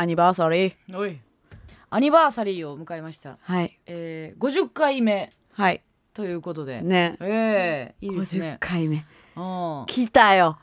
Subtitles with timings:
[0.00, 1.20] アニバーサリーおい。
[1.90, 3.78] アニバーサリーを迎えました、はい。
[3.84, 5.82] えー、50回目はい。
[6.14, 7.18] ということで、ね。
[7.20, 8.56] ええいいです50ね。
[8.60, 9.04] 回目
[9.36, 10.58] うんもう来たよ。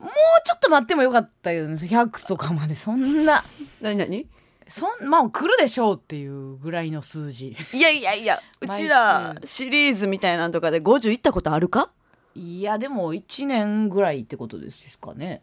[0.00, 1.74] ちょっと待ってもよかったけどね。
[1.74, 2.76] 100とかまで。
[2.76, 3.42] そんな。
[3.80, 4.28] 何何？
[4.68, 7.56] そんまあ来るでしょうっていうぐらいの数字。
[7.72, 11.90] いやいやいや うちらシリーズみたいなんとかで50行ったことあるか？
[12.36, 15.42] いやでも1年ぐらいってことですかね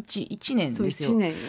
[0.00, 1.10] 1, 一年ですよ。
[1.10, 1.40] 1年やんか。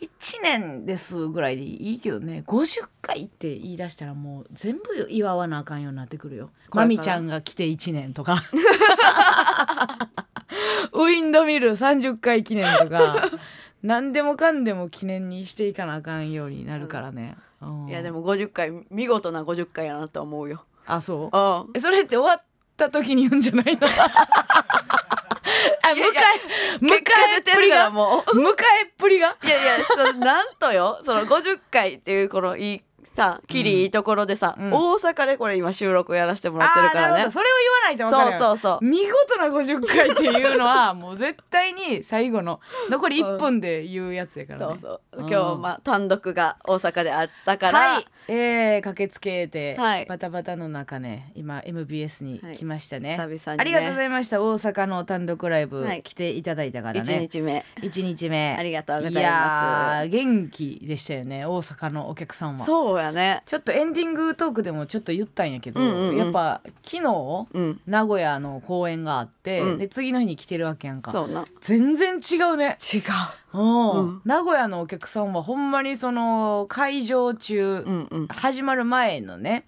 [0.00, 0.08] 1
[0.42, 2.44] 年ですぐらいでいいけどね。
[2.46, 6.50] 50回って言い出したらもう全部祝わなあかんようになってくるよ。
[6.72, 8.42] まみちゃんが来て1年とか。
[10.92, 13.30] ウィンドミル30回記念とか。
[13.82, 17.88] 何でもかんでも記念にしていかなあかんようになるからね、うん。
[17.88, 20.64] いやでも50回見事な50回やなと思うよ。
[20.86, 21.36] あそう？
[21.36, 21.70] うん。
[21.74, 22.46] えそれって終わっ
[22.76, 23.80] た時に言うんじゃないの？
[23.84, 24.61] あ
[25.92, 27.90] 迎え迎えってぷりが。
[27.90, 29.36] も迎えっぷりが？
[29.42, 31.00] ういやいやそのなんとよ？
[31.04, 32.82] その50回っていうこのいい
[33.14, 34.70] さきりいいところでさ、うん。
[34.72, 37.30] 大阪でこれ今収録やらせてもらってるからね。
[37.30, 38.84] それを言わないと分かるそうそうそう。
[38.84, 44.66] 見事な50回っていうのはもう絶対に最後の残り1分で言うやつやからね。
[44.66, 45.24] そうそう。
[45.24, 50.06] うん今日まあ単独が大阪であったから、はい、えー、駆けつけて、はい。
[50.06, 53.56] バタバタの中ね今 MBS に来ましたね,、久々にね。
[53.58, 54.42] ありがとうございました。
[54.42, 56.02] 大阪の単独ライブ、はい。
[56.02, 57.64] 来ていただいたから1ね日目。
[57.82, 58.56] 一日目。
[58.58, 59.18] ありがとうございます。
[59.20, 62.64] いやー元気でしたよね大阪のお客さんは。
[62.64, 63.42] そうやね。
[63.46, 66.16] ちょっとエンディングトークでもちょっと言ったんやけど、うんうんうん。
[66.16, 67.80] やっぱ昨日うん。
[67.86, 69.78] 名古屋の公演があって、うん。
[69.78, 71.10] で次の日に来てるわけやんか。
[71.10, 71.46] そうな。
[71.60, 72.76] 全然違うね。
[72.80, 73.00] 違う。
[73.00, 74.22] んうん。
[74.24, 78.26] 名古屋のお客さんはほんまにその会場中、ううんうん。
[78.28, 79.66] 始まる前のね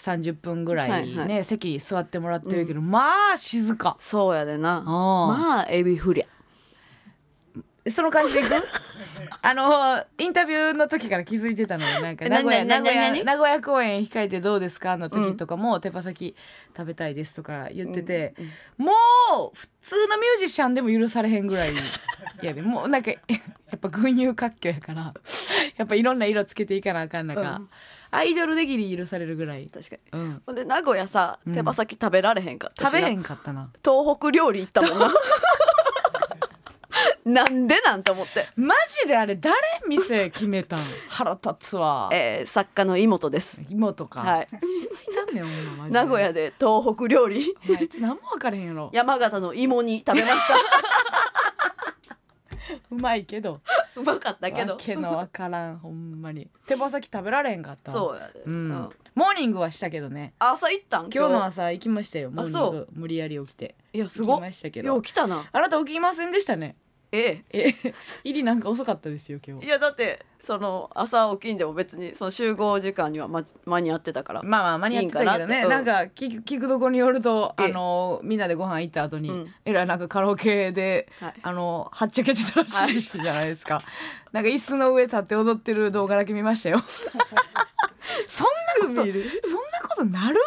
[0.00, 4.78] 30分ぐらいね、はいは席座ってもらってるけど、まあ静か、そうやでな。
[4.78, 4.84] うん。
[4.86, 6.26] まあエビフリャ
[7.90, 8.48] その感じでいく？
[9.44, 12.00] あのインタビューの時から気づいてたのよ。
[12.00, 14.96] なんかえ名古屋なな名古屋なな名古屋公演控えてどうですか？
[14.96, 16.36] の時とかも、手羽先
[16.76, 18.34] 食べたいですとか言ってて、
[18.76, 21.74] もう普通のミュージシャンでも許されへんぐらいい
[22.42, 22.62] やで。
[22.62, 23.18] もうなんか や
[23.76, 25.12] っぱ群雄割拠やから。
[25.76, 27.68] やっぱいろんな色つけていかなあかん中、うん。
[28.12, 30.02] アイドルでぎり許されるぐらい、確かに。
[30.12, 31.54] うん、ほんで名古屋さうん。
[31.54, 33.70] 手羽先食べられへんかった食べへんかったな。
[33.84, 35.12] 東北料理行ったもんな
[37.24, 39.54] なんでなんと思って、マジであれ誰
[39.88, 40.78] 店決めたん？
[41.08, 42.08] 腹立つわ。
[42.12, 43.60] えー、作家の妹です。
[43.68, 44.48] 妹か、はい。
[44.50, 47.54] いなんねんほんまマジで名古屋で東北料理。
[47.64, 48.90] お前あいつ何も分からへんやろ。
[48.94, 50.54] 山形の芋煮食べました。
[52.90, 53.60] うまいけど。
[53.96, 54.74] うまかったけど。
[54.74, 56.48] わけのわからんほんまに。
[56.66, 57.98] 手羽先食べられへんかったわ。
[57.98, 58.88] そうやで、うん、うん。
[59.14, 60.32] モーニングはしたけどね。
[60.38, 61.10] 朝行ったん？
[61.12, 62.88] 今日の朝行きましたよモーニンそグ。
[62.92, 63.74] 無理やり起きて。
[63.92, 64.36] いやすごっ。
[64.36, 65.42] 行きましたけよどう来たな。
[65.52, 66.76] あなた起きませんでしたね
[67.12, 67.68] ええ。
[67.68, 67.74] え
[68.24, 69.66] 入りなんか遅かったですよ今日。
[69.66, 75.56] いやだってその朝起きんでも別にその集合時間にはま間に合ってたから、まあまあ間に合ってたけどね。
[75.56, 75.84] いいなん。
[75.84, 77.66] なんか聞く聞くとこによるとええ。
[77.66, 79.54] あのみんなでご飯行った後に、うん。
[79.64, 81.34] えらいなんかカラオケで、はい。
[81.42, 83.82] あのはっちゃけてたらしいじゃないですか、
[84.32, 86.82] なんか椅子の上立って踊ってる動画だけ見ましたよ。
[88.26, 88.46] そん
[88.82, 89.14] なことそんな
[89.88, 90.40] ことなる？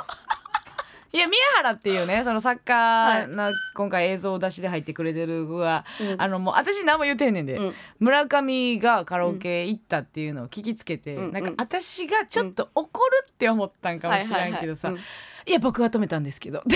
[1.15, 6.21] いや宮原っていうねその作家の今回映像出しで入ってくれてる子が、うん。
[6.21, 7.73] あのもう私何も言うてんねんで、うん。
[7.99, 11.31] 村上がカラオケ行ったっていうのを聞きつけて、うん。
[11.31, 15.05] なんか私がちょっと怒るって思ったんかもしれんけどさ、はいはい
[15.45, 16.59] いや僕が止めたんですけど。
[16.59, 16.61] い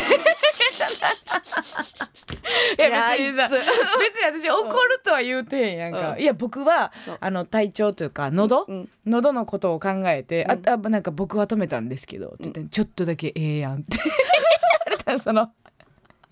[2.78, 6.22] いやや別に別に私怒るとは言うてへんやんか、うん。
[6.22, 10.52] いや僕はあの体調というか喉、うん喉のことを考えて、うん。
[10.52, 13.98] ああなんか僕は止めたんですけどって言って、ちょっとだけええやんって。
[13.98, 15.52] 言われたその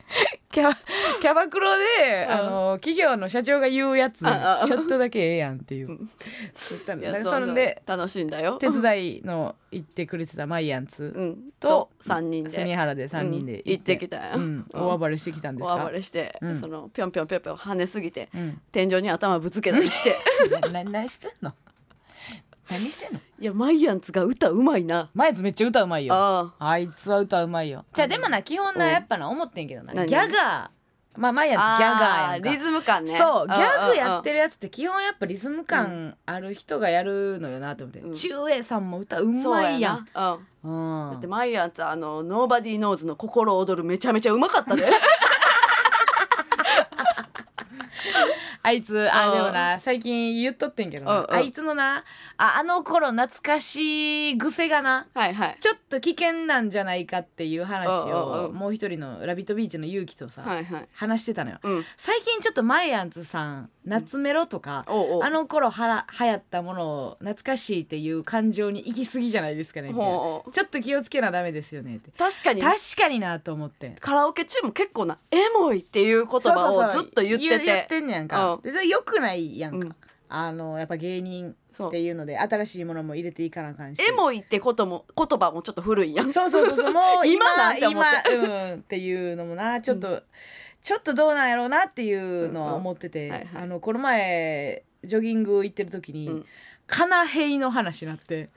[0.52, 0.72] キャ
[1.20, 2.32] キャバクロで、うん。
[2.32, 6.10] あの企業の社長が言うやつちょっとだけええやんっていう、ん。
[6.70, 8.58] 言ったんかそうそんで楽しいんだよ。
[8.58, 11.36] 手伝いの行ってくれてたマイアンツうん。
[11.60, 12.50] とと三人で。
[12.50, 14.24] 住原で3人でうん行ってきたよ。
[14.36, 14.42] うん。
[14.42, 14.66] うん。
[14.88, 15.76] 大暴れしてきたんですか？
[15.76, 16.60] 大暴れして、うん。
[16.60, 18.62] そのぴょんぴょんぴょんぴょん跳ねすぎてうん。
[18.72, 20.16] 天井に頭ぶつけたりして。
[20.72, 21.54] 何してんの？
[22.70, 23.20] 何してんの？
[23.40, 25.10] いやマイアンツが歌うまいな。
[25.14, 26.14] マイアンツめっちゃ歌うまいよ。
[26.16, 26.78] ああ。
[26.78, 27.86] いつは歌うまいよ。
[27.94, 28.92] じゃあでもな基本なうん。
[28.92, 29.94] やっぱな思ってんけどな。
[30.06, 30.78] ギ何ャガー。
[31.20, 32.50] まあマイアンツギャガーやんか。
[32.50, 33.18] リズム感ね。
[33.18, 38.14] そうギャグやってるるやつって基本やっぱリズム感ある人がやるのよなと思って、うん。
[38.14, 40.08] 中英さんも歌うまいやん。
[40.14, 40.40] な。
[40.64, 41.06] うん。
[41.06, 41.12] うん。
[41.12, 44.86] だってマイアンツあのノーバディーノーズの心躍るめちゃめちゃうまかったで
[48.68, 49.38] あいつあうん。
[49.38, 51.34] でもな最近言っとってんけどな、うんうん。
[51.34, 52.04] あいつのな
[52.38, 55.58] ああの頃懐かしい癖がなはいはい。
[55.60, 58.46] ちょっと危険なんじゃないかっていう話うんうんうん。
[58.48, 60.88] をもう一人の「ラビットビーチ」の勇気とさ、はいはい。
[60.94, 61.60] 話してたのよ。
[61.64, 61.86] うん。
[61.96, 70.12] 最近ちょっとマイアンツさん夏メロとか、おうおうあの頃はら流行ったものを懐かしいっていう感情に行き過ぎじゃないですかねみたいな。
[70.12, 72.12] ほうちょっと気をつけなダメですよねって。
[72.18, 72.62] 確かに。
[72.62, 73.96] 確かになと思って。
[74.02, 77.66] カラオケ中も結構なエモいっていう言葉をずっと言ってて。
[77.66, 78.60] 言ってんねやんか、う。
[78.60, 79.96] んでそれよくないやんか、うん。
[80.30, 81.88] あのやっぱ芸人そう。
[81.90, 84.02] っていうので新しいものも入れていかなあかんし。
[84.02, 86.32] エモいってことも言葉もちょっと古いやん。
[86.32, 86.94] そうそうそうそう。
[86.94, 87.46] もう今
[87.78, 88.06] 今今
[88.72, 90.24] うんっていうのもなちょっと、
[90.82, 93.36] ちょっとどうなんやろうなっていうのは思ってて、うん。
[93.36, 93.64] うんはいはい。
[93.64, 96.46] あのこの前ジョギング行ってる時に、うん。
[96.88, 98.36] カナヘイの話になって。
[98.36, 98.50] え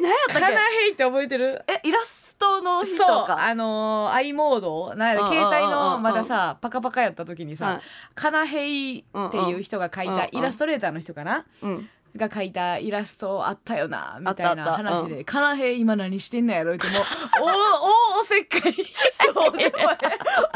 [0.00, 1.62] 何やったカナっけヘイって覚えてる？
[1.68, 3.44] えイラストの人そうか。
[3.44, 4.94] あのー、i モード？
[4.94, 7.80] なん携帯のまださパカパカやった時にさ、はい。
[8.14, 11.88] カナヘイっていう人が描いたイラストレーターの人かな、うん。
[12.16, 17.02] が描いたイラストあったよなみたいな話で「うカナヘイ今何してんのやろ?」ってもう
[17.40, 18.74] おおおせっかい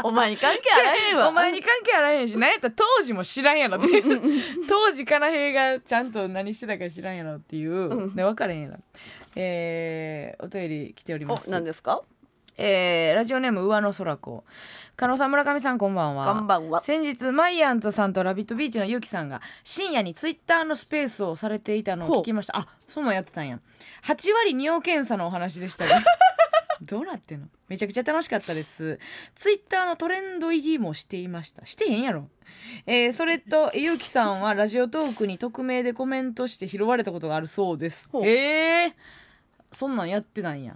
[0.03, 8.75] お前に関係あらへんわお前に関係あらへんし何やったら当時も知らんやろっていう当時カナヘイがちゃんと何してたか知らんやろっていう、うんね分からへんやろ
[9.39, 12.01] えー、お便り来ておりまおす何ですか？
[12.57, 14.43] えー、ラジオネーム上野空子。
[14.95, 16.33] 加納さん村上さんこんばんは。
[16.33, 16.81] こんばんは。
[16.81, 22.57] 先日マイアントさんとラビットビーチのゆうきさんが深夜にツイッターのスペースをされていたのを聞きました。
[22.57, 23.59] あそんなんやってたんや。
[24.05, 25.91] 8割尿検査のお話でしたが
[26.81, 27.47] どうなってんの？
[27.67, 28.97] めちゃくちゃ楽しかったです。
[29.35, 31.63] ツイッターのトレンド入りもしていました。
[31.67, 32.27] してへんやろ。
[32.87, 38.09] えーそれとゆうきさんはラジオトークに匿名でコメントして拾われたことがあるそうです。
[38.11, 38.25] ほう。
[38.25, 38.93] えー、
[39.77, 40.63] そんなんやってないん。
[40.63, 40.75] や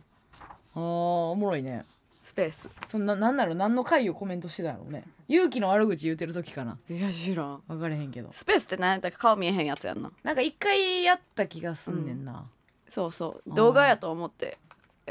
[0.76, 1.86] あーおもろいね。
[2.24, 2.70] スペース。
[2.86, 5.06] そんななんだろう何の回をコメントしてたのね。
[5.28, 6.78] 勇気の悪口言ってる時かな。
[6.88, 7.64] いや知らん。
[7.68, 8.30] 分かれへんけど。
[8.32, 10.12] スペースって何やったか顔見えへんやつやんな。
[10.22, 12.46] なんか一回やった気がすんねんな、
[12.88, 13.56] そうそう。
[13.56, 14.60] 動画やと思って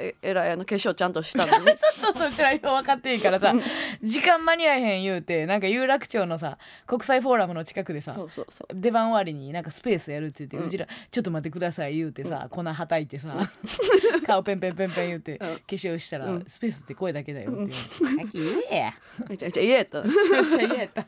[0.00, 1.66] ええらいあの化粧ちゃんとしたのに。
[2.00, 3.54] そうそうちらよう分かっていいからさ
[4.02, 8.74] 時間間に合えへん言うてなんか有楽町のさ国際フォーラムの近くでさそうそうそう。
[8.74, 13.34] 出番終わりになんかスペースやるって言って、ううんちら「ちょっと待ってください」言うてさ、粉はたいてさ
[14.26, 15.38] 顔ペンペンペンペン言うて、うん。
[15.38, 16.44] 化粧したら、うん。
[16.46, 17.70] スペースって声だけだよ」って言う。
[17.72, 18.94] さっき言えや」
[19.28, 20.02] めちゃめちゃ嫌やった。
[20.02, 21.06] めちゃめちゃ嫌やった。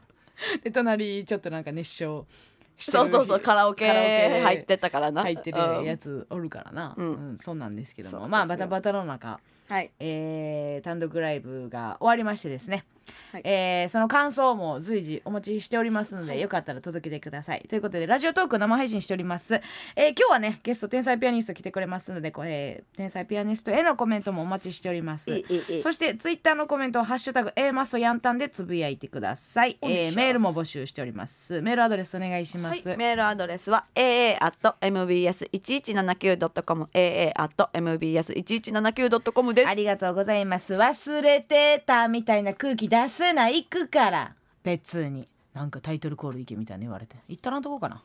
[0.63, 2.27] で隣ちょっとなんか熱唱
[2.83, 5.23] してるそうそうそうカラオケカラオケ入ってたからな。
[5.23, 7.07] 入ってるやつおるからな、うん。
[7.31, 8.29] うんそうなんですけども。
[8.29, 9.91] まあバタバタの中、はい。
[10.01, 12.85] えー単独ライブが終わりましてですね、
[13.33, 13.43] はい。
[13.45, 17.67] えーその感想も随時お待ちしておりますので、よかったら届けてください。
[17.69, 19.61] ということでラジオトーク生配信しております、
[19.97, 25.31] えー今日はねゲスト天才ピアニスト来てくれますのでこれ天才ピアニストへのコメントもお待ちしております。
[25.31, 31.61] いいいいいいそしてツイッターのコメントをハッシュタグ A マストヤンタンでつぶやいてください、えーメールも募集しております。
[31.63, 39.69] メールアドレスお願いします、はい、メールアドレスは aa.mbs1179.com aa.mbs1179.com です。
[39.69, 40.75] ありがとうございます。
[40.75, 44.35] 忘れてたみたいな空気出すな行くから。
[44.63, 45.27] 別に。
[45.55, 47.17] なんかタイトルコール行けみたいに言われて。
[47.27, 48.03] 行ったらんとこかな。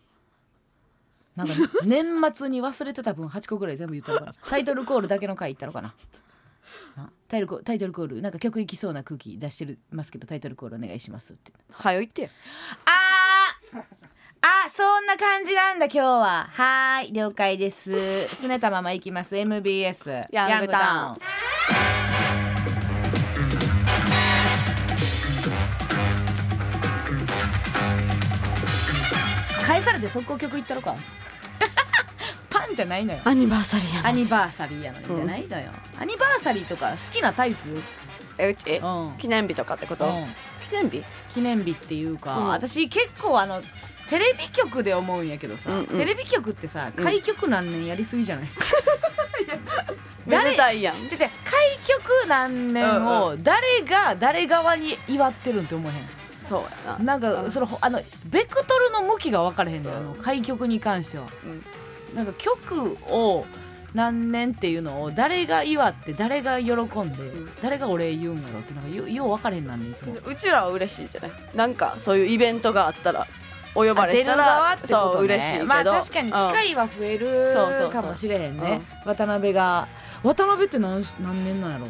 [1.35, 1.53] なんか
[1.85, 5.93] 年末に忘れてた分8個ぐらい全部言ったのかなタイトルコールだけの回行ったのかな。
[6.95, 11.51] なタイトルコタイトルコールなんか曲行きそうな空気出してるますけどタイトルコールお願いしますって。
[11.69, 12.31] はよ言って。
[12.85, 13.83] あー
[14.41, 16.49] あそんな感じなんだ今日は。
[16.49, 18.27] はーい了解です。
[18.29, 19.35] すねたまま行きます。
[19.35, 22.16] MBS ヤングタウン
[29.87, 30.95] されて速攻曲いったのか。
[32.49, 33.19] パンじゃないのよ。
[33.23, 37.81] アニバーサリーやなアニバーサリーやのにじゃないのよ、アニバーサリーとか好きなタイプ？
[38.37, 38.77] えうち？
[38.77, 40.25] うん、記念日とかってこと、うん。
[40.67, 41.03] 記念日？
[41.29, 42.47] 記念日っていうか、うん。
[42.47, 43.61] 私結構あの
[44.09, 45.85] テレビ局で思うんやけどさ、うんうん。
[45.87, 47.03] テレビ局ってさうん。
[47.03, 48.49] 開局何年やりすぎじゃない、
[50.25, 51.07] め誰でたいやん。
[51.07, 56.16] じゃじゃ開局何年を誰が誰側に祝ってるんって思えへん
[56.47, 57.03] そうやな。
[57.03, 57.51] なんかうん。
[57.51, 61.25] そのあのベクトルの向きが分からへんねんあの開局に関しては。
[61.43, 62.15] うん。
[62.15, 63.45] なんか曲を
[63.93, 67.49] 何年っていうのを誰が祝って誰が喜んで、ん。
[67.61, 70.13] 誰がお礼言うんやろってなんかよよう分からへんなんねんいつも。
[70.25, 71.31] うちらは嬉しいじゃない？
[71.55, 73.27] なんかそういうイベントがあったら
[73.75, 75.65] お呼ばれしたらね、そう嬉しいけど。
[75.65, 78.81] まあ確かに機うん会は増えるかもしれへんね。
[79.05, 79.87] 渡辺が
[80.23, 81.87] 渡辺って何何年なんやろ？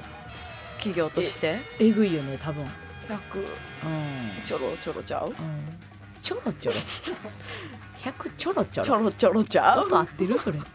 [0.77, 1.59] 企業として？
[1.79, 2.63] えぐいよね多分。
[2.63, 2.69] うん、
[3.15, 3.19] 100
[4.45, 5.27] ちょろちょろちゃう？
[5.27, 5.33] うん、
[6.21, 6.77] ちょろちょろ？
[8.11, 8.85] 100ちょろちょろ。
[8.85, 9.79] ちょろちょろちゃう？
[9.81, 10.37] 音合ってる？
[10.39, 10.59] それ。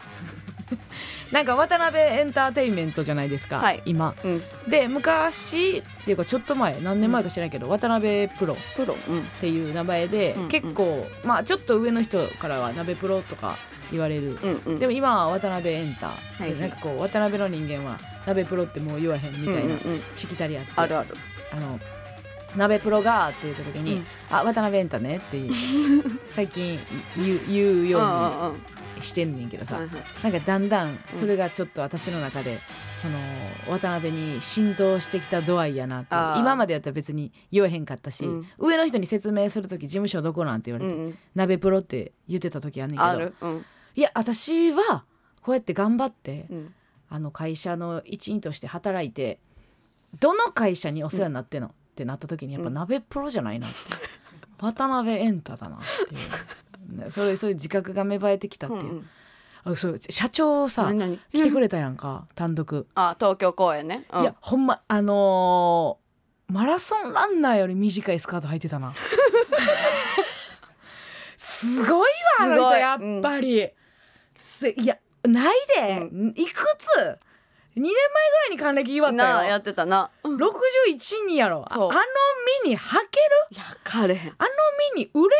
[1.31, 3.81] なんか渡辺エンターテインメントじゃないですか、はい。
[3.85, 4.13] 今。
[4.23, 4.41] うん。
[4.69, 8.53] で昔っていうかちょっと前何年前か知らないけど、渡辺プロ。
[8.53, 9.23] っプロうん。
[9.41, 13.57] ていう名前で、うん結構まあちょっと上の人からは鍋プロとか
[13.91, 14.79] 言われる、うんうん。
[14.79, 16.59] でも今は渡辺エンター、はい。
[16.59, 20.01] なんかこう渡辺の人間は鍋プロってもう言わへんみたいなうんうんうん。
[20.15, 21.15] しきたりあって、あるある。
[21.51, 21.79] あの
[22.55, 24.05] 鍋プロがって言った時に、うん。
[24.29, 25.51] あ渡辺エンタねっていう
[26.27, 26.79] 最近
[27.15, 27.99] 言う言うよ
[28.95, 32.57] うにしてんねんけどさ、はいはいなんかだんだんそれがちょっと私の中で、
[33.01, 33.17] その
[33.77, 38.47] 渡辺に浸透してきた度合いやなって今までやったら別に言えへんかったし、うん。
[38.57, 41.17] 上の人に説明する時事務所どこなんて言われて、うんうん。
[41.35, 43.35] 鍋プロって言ってた時あんねんけあどる。
[43.41, 43.65] うん。
[43.95, 45.03] いや私は
[45.41, 46.73] こうやって頑張って、うん。
[47.09, 49.39] あの会社の一員として働いて
[50.19, 52.73] どの会社にお世話になってんの、ってなった時にやっぱうん。
[52.73, 53.75] 鍋プロじゃないなって、
[54.59, 56.17] 渡辺エンタだなってい
[56.97, 57.05] う。
[57.05, 59.09] ねそういうそういう自覚が芽生えてきたっていう、うんうん。
[59.65, 60.91] あそう社長さ
[61.31, 64.05] 来てくれたやんか単独、あ東京公演ね。
[64.11, 64.21] うん。
[64.23, 66.03] いやほんまあのー
[66.53, 68.93] マラソンランナーより短いスカート履いてたな。
[71.37, 72.09] すごい
[72.39, 73.69] わあの人やっぱり、
[74.35, 77.17] すいやないで、いくつ？2
[77.75, 79.17] 年前ぐらいに還暦祝ったよ。
[79.17, 80.09] なあやってたな。
[80.23, 80.37] うん。
[80.37, 81.65] 61人やろ。
[81.69, 81.89] ああそう。
[81.89, 81.95] の
[82.63, 83.47] ミニ履ける？
[83.51, 84.35] いやかれへん。
[84.37, 84.49] あの
[84.95, 85.35] ミニ売れ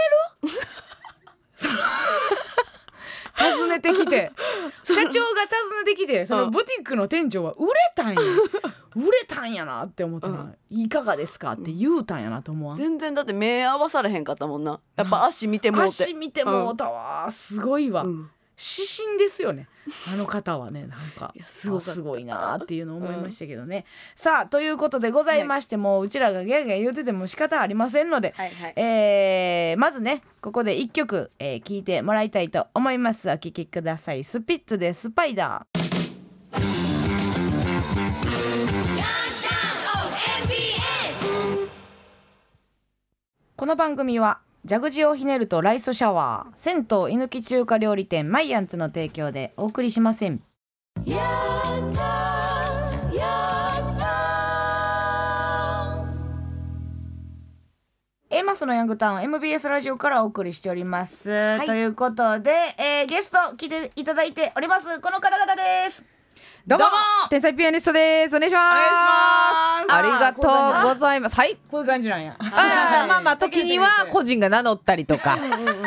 [0.49, 0.49] る？
[3.35, 4.31] 訪ねてきて。
[4.83, 6.51] 社長が訪ねてきてそのうん。
[6.51, 8.21] ブティックの店長は売れたんや。
[8.95, 12.77] 売れたんやなって思ったな、いかがですかって言うたんやなと思わん？
[12.77, 14.79] 全然だって目合わされへんかったもんな。
[14.95, 15.85] やっぱ足見てもうて。
[15.89, 18.29] 足見てもうたわ、すごいわ、うん。
[18.55, 19.67] 指針ですよね
[20.11, 23.85] あの方はねなんかすごすごいなっていうのを思いましたけどね、
[24.15, 28.73] さあということでございまして、もううちらがギャーギャー言うてても仕方ありませんので、はいはい。
[28.75, 33.29] えーまずねここで一曲、えー聞いてもらいたいと思います。
[33.29, 34.23] お聴きください。
[34.23, 35.83] スピッツでスパイダー。
[43.55, 46.53] この番組は蛇口をひねるとライスシャワー。
[46.55, 46.85] 銭湯居
[47.21, 50.41] 抜き中華料理店マイアンツの提供でお送りしません。
[58.29, 61.29] A マスのヤングタウン MBS ラジオからお送りしております、
[61.61, 61.65] い。
[61.65, 65.01] ということで、えーゲスト来ていただいております。
[65.01, 66.12] この方々です
[66.65, 66.85] どうも
[67.29, 68.37] 天才ピアニストです。
[68.37, 68.61] お願いしま
[69.81, 69.93] す。
[69.93, 71.35] ありがとうございます。
[71.35, 71.57] はい。
[71.69, 72.37] こういう感じなんや。
[72.39, 75.35] あーまあまあ時には個人が名乗ったりとか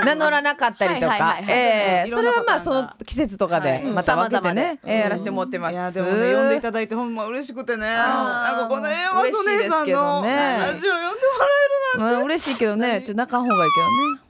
[0.05, 1.39] 名乗らなかったりとか。
[1.49, 3.85] えーそれはまあその季節とかではい。
[3.85, 4.93] また分けてねで。
[4.93, 5.95] えーやらせてもらってます。
[5.95, 7.87] でもね呼んでいただいてほんま嬉しくてね。
[7.87, 10.75] なんかこの A マスお姉さんのラジオ呼んでもらえ
[11.95, 13.01] るまあ嬉しいけどね。
[13.01, 14.26] ちょっと泣かん方がいいけどね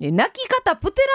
[0.00, 1.08] 泣き方プテラ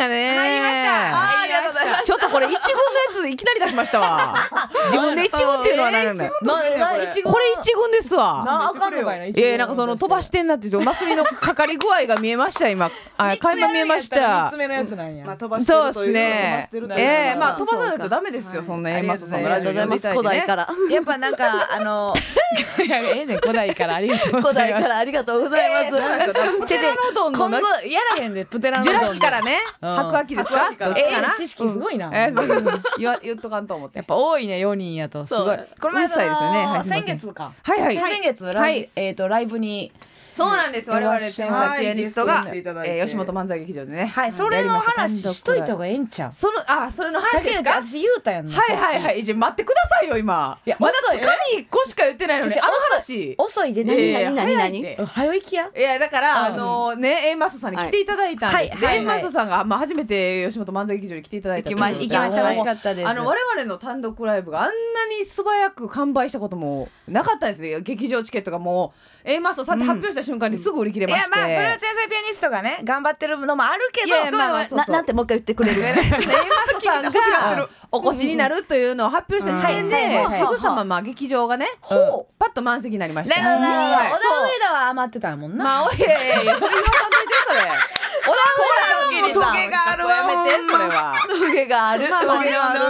[0.00, 0.36] ノドンやね。
[0.36, 1.40] 入りました。
[1.42, 2.04] ありがとうございます。
[2.04, 4.34] ちょっとこれ一軍のやついきなり出しましたわ。
[4.90, 6.16] 自分で一軍っていうのは何なん。
[6.16, 7.54] だよなねこれ。
[7.54, 8.42] な一軍ですわ。
[8.44, 12.90] なあかんのかいなんかその飛ばしてんなっていうマスミのかかり具合が見えました今。
[13.16, 14.16] あ垣間見えました。
[14.46, 20.18] 三つ目のやつなんや、まあ飛ばしてそうでするという飛ばねええまあ飛ばさないとダメですよそんなはい A マスさんのラジオありがとうございます。
[20.18, 20.68] 古代から。
[20.90, 22.14] やっぱなんかあの
[22.84, 23.94] いやええねん古代から。
[23.94, 24.82] ありがとうご古ざいます。
[24.82, 26.60] 代からありがとうございます。
[26.60, 29.58] プテラノドン今の後やらへんでプテラノジュラ紀からね。
[29.80, 29.94] うん。
[29.94, 30.70] 白亜紀ですか？
[30.86, 31.28] どっちかな？
[31.28, 33.98] ええ知識すごいな、えー言っとかんと思って。
[33.98, 35.24] やっぱ多いね4人やと。
[35.26, 35.58] すごい。
[35.80, 37.52] これ前ですよね先月か。
[37.62, 37.96] はいはい。
[37.96, 38.50] 先月
[38.96, 39.92] えっ、とライブに
[40.34, 40.90] そうなんです。
[40.90, 44.06] 我々天才ピアニストがえー吉本漫才劇場でね。
[44.06, 44.32] はい。
[44.32, 46.32] それの話しといた方がええんちゃう？
[46.32, 49.22] そのあそれの話竹ですか内私言うたやんなはいはいはい。
[49.22, 50.58] じゃあ待ってくださいよ今。
[50.66, 53.34] いやまだつかみ1個しか言ってないのにあの話。
[53.38, 53.72] 遅い。
[53.72, 55.06] でいやいや何何何？
[55.06, 55.70] 早いきや？
[55.76, 58.86] いやだから、うんあのね A マストさんに来ていただいたんです、はい。
[58.86, 58.98] はい。
[58.98, 62.28] A マストさんが、まあ、初めて吉本漫才劇場に来ていただいた行きました。
[62.28, 63.08] 楽しかったです。
[63.08, 67.80] あの我々の単独ライブがあんなに素早く完売したこともなかったですね。
[67.80, 68.92] 劇場チケットがも
[69.24, 74.90] う A マストさんって発表した瞬間にすぐ売り切れいまして、やまあそれは天才ピアニストがね頑張ってるのもあるけどいやまあまあそうそう。
[74.90, 75.82] ななんてもう一回言ってくれる。
[75.82, 75.90] マ
[76.80, 80.02] さんがお越しになるというのを発表した時点で、うん。
[80.02, 80.40] はいはいはい。
[80.40, 83.40] すぐさままあ劇場がね、ほパッと満席になりました。
[83.40, 83.96] なるほどなるほど。
[83.96, 84.10] はい。
[84.10, 86.74] 小田上田は余ってたもんな、まあ、おいやいやいや、それ。
[86.74, 87.60] 言わさんといて、それ。
[87.60, 88.34] 小田
[89.20, 90.06] もうトゲがある。
[90.06, 91.14] わやめて、それは。
[91.28, 92.08] トゲがある。
[92.08, 92.80] まあまあトゲがある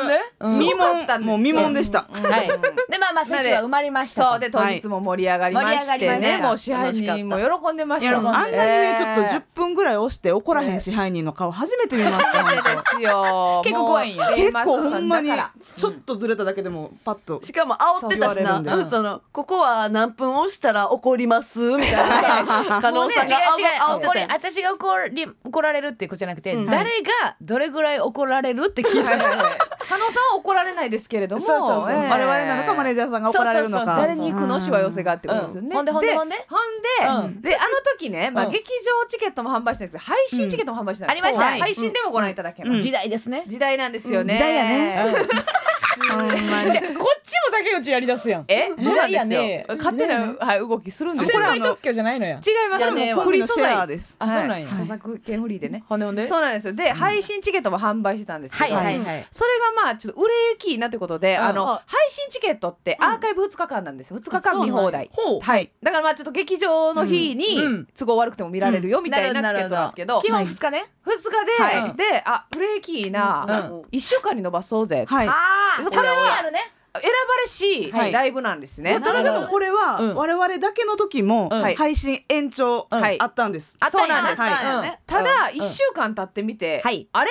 [0.41, 2.07] うん未聞もう未聞でした。
[2.11, 2.49] はい。
[2.49, 6.49] でまあまあ席は埋まりましたそうで当日も盛り上がりまはいしてね、盛り上がりました。
[6.49, 12.43] もう支配人も喜んでましたもんあんなにねちょっとえ10分ぐらい押して怒らへん支配人の顔初めて見ました
[12.75, 13.63] ですよ。
[13.65, 15.31] 結構怖いんや結構ほんまに
[15.77, 17.41] ちょっとずれただけでもパッと。
[17.43, 18.63] しかも煽ってたしな。
[18.65, 22.81] そうんそのここは何分押したら怒りますみたいな。
[22.83, 23.65] 可能性がもうね違う。
[23.65, 26.67] 違う煽ってたよ私が怒る回怒られるってことじゃなくて、うん。
[26.67, 29.59] 誰がどれぐらい怒られるって聞いたの、はいはいはい。
[29.89, 31.43] 加納さんは怒られないですけれども。
[31.43, 32.09] そうそうそうええ。
[32.09, 33.97] 我々なのかマネージャーさんが怒られるのか。
[33.97, 35.75] 誰に行くのしわ寄せがってことですよね、うん。
[35.75, 36.37] ほんでほんでほんで？
[36.49, 37.41] ほんで,、うん。
[37.41, 37.67] であの
[37.99, 38.53] 時ね、まあ、うん。
[38.53, 41.61] 劇場チケットも販売してるんですけど配信チケットも販売してないありましたはい。
[41.61, 42.81] 配信でもご覧いただけます、うん。
[42.81, 45.05] 時代ですね、時代なんですよね、時代やね
[46.15, 46.73] ほんまに。
[46.73, 48.45] じゃあこっちも竹内やりだすやん。
[48.49, 48.71] え？
[48.83, 49.77] そうなんですよ。
[49.77, 52.91] 勝手な、はい、動きするんです先よこれ輩特許じゃないのや違います。
[52.93, 53.87] ねフリー素材。
[53.87, 54.17] です。
[54.19, 54.69] あそうなんや。
[54.69, 54.83] はい。
[54.83, 55.85] 著作権フリーでね。
[55.89, 56.27] ほんでほんで？
[56.27, 56.75] そうなんですよ。
[56.75, 59.27] で、配信チケットも販売してたんですけど、はいはいはい。
[59.31, 64.19] それがまあちょっと売れ行きなということで、うんあのは配信チケットってアーカイブ2日間なんですよ。
[64.19, 65.11] 2日間見放題。
[65.13, 65.41] ほう。
[65.41, 65.71] はい。
[65.83, 71.97] だからまあちょっと劇場の日に都合悪くても見られるよみたいなチケットなんですけど、基本2日ね、2日で、はい。
[71.97, 73.81] であ売れ行きいいな、うん。
[73.93, 75.29] 1週間に伸ばそうぜ、はい。
[75.29, 75.33] あ
[75.81, 76.61] あこれはあるね。
[76.95, 78.13] 選ばれし、はい。
[78.13, 79.01] ライブなんですね。
[79.01, 80.15] ただでもこれはうん。
[80.15, 83.21] 我々だけの時も配信延長はい。
[83.21, 83.77] あったんです。
[83.81, 84.99] あったんです、はい。
[85.07, 85.59] ただうん。
[85.59, 87.09] 1週間経ってみて、はい。
[87.13, 87.31] あれ？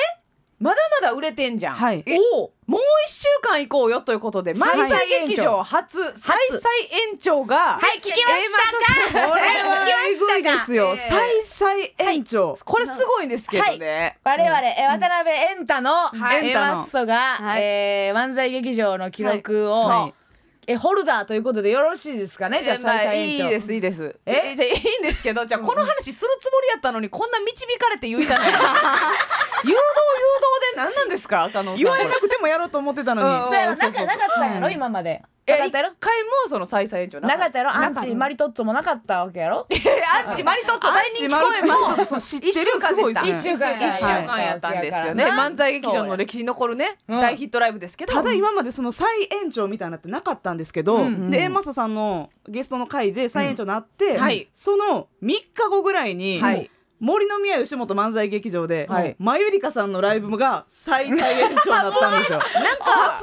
[0.60, 2.04] まだまだ売れてんじゃん、はい。
[2.34, 2.54] おお。
[2.66, 6.62] もう1週間行こうよということで再漫才劇場初再々
[7.12, 9.28] 延長がはい聞きましたか。
[9.30, 9.46] これは
[10.08, 10.94] えぐいですよ。
[10.94, 10.98] えー
[11.46, 12.58] 再々延長。
[12.64, 16.48] これすごいんですけどね、我々、え渡辺エンタの、はい。
[16.48, 17.62] えエンマッソが、はい。
[17.62, 20.23] えー漫才劇場の記録を、はい
[20.68, 22.62] えホルダーということでよろしいですかね？
[22.64, 24.16] じゃあえまあ再々いいですいいです。
[24.26, 24.52] え？
[24.54, 28.48] えじゃあいいんですけどじゃあこの話するつもりやったのにこんな導かれて言いたない。
[29.66, 29.80] 誘導誘導
[30.76, 33.30] で何なんですか言われなくてもやろうと思ってたのに。
[33.30, 33.48] うん。
[33.48, 35.92] そうやろなかなかったんやろ今までなかったやろ？
[36.00, 37.60] 回もその再々延長なかった。
[37.60, 37.76] やろ？
[37.76, 39.68] アンチマリトッツォもなかったわけやろ？
[40.28, 42.04] アンチマリトッツォ大人気公演も
[42.42, 47.18] 一週間でした一週間や一週間やったんですよね、はい漫才劇場の歴史に残るね、う。
[47.18, 48.14] ん大ヒットライブですけど。
[48.14, 49.08] ただ今までその再
[49.44, 51.30] 延長みたいなのってなかったんですけど、うん。
[51.30, 54.18] でエンマソさんのゲストの回で再延長になって、ん。
[54.18, 54.48] はい。
[54.54, 56.70] その3日後ぐらいに、はい
[57.04, 59.16] 森の宮吉本漫才劇場で、はい。
[59.20, 62.40] マユリカさんのライブが再再延長になったんですよ。
[62.64, 63.20] なんか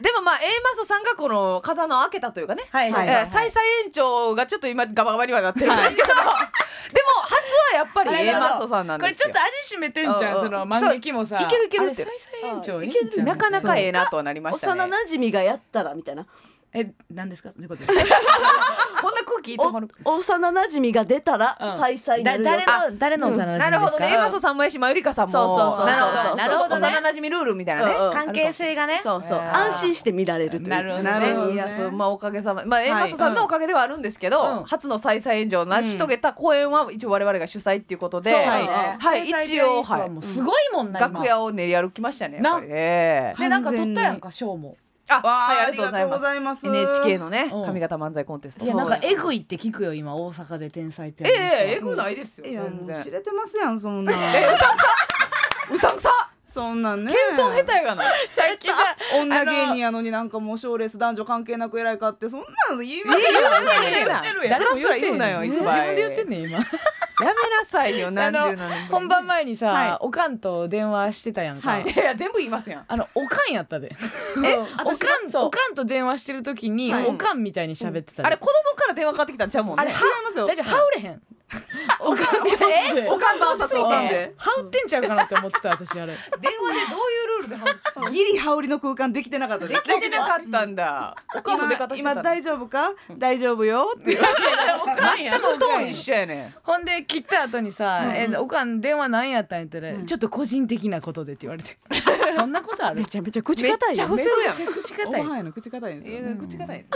[0.00, 6.24] でもまあ A マストさんがこの風穴を開けたというかね、はいはいえー再々延長がちょっと今ガバガバにはなってるんですけど、 でも
[7.22, 7.34] 初
[7.72, 9.28] はやっぱり A マストさんなんですよ。
[9.28, 11.38] これちょっと味しめてんじゃんその万劇もさ。
[11.38, 12.04] いけるいけるって。
[12.44, 12.80] 延長
[13.22, 14.82] なかなかええなとはなりましたね。
[14.82, 16.26] 幼馴染がやったらみたいな
[16.74, 17.50] え何ですか？
[17.50, 17.82] どういうこと？
[19.02, 21.78] こんな空気幼馴染が出たらうん。
[21.78, 23.70] 再々なだるよ誰の誰の幼馴染ですか？
[23.70, 24.12] なるほどね。
[24.14, 25.32] A マストさんもやしまゆりかさんも。
[25.32, 26.86] そうそうそうなるほどなるほどね。
[26.88, 28.12] 幼馴染ルールみたいなね、うんうん。
[28.12, 29.00] 関係性がね。
[29.02, 29.38] そうそう。
[29.38, 30.68] えー安心して見られるという。
[30.68, 32.64] なるほどなるほどねいやそうまあおかげさま。
[32.64, 32.86] まあい。
[32.86, 34.64] A マストさんのおかげではあるんですけど、うん。
[34.64, 38.62] 初の再々炎上を成し遂げた公演は一応我々が主催っていうことで、そうはい。
[38.62, 39.28] ねはい。
[39.28, 40.10] 一応はい。
[40.10, 41.08] もうすごいもんな今。
[41.08, 43.34] 楽屋を練り歩きましたねやっぱりね。
[43.38, 44.76] でなんか撮ったやんか賞も
[45.18, 46.66] あわあはいあありがとうござざいます。
[46.66, 47.70] NHK のねうん。
[47.72, 48.64] 上方漫才コンテスト。
[48.64, 53.00] いやなんかえぐいって聞くよ今大阪で天才ピアえニストええぐないですよ全然。
[53.00, 54.12] う知れてますやんそんな。
[54.14, 54.86] うさんくさ
[55.72, 57.10] うさんくさそんなんね。
[57.34, 58.04] 謙遜下手やがな。
[58.36, 63.26] 最 近さ女芸人やのになんかもう賞レース男女関係なく偉いかってそんなの言いますよ。
[63.30, 64.60] 言ってるやん。
[64.60, 66.58] スラスラ言うなよ自分で言ってんねん今。
[66.58, 66.64] や
[67.20, 69.96] めなさいよ 何十何年本番前にさ、はい。
[70.00, 71.84] おかんと電話してたやんか、はい。
[71.84, 72.84] いや全部言いますやん。
[72.86, 73.90] あのおかんやったで。
[74.44, 77.06] え お私かんおかんと電話してる時に、はい。
[77.06, 78.26] おかんみたいに喋ってたで。
[78.26, 79.82] あれ子供から電話かかってきたんちゃうもんね。
[79.82, 80.46] あれ違いますよ。
[80.46, 81.22] 大丈夫羽織れへん
[82.00, 82.48] おかん
[82.98, 83.08] え？
[83.08, 84.32] おかんの誘ったんで。
[84.36, 86.12] 羽織ってんちゃうかなって思ってた私あれ。
[86.12, 87.31] 電話でどういう
[88.10, 91.16] ギリ羽織の空間できてなかったできてなかったんだ。
[91.36, 92.20] おかんの出方してたんだ。
[92.20, 92.92] 今大丈夫か？
[93.18, 94.12] 大丈夫よって。
[94.12, 94.20] いう。
[94.22, 96.54] めっちゃトーン一緒やね。
[96.62, 101.76] ほんで切った後にさ「えおかん電話何やったん?」言ったら、ちょっと個人的なことで」って言われて。
[102.36, 103.00] そんなことある？
[103.00, 104.56] めちゃめちゃ口めっ硬いよちゃ伏せるやん。
[104.58, 105.22] めっちゃ口お硬い。
[105.24, 106.18] ばはやの口硬いんですよ。
[106.18, 106.90] えー口硬いです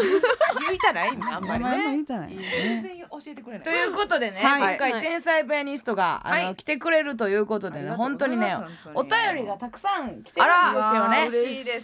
[0.67, 2.37] 言いたないんだあんまりねいたない。
[2.37, 8.57] 全然教えてくれないということでね、はい今回天才ピアニストが、あのはい来てくれるということでねありがとう本当にね
[8.95, 11.17] お本当に便りがたくさん来てるんですよあね。
[11.23, 11.29] ら。
[11.29, 11.81] 嬉しいで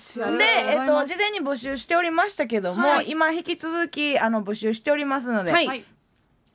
[0.72, 3.10] えっと、事前に募集しておりましたけども、はい。
[3.10, 5.84] 今引き続きあの募集しておりますので、はい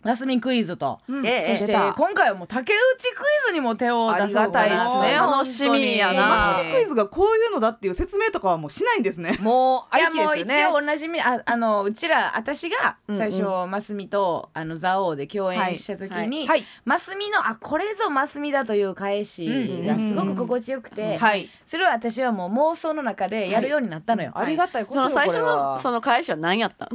[0.07, 1.27] はいラスミクイズと、うん。
[1.27, 1.57] ええ。
[1.57, 5.17] そして今回はもう竹内クイズにも手を出そうかなありがたいですね。
[5.17, 6.61] 楽しみやな。
[6.73, 9.37] クイズがこういうのだっていう説明とかはもうしないんですね。
[9.41, 16.63] もうあいやもう一応おなじみああのうちら私が最初、マスミとあの蔵王で共演した時に、はい。
[16.85, 21.49] マスミのあこれぞマスミだという返しがすごく心地よくて、はい。
[21.65, 24.31] それを私はもう妄想の中でやるようになったのよ。
[24.35, 26.89] ありがたいことよその最初のその返しは何やったん？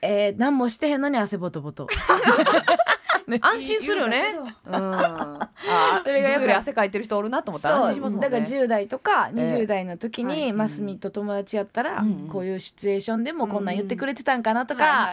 [0.00, 1.86] えー、何もしてへんのに汗ボトボト。
[3.42, 4.24] 安心するよね。
[4.32, 4.48] 言うん。
[6.04, 6.52] それがやっぱり。
[6.52, 7.76] 汗かいてる人おるなと思ったら。
[7.76, 8.30] 安心しますもんね。
[8.30, 9.42] だから10代とかええ。
[9.60, 15.10] 20代の時にマスミと友達やったら、うんこういうシチュエーションでもこんなん言ってくれてたんかなとか、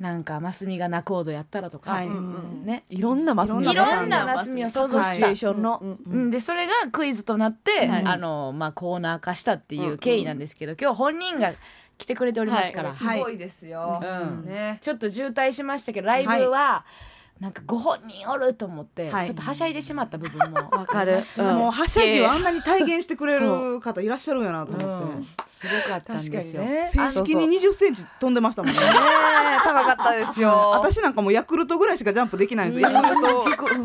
[0.00, 2.08] なんかマスミが仲人やったらとか、はい。
[2.08, 2.84] ね。
[2.88, 8.04] いろんなマスミいいろろんなマスミを想像シチュエしたーションの、うんうん、でそれがクイズとなって、はい。
[8.04, 11.52] あのまあ、コーナー化したっていう経緯なんですけど、今日本人が
[11.98, 12.98] 来てくれておりますから、はい。
[12.98, 14.44] すごいですよ、うん。
[14.44, 14.78] ね。
[14.80, 16.84] ちょっと渋滞しましたけどライブは、
[17.40, 19.26] なんかご本人おると思って、はい。
[19.26, 20.56] ちょっとはしゃいでしまった部分も。
[20.72, 21.22] わかる。
[21.36, 25.24] もうはしゃぎをあんなに体現してくれる 方いらっしゃるんやなと思って、うん。
[25.50, 26.62] すごかったん確かですよ。
[26.62, 26.86] にね。
[26.90, 28.78] 正式に20センチ飛んでましたもんね。
[29.62, 30.50] 高かったですよ。
[30.72, 32.90] 私なんかもうヤクルトぐらいしかジャンプできないんですよ。
[32.90, 33.76] ヤクル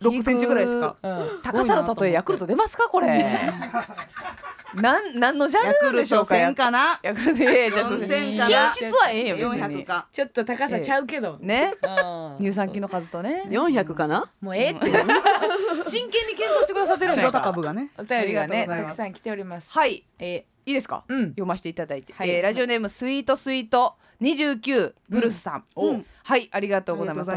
[0.00, 0.96] ト6センチぐらいしか。
[1.00, 1.28] うん。
[1.42, 3.52] 高さの例えヤクルト出ますかこれ
[4.74, 7.00] なんなんのジャンルなんヤクルトでしょうか？1000かな？
[7.02, 8.68] ヤクルトいやいやじゃあそれ4000かな？
[8.68, 10.06] 品質はええんよ別400にか。
[10.12, 11.74] ちょっと高さちゃうけど、ね？
[11.82, 12.44] うん。
[12.44, 13.44] 乳酸菌の数とね。
[13.48, 14.30] 400かな？
[14.40, 14.86] もうええって、
[15.88, 17.40] 真剣に検討してくださってるんじゃ白ないか。
[17.40, 17.90] 高部がね。
[17.96, 19.70] お便りがねたくさん来ております。
[19.72, 21.28] はい、えー、いいですか、うん。
[21.30, 22.30] 読ませていただいて、はい。
[22.30, 26.06] えーラジオネームスイートスイート29ブルースさん、うん。
[26.24, 27.30] はいありがとうございます。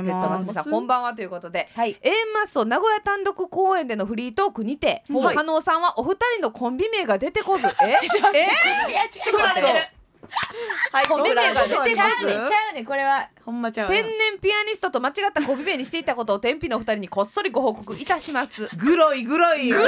[0.54, 1.98] さんこんばんはということではい。
[2.02, 5.36] A マッソ名古屋単独公演でのフリートークにて、はい。
[5.36, 7.68] 加納さんはお二人のコンビ名が出てこず。
[7.84, 7.98] ええ？
[8.02, 10.01] ちょっと
[10.92, 13.30] はいコンビ名が出てちゃこずうねちゃうねこれは。
[13.44, 18.70] ほんまちゃう天然ピアニストと間違ったコンビ名にしていたことを天日のお二人にこっそりご報告いたします。
[18.78, 19.88] グロいグロいグロい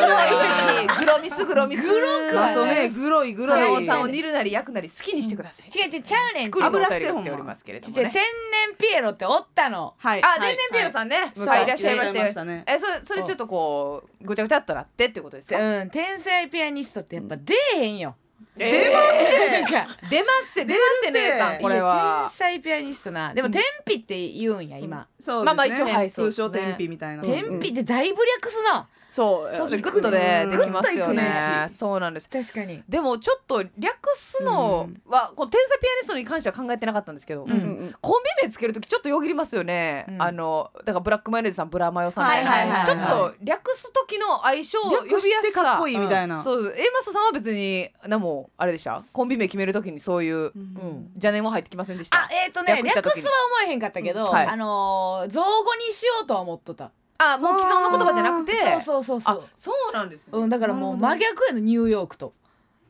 [0.87, 1.99] グロミスグロミスグ
[2.33, 6.01] ロあそうねグロいグロいさんを煮るなり焼くなり好きにしてください違う違う。
[6.01, 8.01] ちゃうねん油便してほんまりが来ておりますけれどもね。
[8.01, 9.93] 違う天然ピエロっておったの。
[9.97, 10.23] はい。
[10.23, 11.47] あ、はい天然ピエロさんね、はい。
[11.47, 12.45] はい、いらっしゃいました。
[12.45, 12.63] ね。
[12.67, 15.59] え、それ、それちょっとこう、ぐちゃぐちゃっとなってっていうことですか？
[15.59, 15.89] うん。
[15.89, 18.15] 天才ピアニストってやっぱ出えへんよ、
[18.55, 22.29] 出ますなんか出ますせ、出ますせ、姉さん、これいや天は。
[22.31, 23.33] 才ピアニストな。
[23.33, 25.53] でも天日って言うんや今、そうですね。
[25.53, 27.23] まあまあ一応はい通称天日みたいな。
[27.23, 29.55] 天日ってだいぶ略すな、そう。
[29.55, 31.21] そうですね、グッとで、できますよね。
[31.21, 31.65] ね。
[31.69, 32.27] そうなんです。
[32.27, 32.81] 確かに。
[32.89, 40.21] でもちょっと略すのは、この天才ピアニストに関しては考えてなかったんですけど、コンビ名つけるときちょっとよぎりますよね、うん。
[40.23, 45.63] あのだからブラックマヨネーズさんブラマヨさんちょっと略す時の相性呼び略やすさ。
[45.63, 51.09] かっこいいみたいな、そう A マストさんは別に何もあれでしたコンビ名決めるときにそういううん。
[51.13, 52.17] 邪念は入ってきませんでした。
[52.17, 56.91] あえっ、とね略すは思えへんかったけど、あのー造語にしようとは思っとった
[57.33, 58.53] あもう既存の言葉じゃなくて。
[58.53, 59.41] そうそうそうそう。
[59.43, 62.33] あそうなんですね、うん、だからもう真逆へのニューヨークと。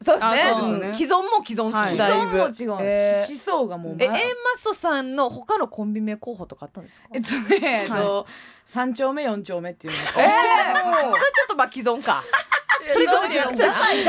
[0.02, 4.17] そうですね、ね、既存も既存好き、はい、既存も違う、えー、思想がもうえエンマ
[4.58, 7.08] ストさんの他のコンビ名候補とかあったんですか？
[7.13, 12.23] えっとね、はい、三丁目四丁目っていうのええー、それちょっとまあ既存か
[12.91, 14.02] それちょっとダサい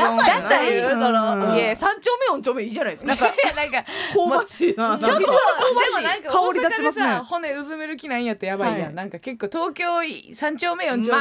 [0.73, 3.15] いや三丁目四丁目いいじゃないですか。
[3.15, 4.97] なんか香ばしいな。
[4.99, 6.23] ちょっと香ばしい。
[6.23, 7.15] 香り立ちますね。
[7.19, 8.95] 骨うずめる気なんやってやばいやん。
[8.95, 11.19] なんか結構東京三丁目四丁目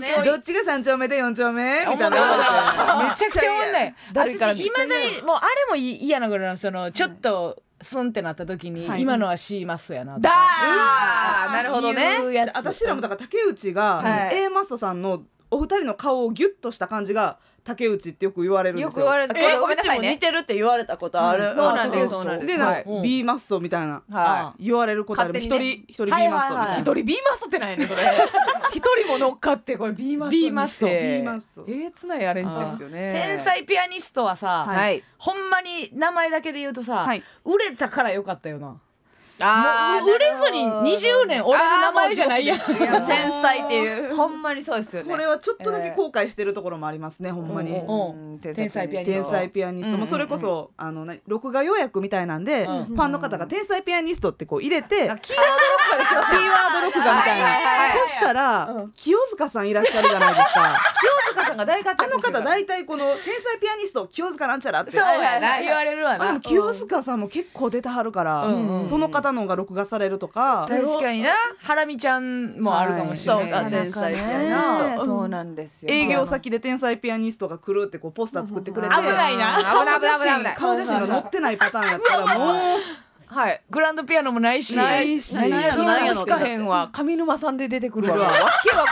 [0.00, 3.08] 東京どっちが三丁目で四丁目みたいな。
[3.10, 3.94] めちゃくちゃ問題。
[4.14, 4.62] 私だに
[5.22, 7.62] もうあれも嫌なぐらいのそのちょっと。
[7.80, 9.02] スンってなった時に、はい。
[9.02, 10.20] 今のは C マスやなと。
[10.20, 12.16] だかーなるほどね。
[12.16, 12.56] いうやつ。
[12.56, 14.36] 私らもだから竹内が、はい。
[14.36, 18.88] A マストさんのお二人の顔をギュッとした感じが竹内ってよく言われるんですよ。
[18.88, 20.08] よく言われてえごめんなさいね。
[20.08, 22.46] うちも似てるって言われたことある、うんそうなんですあそうなんです。
[22.46, 22.84] でなんかはい。
[22.86, 23.02] うん。
[23.02, 24.02] B マッソみたいな。
[24.10, 25.38] は言われることある。
[25.38, 26.60] 一人一人 B はいマッソみたいな。
[26.60, 28.02] はいはいい一人 B マスってないねそれ。
[28.72, 33.10] 一人も乗っかってこれ B マス B マスト B マストえげつないアレンジですよね。
[33.12, 35.02] 天才ピアニストはさ、はい。
[35.18, 37.22] ほんまに名前だけで言うとさ、はい。
[37.44, 38.80] 売れたからよかったよな
[39.40, 44.14] あーもう売れずに20年俺の名前じゃないや天才っていう。
[44.14, 45.10] ほんまにそうですよね。
[45.10, 48.38] これはちょっとだけ後悔してるところもありますね、ほんまに、うんうんうん。
[48.38, 49.12] 天才ピアニスト。
[49.12, 49.98] 天才ピアニスト。
[49.98, 52.84] もそれこそ、あのな録画予約みたいなんで、うん。
[52.86, 55.46] ファンの方が天才ピアニストってこう入れて、あキーワー
[56.80, 57.46] ド録画みたいな、
[58.06, 60.80] そしたら、清塚さんいらっしゃるじゃないですか。
[61.00, 64.92] 清塚さんが大活あの躍してる方大体この天才ピアニスト清塚なんちゃらって。
[64.92, 66.24] 言われるわな。
[66.24, 68.42] あでも清塚さんも結構出てはるから、
[68.88, 71.30] その方のが録画されるとか、確かにな。
[71.62, 75.92] ハラミちゃんもあるかもしれない、はいそうか天才ピアニストそうなんですよ。
[75.92, 80.54] 営業先で天才ピアニストが来るってこうポスター作ってくれて、危ないな危ない危ない危ない危ない。
[80.54, 82.56] 顔写真が載ってないパターンやったらもう。
[83.26, 83.62] はい。
[83.68, 84.74] グランドピアノもないし。
[84.74, 85.34] ないし。
[85.34, 88.16] 何やろ何やろ聞かへんわ上沼さんで出てくるわ。
[88.16, 88.26] わ。
[88.26, 88.84] けわ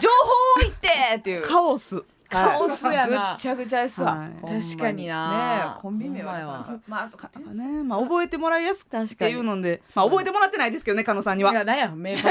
[0.00, 1.42] 情報を言ってっていう。
[1.42, 3.08] カオスカオスやな。
[3.08, 5.78] ぐっちゃぐちゃですわ、確かにな。
[5.80, 6.32] コンビ名は。
[6.32, 6.46] まや。
[6.46, 7.82] わまあそうかね。
[7.82, 9.32] まあ覚えてもらいやすくっ確かに。
[9.32, 11.52] ていうので、まあ覚えてもらってないですけどね加納さんには。
[11.52, 12.30] いやなんや目バ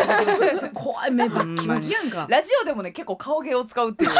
[0.74, 2.26] 怖い目バッキバキやんか。
[2.30, 4.12] ラジオでもね結構顔芸を使うっていう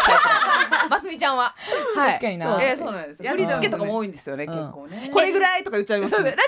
[0.90, 1.56] ますみちゃんは、
[1.96, 2.62] はい、確かにな。
[2.62, 4.54] えーそうなんです振り付けとかも多いんですよね、うん。
[4.54, 5.10] 結構ね。
[5.14, 6.42] これぐらいとか言っちゃいますラジオラジ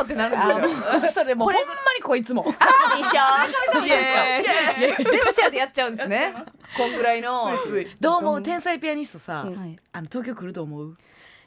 [0.00, 0.68] オってなるんで
[1.08, 1.24] すよ。
[1.24, 1.60] それもうほんま
[1.96, 2.44] にこいつも。
[2.98, 3.20] 一緒。
[3.84, 6.34] イエーイジェスチャーでやっちゃうんですね。
[6.76, 7.50] こんぐらいの。
[7.64, 7.96] ついつい。
[8.00, 9.76] どう思う天才ピアニストさ、はい。
[9.92, 10.96] あの東京来ると思う？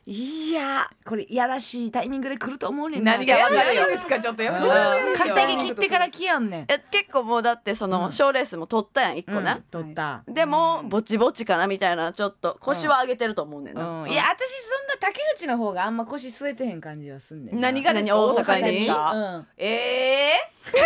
[0.10, 3.18] いやこれいやらしいタイミングで来ると思うねんな。
[3.18, 4.18] 何がや私ばいんですか？
[4.22, 4.66] ちょっとやめて。
[4.66, 5.18] うん。
[5.18, 6.66] 稼ぎ切ってから来やんねん。
[6.70, 8.12] え結構もうだってそのうん。
[8.13, 9.56] 賞、レースも取ったやん一個な。
[9.56, 10.24] うん、取った。
[10.26, 14.10] でもぼちぼちかなみたいなちょっと腰は上げてると思うねんな、うん。
[14.10, 17.63] いや私そんな竹内の方があんま腰据えてへん感じはすんねんな。
[17.63, 18.16] 何がですか？
[18.16, 18.72] 何大阪に？
[18.72, 19.48] ですかうん。
[19.58, 20.32] ええ
[20.68, 20.80] 据え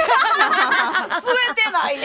[1.56, 2.04] てないな、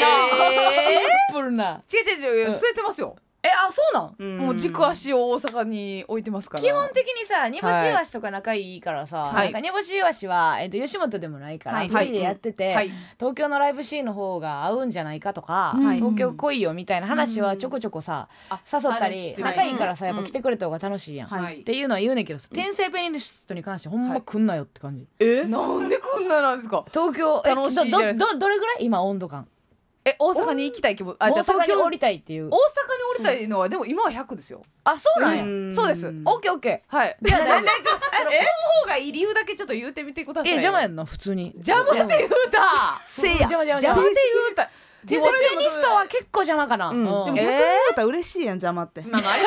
[0.55, 1.83] シンプルな。
[1.93, 4.15] 違う違う違う据えてますよえあそうなん？
[4.19, 4.39] うん。
[4.47, 6.63] もう軸足を大阪に置いてますから。
[6.63, 9.45] 基本的にさ煮干しイワシとか仲いいからさ、はい。
[9.45, 11.89] なんか煮干しイワシは、えっと吉本でもないから、はい。
[11.89, 12.91] フリーでやってて、はい。
[13.19, 15.97] 東京のライブシーンの方が合うんじゃないかとか、はい。
[15.99, 20.27] 東京来いよみたいな話はちょこちょこさ、あ誘ったりされて仲いいからさやっぱうん。
[20.27, 25.45] 来てくれた方が楽しいやん、はっていうのは言うねんけどさ天才ペニストに関してほんま来んなよって感じ、え？
[25.45, 26.85] なんでこんななんですか？
[26.93, 28.77] 東京え楽しいじゃないですどどどれぐらい？
[28.81, 29.47] 今温度感
[30.07, 32.47] え大阪に行きたい気分あ大じゃあ東京阪に降りたいっていう。
[32.47, 34.63] 大阪に降りたいのはでも今は100ですよ。
[34.85, 35.73] あそうなんや、ん。
[35.73, 36.07] そうです。
[36.07, 37.17] オッケーオッケはい。
[37.21, 41.53] じゃあ大丈夫あの思う方がいい理由だけちょっと言うてみてくださいーえ邪魔やんな普通に。
[41.57, 43.01] 邪魔って言うた。
[43.05, 43.37] せいや。
[43.49, 44.71] 邪魔邪魔って言うた。
[45.07, 49.03] 天才ピアニストは結構邪魔かな、うん、でもうん逆に言うたら嬉しいやん邪魔って。
[49.03, 49.45] まあまああり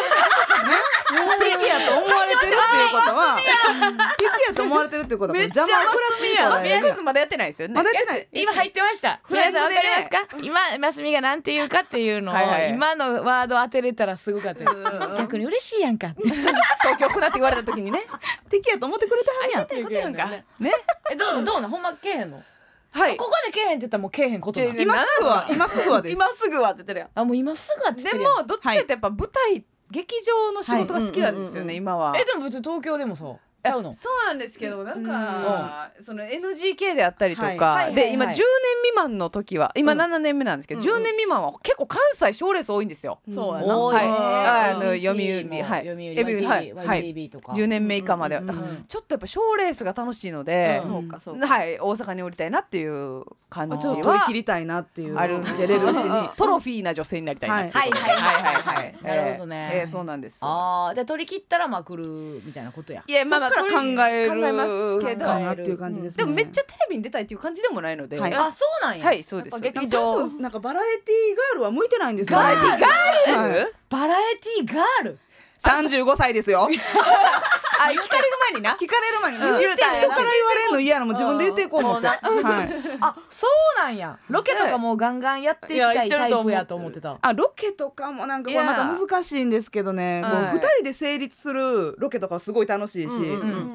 [1.52, 2.58] 敵やと思われてる
[2.89, 3.38] いうことは
[4.17, 6.49] 敵やと思われてるっていうことはめっちゃ邪魔を食らっていいから。
[6.49, 7.73] マスミヤクイズまだやってないですよね。
[7.75, 8.28] まだやってない。
[8.34, 9.19] 今入ってました？
[9.30, 10.38] 皆さんわかりますか？
[10.41, 12.36] 今マスミがなんて言うかっていうのを
[12.69, 15.15] 今のワード当てれたらすごかったよ。
[15.17, 16.13] 逆に嬉しいやんか。
[16.17, 18.06] 東京来なって言われた時にね。
[18.49, 20.13] 敵やと思ってくれてはるやん。
[20.60, 20.73] ね？
[21.12, 21.71] えどうどうなん？
[21.71, 22.43] ほんまけえへんの？
[22.91, 23.17] はい。
[23.17, 25.47] ここでけえへんって言ったらもうけえへんこと今すぐは。
[25.49, 26.13] 今すぐはです。
[26.13, 27.10] 今すぐはって言ってるやん。
[27.13, 28.34] あもう今すぐはって言っでてるやん。
[28.38, 32.13] もどっちかってやっぱ舞台劇場の仕事が好きなんですよね今は。
[32.17, 33.25] えでも別に東京でもさ
[33.63, 33.93] ちゃうの？
[33.93, 37.95] そうなんですけどなんか、その NGK であったりとか、はい。
[37.95, 38.36] で今10はいはい。
[38.36, 38.43] 年
[38.84, 40.00] 未満の時は今うん。
[40.00, 40.93] 7年目なんですけど、うんうん。
[40.95, 43.19] 10年未満は結構関西賞レース多いんですよ。
[43.30, 43.78] そうやな。
[43.78, 44.08] 多いはい。
[44.08, 46.74] ねあの読売もはい読売読売はい。
[46.74, 47.13] YTV はい。
[47.13, 47.52] YTV とか。
[47.54, 48.36] 10年目以下まで。
[48.36, 50.89] は、うんだからうんちょっとやっぱ賞レースが楽しいので、うん。
[50.89, 51.80] そうかそうか、はい。
[51.80, 56.30] 大阪に降りたいなっていう感じちょっと取りは切りたいなっていうあるんです出れるうちに。
[56.38, 57.72] トロフィーな女性になりたいなはい。
[57.72, 59.72] はいはいはいなるほどね。
[59.74, 63.04] えーそうなんですああで取り切ったらまあ来るみたいなことや。
[63.08, 65.25] いやまあまあから考える考えますけど。
[65.25, 66.23] かなっていう感じですね。
[66.23, 68.33] でもめっちゃテレビに出たいっていう感じでもないので、はい。
[68.33, 69.05] あそうなんや。
[69.05, 69.59] はいそうです。
[69.59, 73.71] 劇多場分なんかバラエティーガールは向いてないんですよガールガール、はい。
[73.89, 75.19] バラエティーガール？
[75.62, 76.67] 35歳ですよ。
[76.72, 76.80] 聞
[77.80, 78.76] あ聞かれる前にな。
[78.76, 79.60] かれる前にうん。
[79.60, 82.19] 言うた人から言われるの嫌なのも自分で言っていこう思ってはい。
[83.00, 84.17] あそうなんや。
[84.30, 87.17] ロケとかもガンガンやっていきたいタイプやとと思ってた。
[87.22, 90.22] あロケとかもなんかこれまた難しいんですけどね。
[90.24, 90.54] こうはい。
[90.56, 93.12] 二人で成立するロケとかすごい楽しいし、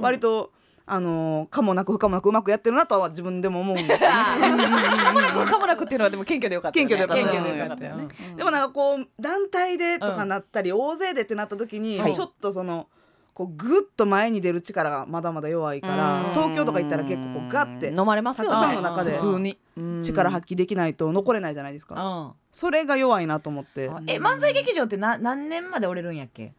[0.01, 0.51] 割と
[0.87, 4.37] あのー可もなく不可もなくうまくやってるなとは自分でも思うんですか
[5.59, 6.95] もなくっていうのはでも謙虚でよかったよね。
[6.95, 7.33] 謙虚でよかった。
[7.33, 8.37] 謙虚でよかったよね。
[8.37, 12.15] でもなんかこう団体でとかなったり、大勢でってなった時に、はい。
[12.15, 12.89] ちょっとその
[13.33, 16.35] こうぐっと前に出る力がまだまだ弱いからうん。
[16.35, 19.59] 東京とか行ったら結構こうガッて飲まれますよたくさんの中で普通に。
[20.05, 22.33] 力発揮できないと残れないじゃないですか、うん。
[22.53, 23.91] それが弱いなと思って。
[24.07, 26.53] え漫才劇場ってな何年まで折れるんやっけ？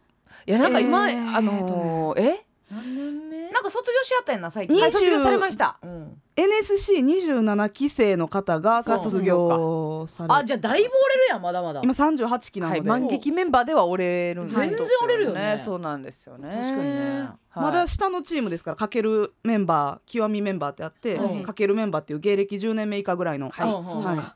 [0.46, 1.36] いやなんか今、えー。
[1.36, 2.44] あのー、え？
[2.70, 4.76] 何年目なんか卒業しやったやんな最近。
[4.76, 5.78] 20はい卒業されました。
[5.82, 6.22] うん。
[6.36, 11.80] NSC27 期生の方が卒業されあじゃあだいぶ折れるやんまだまだ。
[11.82, 15.56] 今38期なので、はい満劇メンバーでは折れるんですよ全然折れるよね。
[15.58, 16.50] そうなんですよね。
[16.50, 17.20] 確かにね。
[17.20, 17.64] はい。
[17.64, 21.42] まだ下のチームですからかけるメンバー極みメンバーってあって、うん。
[21.42, 23.72] かけるメンバーっていう芸歴10年目以下ぐらいの、はい。
[23.72, 24.35] はい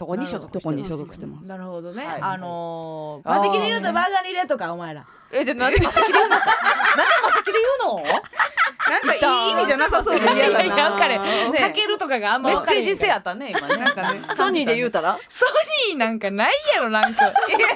[0.00, 1.44] どこに所属どこにしてる所属してます。
[1.44, 2.22] なるほどね、はい。
[2.22, 5.04] あのー、マセキで言うとバーガリレとかお前ら。
[5.30, 8.02] えじゃあなんでマセキで言うんですかなんでマセキで言うの？
[8.02, 10.62] なんかいい意味じゃなさそうで嫌だな。
[10.64, 13.76] いや分かれねかけるとかがあんまメッセージ性あったね今ね。
[13.76, 14.22] なんかね。
[14.34, 15.18] ソニーで言うたら？
[15.28, 15.44] ソ
[15.90, 17.68] ニーなんかないやろランクいやいや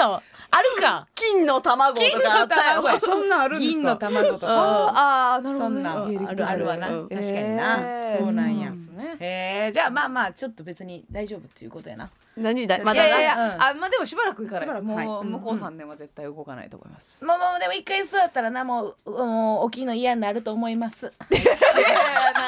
[0.00, 0.22] あんの？
[0.50, 1.06] あるか。
[1.14, 2.82] 金の卵とかあったよ。
[2.82, 2.88] 金の卵。
[2.88, 3.74] やそんなんあるんですか？
[3.74, 4.46] 銀の卵とか。
[4.48, 5.88] ああなるほどね。
[6.26, 6.88] あるあるわな。
[6.88, 7.08] うん。
[7.08, 7.78] 確かにな。
[7.80, 8.24] えー。
[8.24, 8.70] そうなんや。
[8.70, 9.16] ですね。
[9.20, 12.10] へえじゃあまあまあちょっと別に大丈夫っていうことやな。
[12.36, 12.66] 何？
[12.66, 13.62] だまいやいやいや、うん。
[13.62, 21.12] あまあでもしばらくいかないもう向こう3年は絶対動かないと思います、まあまあでも一回座ったらなもうもう大きいの嫌になると思います。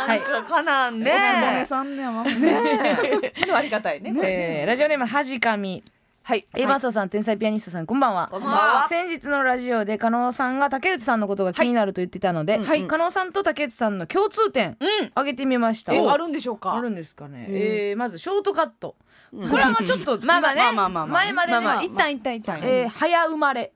[0.07, 1.05] なんかかなんね。
[1.05, 3.33] ねさんねはね。
[3.53, 4.15] ありがたいね。
[4.23, 5.83] えーラジオネームはじかみ
[6.25, 6.47] はい。
[6.55, 8.29] えー、マサさん天才ピアニストさんこんばんは。
[8.31, 8.87] こんばんは。
[8.89, 12.87] 先日のラジオで加納さんが竹内さんのことが気になると言ってたので、はい。
[12.87, 15.07] 加納さんと竹内さんの共通点うん。
[15.15, 15.93] 挙げてみました。
[15.93, 16.75] えあるんでしょうか？
[16.75, 18.95] あるんですかね、ええーまずショートカット、
[19.33, 20.89] これはまあちょっとまあまあねまあまあ。
[20.89, 23.73] まあまあ前までね、まあまあ一旦一旦一旦えー早生まれ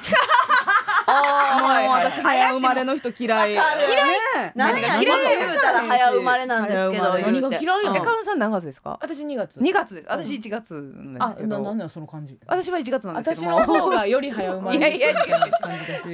[1.12, 3.52] あもう私早生まれの人嫌い。
[3.52, 4.52] 嫌い？
[4.54, 5.38] 何が嫌い？
[5.38, 7.14] 言うたら早生まれなんですけど。
[7.18, 7.84] 何が嫌い？
[7.84, 8.98] やんえかのさん何月ですか？
[9.02, 9.58] 私2月。
[9.58, 10.06] 2月です。
[10.08, 11.68] 私1月なんですけど。
[11.70, 12.38] あなその感じ？
[12.46, 13.52] 私は1月なんです私けど。
[13.52, 15.14] もの方がより早生まれいやいや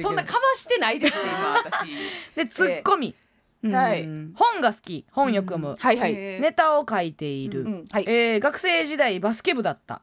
[0.01, 3.13] そんなかましてないですね今私でツッコミ
[3.63, 4.03] うんはい
[4.35, 10.01] 本が好き本よく読むはいはいえーネタを書いているうんはいえー学生時代バスケ部だった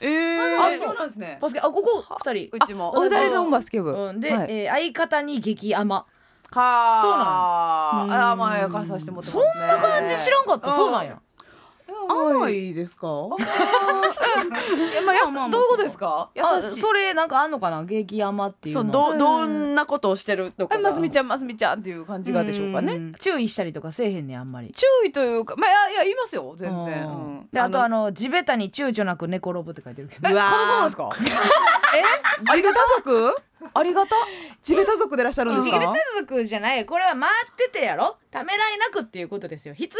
[0.00, 0.58] えー。
[0.58, 1.38] あそうなんですね。
[1.40, 2.48] バスケあここ二人。
[2.52, 2.92] うちも。
[2.96, 3.90] お二人のバスケ部。
[3.90, 4.20] うん。
[4.20, 4.46] ではい。
[4.50, 6.06] えー相方に激甘。
[6.50, 9.60] はそうなののあーまあやかさせてもらってますね。
[9.60, 10.72] そんな感じ知らんかった。
[10.72, 11.20] そうなんや
[12.08, 12.74] 甘い。
[12.74, 13.08] ですか？
[14.96, 16.30] え まあやまあまあまあどういうことですか？
[16.34, 16.60] 優あ。
[16.60, 16.80] しい。
[16.80, 17.84] それなんかあんのかな？
[17.84, 18.92] 激甘っていうの。
[18.92, 20.76] そうどどんなことをしてるとか。
[20.76, 22.94] えますみちゃんますみちゃんっていう感じがでしょうかね。
[22.94, 23.14] ん。
[23.14, 24.70] 注意したりとかせえへんねんあんまり。
[24.72, 27.06] 注意というかまあいやいや言いますよ全然。
[27.06, 27.38] うん。
[27.38, 27.48] うん。
[27.52, 30.28] であとあのの地べたに躊躇なく寝転ぶって書いてるけど。
[30.28, 31.10] えうわー加納さんなんですか？
[32.54, 33.34] 地べた族？
[33.72, 34.16] ありがた？
[34.62, 35.94] 地べた族でいらっしゃるんです地べたか？
[36.20, 38.16] 族じゃないこれは回っててやろ？
[38.30, 39.74] ためらいなくっていうことですよ。
[39.74, 39.96] 必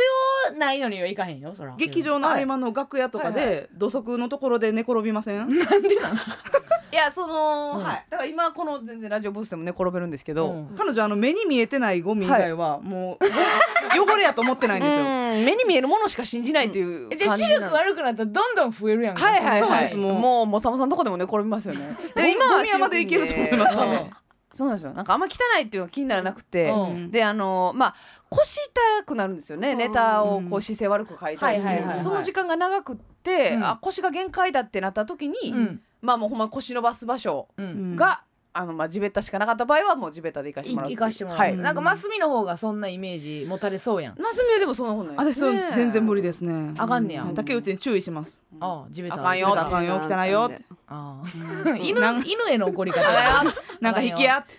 [0.51, 1.75] 要ないのにはいかへんよそら。
[1.77, 5.49] 劇場の合間の楽屋とかはいで土足のところで寝転びません？
[5.51, 7.85] いやその、うん。
[7.85, 8.07] はい。
[8.09, 10.75] だから今この全然ラジオブースでも寝転べるんですけど、うん。
[10.77, 15.03] 彼女あの目に見えてないゴミ以外はもう汚れやと思ってないんですよ。
[15.03, 15.45] うん。
[15.45, 17.51] 目に見えるものしか信じないっていうえじゃあんです。
[17.51, 19.27] 力悪くなったらどんどん増えるやんか。
[19.27, 19.69] はいはいはい。
[19.69, 19.97] そうです。
[19.97, 21.97] もうもうさまさんとこでも寝転びますよね。
[22.15, 24.11] ゴで今はゴミ山でいけると思いますうんね。
[24.53, 24.93] そうなんですよ。
[24.93, 27.11] なんかあんま汚いっていうのが気にならなくて、うん。
[27.11, 27.95] であのまあ
[28.31, 29.75] 腰痛くなるんですよね。
[29.75, 33.65] ネタをこう姿勢悪く書いたりして、その時間が長くって、うん。
[33.65, 35.83] あ腰が限界だってなった時に、うん。
[36.03, 37.97] まあもうほんま腰伸ばす場所うんうん。
[37.97, 38.23] が、
[38.57, 44.21] あのまあ地べたしかなかった場合はもう地べたで行かしてもらうい行かしてもらう、はい、なんかマスミの方がそんなイメージ持たれそうやん。
[44.21, 46.75] マスミはでもそんなことないです私そうね全然無理ですね。
[46.79, 48.41] あかんねや、はい竹内に注意します。
[48.61, 49.17] ああ地べた。
[49.17, 50.65] あかんよあかんよ汚いよって。
[50.87, 53.03] ああ犬犬への怒り方。
[53.81, 54.55] なんか引きやって。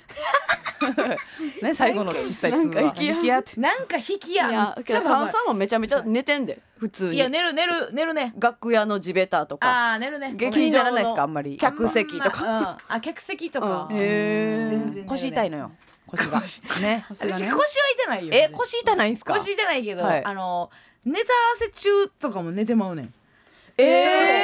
[1.63, 2.75] ね最後の小さい通話。
[2.75, 3.59] なんか引きやって。
[3.61, 7.15] なんか引きいややけど菅さんもめちゃめちゃ寝てんで普通に。
[7.15, 8.33] いや寝る寝る寝るね。
[8.37, 9.67] 楽屋の地べたとか。
[9.67, 10.33] ああ寝るね。
[10.35, 11.57] 劇気にならないですかあんまり。
[11.57, 12.31] 客席とか。
[12.31, 13.97] か、うん、あ客席とか、うん。
[13.97, 15.71] へ腰痛いのよ。
[16.07, 16.41] 腰が。
[16.81, 17.05] ね。
[17.09, 18.33] 私腰は痛ないよ。
[18.33, 19.33] え腰痛ないんすか？
[19.33, 20.23] 腰痛ないけど、はい。
[20.25, 20.69] あの
[21.05, 23.13] ネタ合わせ中とかも寝てまうねん。
[23.77, 24.43] え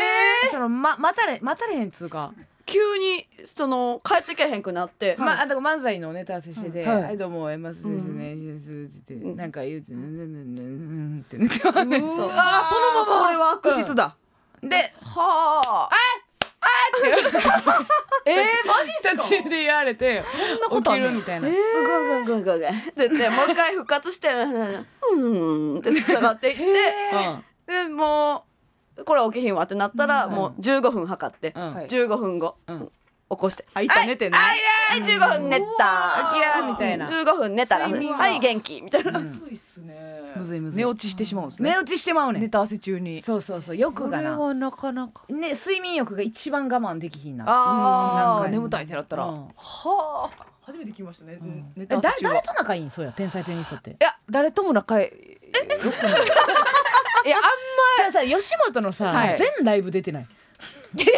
[0.52, 2.34] そのま待たれ待たれへんつうか
[2.72, 5.16] 急にその帰ってけへんくなって。
[5.20, 8.44] まあ、あと漫才のネタ合わせしてて「ははいい、どうもエマスですね」って
[9.36, 10.22] なんか言うて「うんうんうんう
[11.18, 12.30] ん」って寝てまうねんうわあ
[12.70, 14.16] そのままこれは悪質だ。
[14.64, 15.92] ではあ
[18.26, 18.36] えー、
[18.68, 19.12] マジっすか？
[19.24, 21.64] 途中で言われて起きなことあんねんるみたいな、グングン
[22.26, 26.64] グングングンって言ってもう一回復活して「うん」って下がっていって。
[27.66, 28.51] でもう
[29.06, 31.64] これ起きひんわってなったらもう15分測ってうん。
[31.64, 31.88] うんはい。
[31.88, 32.92] 15分後うん。
[33.32, 33.66] 起こして。
[33.74, 34.38] あ一旦寝てね。
[34.38, 34.58] はい
[35.02, 36.32] はい15分寝た。
[36.32, 38.28] あきやみたいな15分寝たらは。
[38.30, 39.20] い元気みたいな。
[39.20, 39.96] むずいっすね。
[40.36, 40.78] むずいむずい。
[40.80, 41.70] 寝落ちしてしまうんですね。
[41.70, 42.42] 寝落ちしてまうねん。
[42.42, 43.22] ネタ合わせ中に。
[43.22, 44.36] そうそうそう欲がな。
[44.36, 45.24] これはなかなか。
[45.30, 47.46] ね睡眠欲が一番我慢できひんな。
[47.48, 49.46] ああうん眠たいってなったら、うん。
[49.56, 50.30] はあ。
[50.64, 51.40] 初めて聞きましたね、
[51.88, 52.00] 誰
[52.42, 52.92] と仲いいん？
[52.92, 53.92] そうや天才ピアニストって。
[53.92, 54.16] いや。
[54.30, 55.10] 誰とも仲良い。
[55.10, 56.10] よくな
[57.26, 57.44] い いやあん
[57.98, 59.38] たださ吉本のさ、はい。
[59.38, 60.28] 全ライブ出てない。
[60.94, 61.12] 出て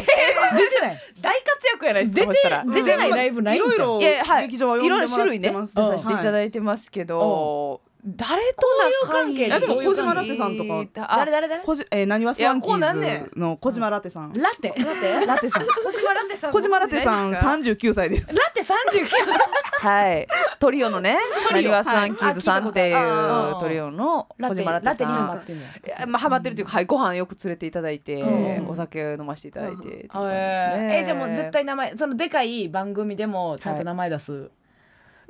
[0.82, 1.02] ない。
[1.22, 2.66] 大活躍やないですか出てそしたら。
[2.66, 3.76] 出てないライブないんじゃん。
[3.76, 5.44] いろいろいやはい劇場は呼んいろでもらっいろ種類ね。
[5.44, 5.74] 出てます。
[5.74, 9.60] させていたいだいてますけど、誰と仲いい交友関係？
[9.60, 11.08] でも小島ラテさんとか。
[11.08, 11.64] あ誰誰誰？
[11.64, 14.34] こじえーなにわスワンキいやこうなんねーズの小島ラテさん。
[14.34, 14.70] ラテ。
[14.70, 15.26] ラテ。
[15.26, 15.66] ラテさん。
[15.84, 18.36] 小島ラテさん小島ラテさん三十九歳です。
[18.36, 20.28] ラテ三十九はい。
[20.60, 21.18] トリオのね
[21.52, 24.56] なにわさんキーズさんっていうトリオのラテ。
[24.56, 25.68] 小島ラテラテにハさんマってんのよ。
[25.86, 28.68] いやまあハマってるというか、はい、ご飯よく連れていただいて、うん。
[28.68, 30.38] お酒飲ませていただいて、っていう感じです
[30.76, 34.50] えねえじゃあもう絶対名前そのでかい番組でもちゃんと名前出す、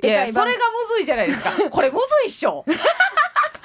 [0.04, 1.50] いやそれがむずいじゃないですか。
[1.70, 2.64] これむずいっしょ。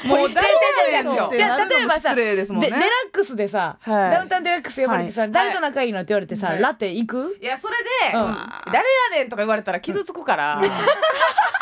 [0.05, 0.47] もう誰
[0.93, 2.23] やねんってじゃあ例えばさね。
[2.23, 2.79] でデラッ
[3.11, 4.11] クスでさ、はい。
[4.11, 5.31] ダウンタウンデラックス呼ばれてさ、はい。
[5.31, 6.61] 誰と仲いいのって言われてさ、はい。
[6.61, 7.37] ラテ行く？
[7.41, 8.35] いやそれで、うん。
[8.71, 10.61] 誰やねんとか言われたら傷つくから、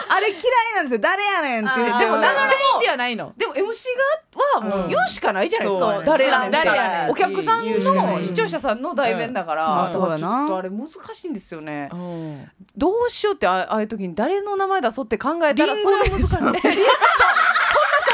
[0.10, 0.42] あれ嫌い
[0.76, 1.00] なんですよ。
[1.00, 1.80] 誰やねんって。
[1.80, 6.52] でも名名乗り乗りいいんではないのでも MC がはもう言うしかないじゃないですか、そう誰やねんって。
[6.52, 10.28] 誰やねんお客さんの視聴者さんの代弁だから、うそうやな。
[10.40, 12.52] ちょっとあれ難しいんですよね、うん。
[12.76, 15.92] どうしようってあああいう時に誰の名前出そうって考えたらリンゴ
[16.28, 16.82] それは難しい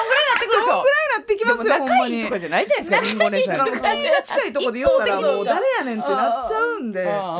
[0.03, 7.03] ぐらいになってくるぞなってきますよ仲いいとかじゃないじゃないですかリンゴ姉さんあの気が近いとこで言ったらもう誰やねんってなっちゃうんで。
[7.03, 7.39] リンゴあ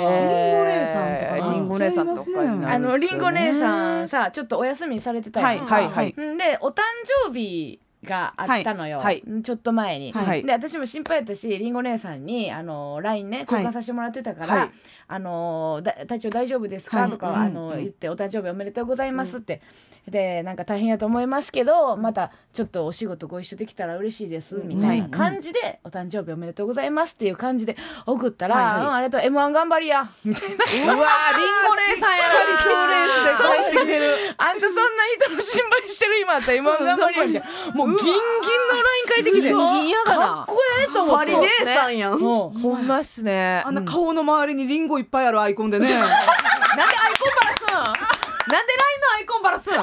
[0.68, 6.08] 姉さんとかリンゴ姉さんとかあるのリンゴ姉さんさちょっとお休みされてたはいはいはい。
[6.10, 6.38] ん。
[6.38, 6.82] でお誕
[7.26, 9.24] 生日があったのよ、はい。
[9.44, 10.44] ちょっと前に、はい。
[10.44, 14.72] で私も心配やったしりんご姉さんにあの LINE ね交換させてもらってたから「はい。
[15.08, 17.00] あのだ体調大丈夫ですか？
[17.00, 17.10] はい。
[17.10, 19.62] とか、うんあの言って「お誕生日おめでとうございます」って、
[20.08, 28.82] でなんか大変やと思いますけどまたちょっとお仕事ご一緒できたら嬉しいですみたいな感じで、お誕生日おめでとうございますっていう感じで送ったら「はいはい。
[28.82, 30.56] うんありがとう M1 頑張りや」みたいな。
[30.56, 34.16] うわーりんご姉さんやな賞レースで返してきてる。
[34.38, 34.82] あんたそんな
[35.20, 39.42] 人の心配してる今あったら M1 頑張りやみたいなもうギンギンの LINE 書いてきて。
[39.42, 40.18] ギンギンやがな。
[40.20, 41.32] かっこええと思って。
[41.34, 42.20] マリ姉さんやん。
[42.20, 43.62] もうほんまっすね。
[43.66, 45.90] あんな顔の周りにリンゴいっぱいあるアイコンでね。
[45.90, 47.68] なんでアイコンバラすん？
[47.74, 49.74] なんで LINE のアイコンバラすん？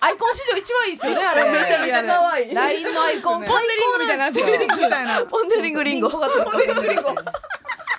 [0.00, 1.50] アイコン史上一番いいっすよねあれ。
[1.50, 2.54] めちゃめちゃ可愛い。
[2.54, 3.42] LINE のアイコン。
[3.42, 4.58] ポンデリングみたいになってる。
[4.66, 6.08] みたいなポンデリングリンゴ。
[6.08, 7.14] が取れたリンゴ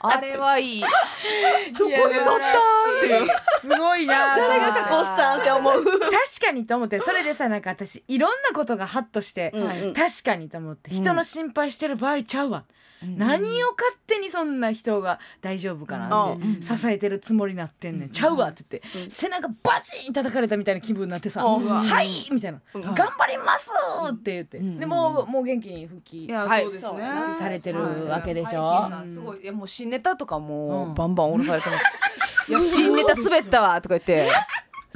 [0.07, 0.81] あれはいい。
[1.77, 3.25] どこで撮ったって。
[3.61, 5.83] すごいな誰が加工したんって思う？
[5.99, 6.09] 確
[6.41, 6.99] かにと思って。
[6.99, 9.93] それでさなんか私いろんなことがハッとして、うんうん。
[9.93, 10.91] 確かにと思って。
[10.91, 12.63] 人の心配してる場合ちゃうわ、
[13.03, 16.61] 何を勝手にそんな人が大丈夫かなってうん。
[16.61, 21.65] 支えてるつもりになってんねん、ちゃうわって言って、背中バチン叩かれたみたいな気分になってさ「うん。
[21.67, 22.81] はい!」みたいな「うん。
[22.81, 23.69] 頑張ります!」
[24.11, 24.79] って言って、ん。
[24.79, 26.63] でもうもう元気に復帰いやはい。
[26.63, 27.01] そうですね。
[27.37, 29.07] されてるわけでしょ、はい。
[29.07, 29.41] すごい。
[29.41, 31.77] いやもう新ネタとかもうんバンバン下ろされてま
[32.25, 32.59] す。
[32.59, 34.29] 新ネタ滑ったわとか言って。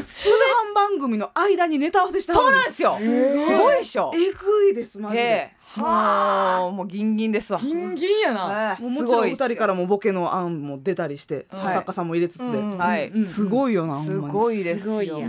[0.01, 2.95] 通販番組の間にネタ合わせしたそうなんですよ。
[2.97, 4.11] すごいでしょ。
[4.15, 5.21] えぐいですマジで。
[5.21, 7.59] ええもうもうギンギンですわ。
[7.59, 8.83] ギンギンやな、ええ。
[8.83, 11.73] もうもちろん二人からもボケの案も出たりして、はい。
[11.73, 15.19] 作家さんも入れつつで、すごいよな、すごいですよ。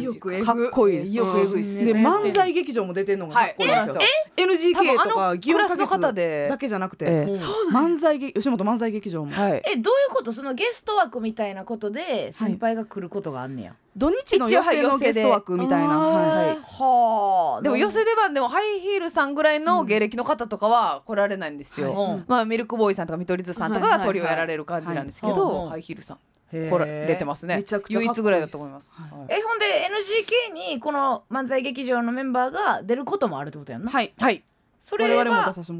[0.45, 1.13] かっこいいです。
[1.13, 2.03] 意欲えぐいでね。
[2.03, 4.01] 漫才劇場も出てんのがかっこいいんですよ、
[4.37, 6.47] NGK とか祇園クラスの花月方で。
[6.49, 7.33] だけじゃなくて、ええ。
[7.73, 9.63] 漫才劇吉本漫才劇場も、はい。
[9.67, 10.33] えどういうこと？
[10.33, 26.19] そのゲスト枠みたいなことで先輩が来ることがあんねや、土日の予選のゲスト枠みたいな、はいはいはあでも寄せ出番でもハイヒールさんぐらいの芸歴の方とかは来られないんですよ、うんまあミルクボーイさんとか見取り図さんとかがトリをやられる感じなんですけどハイヒールさん
[26.51, 27.57] 来られてますね。
[27.57, 28.19] めちゃくちゃかっこいいです。
[28.19, 29.19] 唯一ぐらいだと思います、はい。
[29.19, 29.67] はいえほんで
[30.51, 34.13] NGK にこの漫才劇場のメンバーが出ることもあるってことやんな、はい。
[34.19, 34.43] はい
[34.81, 35.25] それは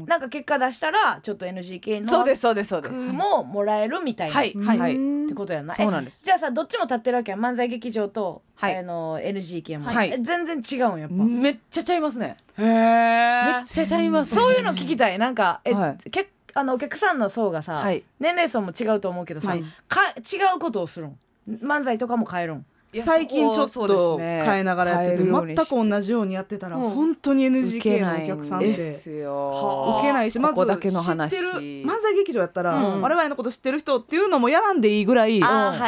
[0.05, 2.93] なんか結果出したらちょっと NGK のそうですそうですそうです。
[2.93, 5.27] 枠ももらえるみたいな、はいっはい。
[5.27, 5.73] てことやんな。
[5.73, 6.21] そうなんです。
[6.23, 7.39] えじゃあさどっちも立ってるわけやん。
[7.39, 8.77] 漫才劇場と、はい。
[8.77, 10.11] あの NGK も、はい。
[10.11, 12.37] え全然違うんやっぱ、めっちゃちゃいますね。
[12.57, 15.17] へめえっちゃちゃいますそういうの聞きたい。
[15.17, 16.09] なんかえ、はい。
[16.11, 18.03] けあのお客さんの層がさ、はい。
[18.19, 19.63] 年齢層も違うと思うけどさ、はい。
[19.87, 21.17] か違うことをするん。
[21.63, 22.65] 漫才とかも変えるん
[22.99, 26.89] 最近ちょっと変えながらやってて、全く同じようにやってたら、うん。
[26.89, 28.73] 本当に NGK のお客さんで。
[28.73, 29.97] ですよ。
[29.99, 33.01] 受けないしまず知ってる漫才劇場やったら、うん。
[33.01, 35.47] 我々のこと知ってる人っていうのもやらんでいいぐらい、も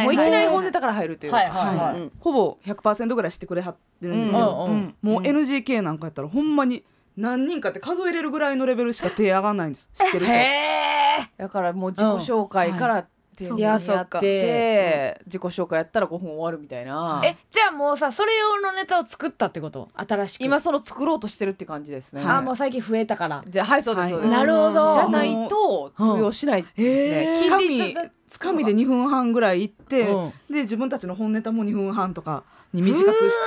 [0.10, 1.38] ういきなりはい本ネタから入るというか。
[1.38, 2.00] はいはいはい。
[2.00, 2.12] うん。
[2.20, 4.70] ほぼ100%ぐらい知ってくれはってるんですけど、
[5.02, 6.84] もう NGK なんかやったらほんまに
[7.18, 9.90] 何人かって数えれるぐらいのレベルしか手上がんないんです。
[9.94, 10.34] 知ってる人。
[10.34, 13.82] へえだからもう自己紹介から丁寧にやっ
[14.20, 17.22] て自己紹介やったら5分終わるみたいな。
[17.26, 19.90] えじゃあもうさそれ用のネタを作ったってこと？
[19.96, 20.42] 新しく。
[20.42, 22.24] 今その作ろうとしてるって感じですね。
[22.26, 23.44] あもう最近増えたから。
[23.48, 24.94] じゃあはいそうですそうです、なるほど。
[24.94, 30.34] じゃないと通用しないですね、つか聞いていみただつかみで2分半ぐらい行って、うん。
[30.50, 32.44] で自分たちの本ネタも2分半とか
[32.74, 33.46] に短くし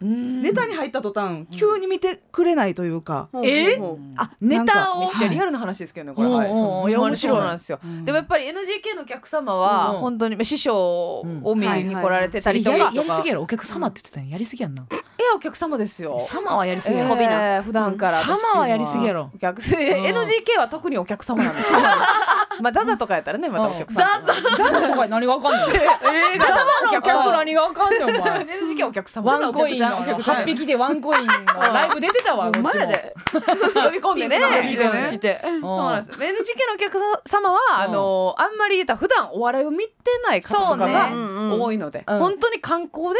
[0.00, 3.74] てネタに入った途端急に見てくれないというか、え？
[3.74, 5.00] うんあネタを。
[5.00, 6.52] めっちゃリアルな話ですけどねこれ、はい、う。
[6.52, 6.54] ん。
[6.54, 7.10] うんそういなん
[7.56, 8.04] ですよ、うん。
[8.04, 13.42] でもやっぱり NGK のお客様は本当に師匠を見に来られてたりとか、やりやりすぎやろ。
[13.42, 14.28] お客様って言ってたん。
[14.28, 14.82] やりすぎやんな。
[14.82, 16.20] いやお客様ですよ。
[16.28, 18.20] 様はやりすぎえやろ、ー、普段から。
[18.20, 18.26] うん。
[18.26, 19.30] 様はやりすぎやろ。
[19.34, 21.78] お客 NGK は特にお客様なんですよ
[22.62, 24.06] まあザザとかやったらねまたお客様。
[24.26, 27.92] ザザとか何がわかんないえー、ザザのお客何がわかん。
[27.92, 28.02] ねん。
[28.04, 29.32] お前 NGK はお客様。
[29.32, 31.32] ワンコインのお客さん8匹でワンコインの
[31.72, 32.70] ライブ出てたわこっちも。
[32.74, 33.14] 前で？
[33.32, 34.38] 呼び込んでね。
[35.12, 35.40] 来て。
[35.44, 35.60] うん。
[35.60, 36.32] そうなんです NGK の
[36.74, 36.98] お客
[37.28, 39.92] 様はあのあんまり言ったら普段お笑いを見て
[40.24, 40.92] ない方とかそうね。
[40.94, 42.04] が多いので。
[42.06, 42.18] うん。
[42.18, 43.16] 本当に観光で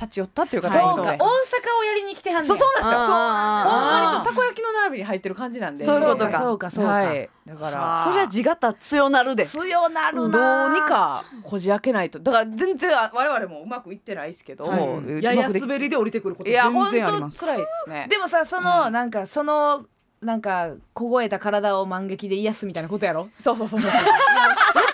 [0.00, 1.12] 立ち寄ったっていう方そうか。
[1.12, 2.98] 大阪をやりに来てはんねんそうそうなんですよ。
[3.00, 3.70] そうあー。
[3.70, 5.84] ほんまにたこ焼きの鍋に入ってる感じなんで。
[5.84, 6.38] そういうことか。
[6.38, 6.92] そうかそうか。
[6.92, 7.28] はい。
[7.46, 8.04] だから。
[8.04, 9.44] そりゃ地形強なるで。
[9.46, 12.20] 強なるなどうにかこじ開けないと。
[12.20, 15.22] だから全然あ我々もうまくいってないですけど、はい。
[15.22, 17.40] やや滑りで降りてくることいや本全然あります。
[17.40, 18.06] 当辛いですね。
[18.08, 19.84] でもさその、なんかその
[20.20, 23.28] なんか凍えた体を満劇で癒すみたいなことやろ？
[23.38, 23.90] そうそうそうそう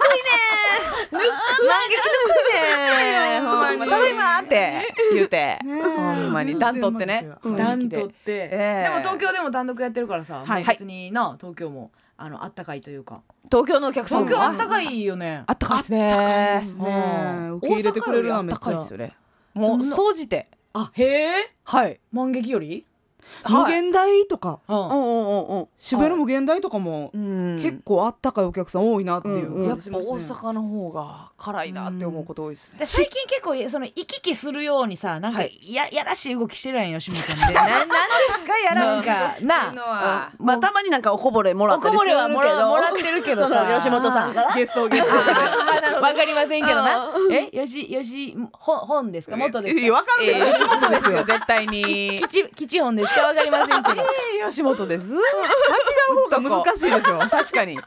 [1.18, 1.24] ね
[3.40, 3.80] ほんまに。
[3.80, 5.58] ただいまって言うて。
[5.62, 6.58] ねほんまに。
[6.58, 7.28] 暖取ってね。
[7.42, 8.82] うんダントって、ええ。
[8.84, 10.64] でも東京でも単独やってるからさ、はい。
[10.64, 13.22] 別にな東京もあのあったかいというか。
[13.50, 15.44] 東京のお客さん東京あったかいよね。
[15.46, 16.58] あったかいですね。
[16.60, 17.48] ですね。
[17.56, 18.70] 受け入れてくれるのはめっちゃ。
[18.70, 19.76] 大阪よりあったかいですよね。
[19.76, 20.48] もう総じて。
[20.72, 21.04] あへ
[21.40, 21.52] え。
[21.64, 22.00] はい。
[22.12, 22.84] 満劇より？
[23.48, 24.60] 無限大とか。
[24.68, 24.76] うん。
[24.76, 25.68] うんうんうんうん。
[25.78, 27.60] 渋谷の無限大とかもうん。
[27.62, 30.10] 結構あったかいお客さん多いなっていううんやっぱ感じしますね。
[30.12, 30.18] 大
[30.50, 32.78] 阪の方が辛いなって思うこと多いですね。
[32.78, 35.58] で最近結構その行き来するようにさなんかはい。
[35.72, 37.94] ややらしい動きしてるやん吉本でに ななんで
[38.38, 42.28] すかやらしいなんかっていうのはまあたまになんかおこぼれもらおったりするけど。
[42.28, 47.08] こぼれはもらもらってるけどさ吉本さんゲストゲストわかりませんけどな。
[47.30, 49.36] えよしよし本本ですか？
[49.36, 49.92] 元ですか？
[49.94, 50.52] わかるでしょ、えー。
[50.52, 52.20] 吉本ですよ絶対に。
[52.22, 54.02] 吉吉本ですかわかりませんけど。
[54.02, 55.06] えー吉本です。
[55.06, 55.20] 間違
[56.10, 57.18] う方が難しいでしょ。
[57.18, 57.78] 確かに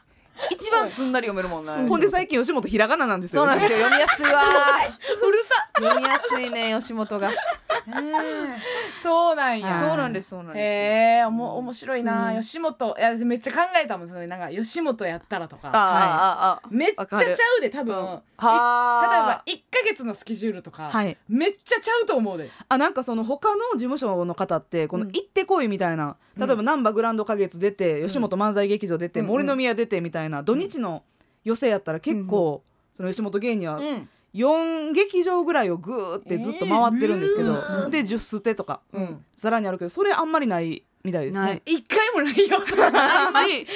[0.50, 3.42] 一番すんなり読めるもんなほんで最近吉本ひらがななんですよ。
[3.42, 3.78] そうなんですよ。
[3.78, 4.42] 読みやすいわ。
[5.22, 5.68] うるさ。
[5.78, 7.30] 読みやすいね吉本が。
[9.02, 9.60] そうなんはい。
[9.60, 12.40] やそうなんですそうなんですへえおも面白いな、うん。
[12.40, 12.96] 吉本。
[12.98, 15.68] いやめっちゃ考えたもんそれなんか吉本やったらとか。
[15.68, 21.16] ああああめっちゃちゃうで多分、うんい例えはば1ヶ月のスケジュールとか、はい。
[21.28, 22.50] めっちゃちゃうと思うで。
[22.68, 25.12] あなんかその他の事務所の方ってこのうん。
[25.12, 31.02] 行ってこいみたいな、例えば難波グランド花月出て、吉本漫才劇場出て、うん森の宮出てみたいな土日の
[31.44, 32.62] 寄せやったら結構、
[32.92, 34.08] その吉本芸人はうん。
[34.34, 37.54] 4劇場ぐらいをぐーってずっと回ってるんですけど、
[37.90, 39.24] で10捨てとかうん。
[39.36, 41.62] ざらにあるけどそれあんまりないみたいですね。
[41.64, 42.58] 一回もないよ。
[42.60, 42.92] あん
[43.32, 43.66] まりし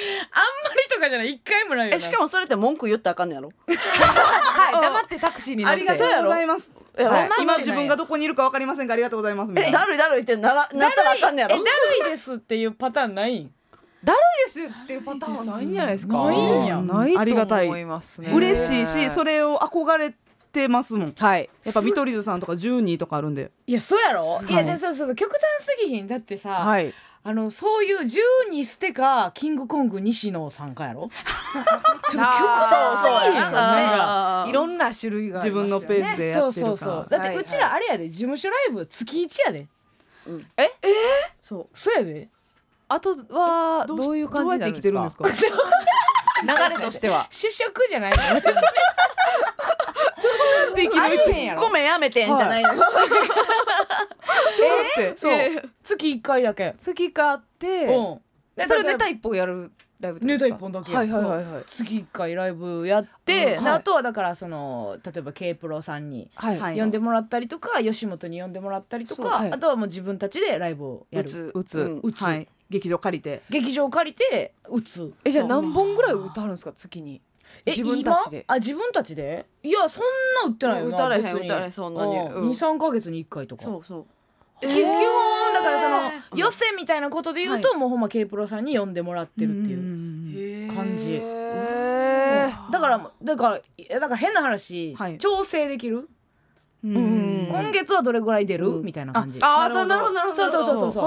[0.93, 1.31] とかじゃない。
[1.31, 1.97] 一回もないよな。
[1.97, 3.51] えしかもそれって文句言ったらあかんねやろ？
[3.67, 5.89] はい黙ってタクシーに乗って。
[5.89, 6.71] ありがとうございます。
[6.97, 7.41] い。
[7.41, 9.79] 今自分がどこにいるかわかりませんがありがとうございますみたいな。
[9.79, 11.31] えだるいだるいってならなったらあか。
[11.31, 13.51] んねやろえだるいですっていうパターンないん？
[14.03, 16.17] だるいですよっていうパターンはないんじゃないですか？
[16.25, 16.81] ないんや。
[16.81, 18.31] ないありがたいと思いますね。
[18.33, 20.13] 嬉しいしそれを憧れ
[20.51, 21.13] てますもん。
[21.17, 21.49] はい。
[21.63, 23.51] やっぱ見取り図さんとか12とかあるんで。
[23.65, 26.07] いやそうやろ、い、やはいでそうそう極端すぎひん。
[26.07, 26.93] だってさ、はい
[27.25, 31.09] あのそういう12捨てかキングコング西野さんかやろ？
[31.13, 33.41] ちょっと極端すぎひん。
[33.43, 36.69] そうそうあーいろんな種類が自分のペースでやってるか。
[36.69, 37.07] そうそうそう。
[37.09, 38.09] だってうちらあれやで。
[38.09, 39.67] 事務所ライブ月1やで。
[41.41, 41.67] そう。
[41.73, 42.27] そうやで。
[42.89, 45.23] あとはどどういう感じで生きてるんですか？
[45.31, 47.25] 流れとしては。
[47.31, 48.53] 主食じゃないので
[50.75, 51.15] 生きある
[51.85, 52.73] やめてんじゃないの
[54.53, 55.17] って。
[55.17, 55.31] そう。
[55.31, 55.69] えー。
[55.83, 56.73] 月1回だけ。
[56.77, 57.85] 月買って。
[57.85, 58.21] うん。
[58.55, 60.49] でそれネタ一本やるライブネですか？
[60.49, 61.45] タ一本だけはいはいはいはい。
[61.45, 61.63] そう。
[61.67, 63.41] 月1回ライブやって、うん。
[63.55, 63.63] はい。
[63.63, 66.59] であとはだからその例えば K プロさんにはい。
[66.59, 66.79] はい。
[66.79, 69.31] 呼んでもらったりとか、吉本に呼んでもらったりとか、そう。
[69.31, 69.51] はい。
[69.51, 71.27] あとはもう自分たちでライブをやる。
[71.27, 71.51] 打つ。
[71.55, 71.79] 打つ。
[71.79, 71.99] うん。
[72.03, 72.47] 打つ、はい。
[72.69, 73.41] 劇場借りて。
[73.49, 75.13] 劇場借りて打つ。
[75.25, 76.73] えじゃあ何本ぐらい歌あるんですか？
[76.73, 77.21] 月に。
[77.65, 78.45] え自分たちで。
[78.47, 78.55] 今？
[78.55, 79.45] あ自分たちで？
[79.61, 80.03] いやそん
[80.43, 81.47] な打ってないよな打たれへん別に。
[81.47, 82.17] 打たれへんそんなに。
[82.17, 82.49] うん。
[82.49, 83.63] 23か月に1回とか。
[83.63, 84.05] そうそう
[84.61, 91.19] 基本だからその、うん予選みたいなことで言うと、もうほんま K プロさんに呼んでもらってるっていう、う感じ。
[91.21, 95.17] へだからだからだから変な話、はい。
[95.17, 96.09] 調整できる、
[96.83, 98.83] 今月はどれぐらい出る、うん。
[98.83, 99.39] みたいな感じ。
[99.41, 100.43] ああそうなるほどなるほど。
[100.43, 101.03] そうそうそうそう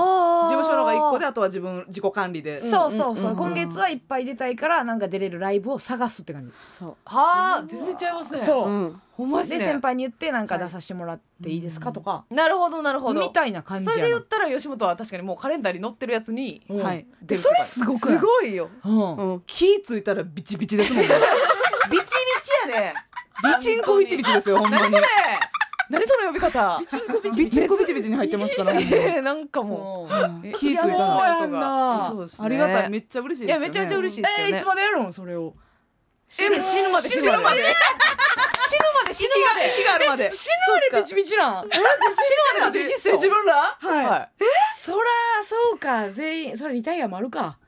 [0.49, 2.61] 事務所のが一個であとは自分自己管理で。
[2.61, 6.97] そうそうそう、今月はいっぱい出たいからなんか出れるライブを探すって感じ、そう。
[7.05, 7.63] はあ。
[7.67, 8.39] 全然ちゃいますね。
[8.41, 9.03] そう、うん。
[9.13, 9.59] ほんまですね。
[9.59, 13.21] で先輩に言ってなんか出させてもらっていいですかとか、なるほどなるほど。
[13.21, 16.83] みたいな感じそれで言ったら吉本は確かにもうカレンダーに載ってるやつにうん。
[16.83, 17.07] はい。
[17.21, 18.71] でそれすごくすごいよ。
[18.83, 19.17] うん。
[19.17, 19.43] うん。
[19.47, 20.85] 気ついたらビチビチで。
[20.85, 21.09] すもんね。
[21.91, 22.95] ビチビチやね。
[23.43, 24.83] ビチンコビチビチですよほんまに。
[24.85, 24.97] 何そ。
[24.99, 25.05] れ
[25.89, 26.79] 何その呼び方？
[26.81, 27.65] ビチンコビチビチ。
[27.65, 28.73] ンコビチビチに入ってますから。
[28.73, 29.35] えーな。
[29.35, 30.49] んかもう。
[30.53, 31.23] 気ついた。
[31.23, 32.91] ありがたい。
[32.91, 33.67] めっちゃ嬉しいですよね。
[33.69, 35.13] いやめちゃめちゃ嬉しいですえー、いつまでやるの？
[35.13, 35.55] それを。
[36.29, 37.09] 死ぬ死ぬまで。
[37.09, 37.45] 死ぬまで？
[37.45, 39.15] 死ぬまで。
[39.15, 39.75] 死ぬまで。
[39.79, 40.31] 息があるまで。
[40.33, 41.69] 死ぬまでビチビチなん。
[41.71, 41.85] 死ぬ
[42.61, 43.15] までビチビチっすよ。
[43.15, 43.55] 自分ら？
[43.55, 44.07] はい。
[44.07, 44.31] はい。
[44.79, 45.07] そら
[45.45, 46.11] そうか。
[46.11, 47.59] 全員それリタイアもあるか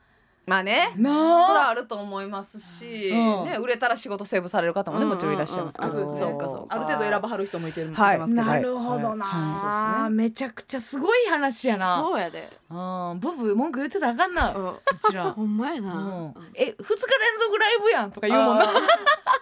[0.49, 0.91] まあね。
[0.97, 3.45] なそらああると思いますし、うん。
[3.45, 6.19] ね、売れたら仕事セーブされる方もねもちろんいらっしゃいますけど、うですね。
[6.19, 6.75] そうかそうか。
[6.75, 8.17] ある程度選ばはる人もいてるはい。
[8.17, 8.45] ますけど。
[8.47, 10.01] なるほどな、はい。
[10.03, 11.99] はいめちゃくちゃすごい話やな。
[11.99, 12.49] そうやで。
[12.71, 13.19] うん。
[13.19, 15.29] ボブ文句言ってたらあかんな、ううんちら。
[15.31, 16.33] ほんまやうなん。
[16.55, 16.95] え二日連
[17.39, 18.65] 続ライブやんとか言うもんな。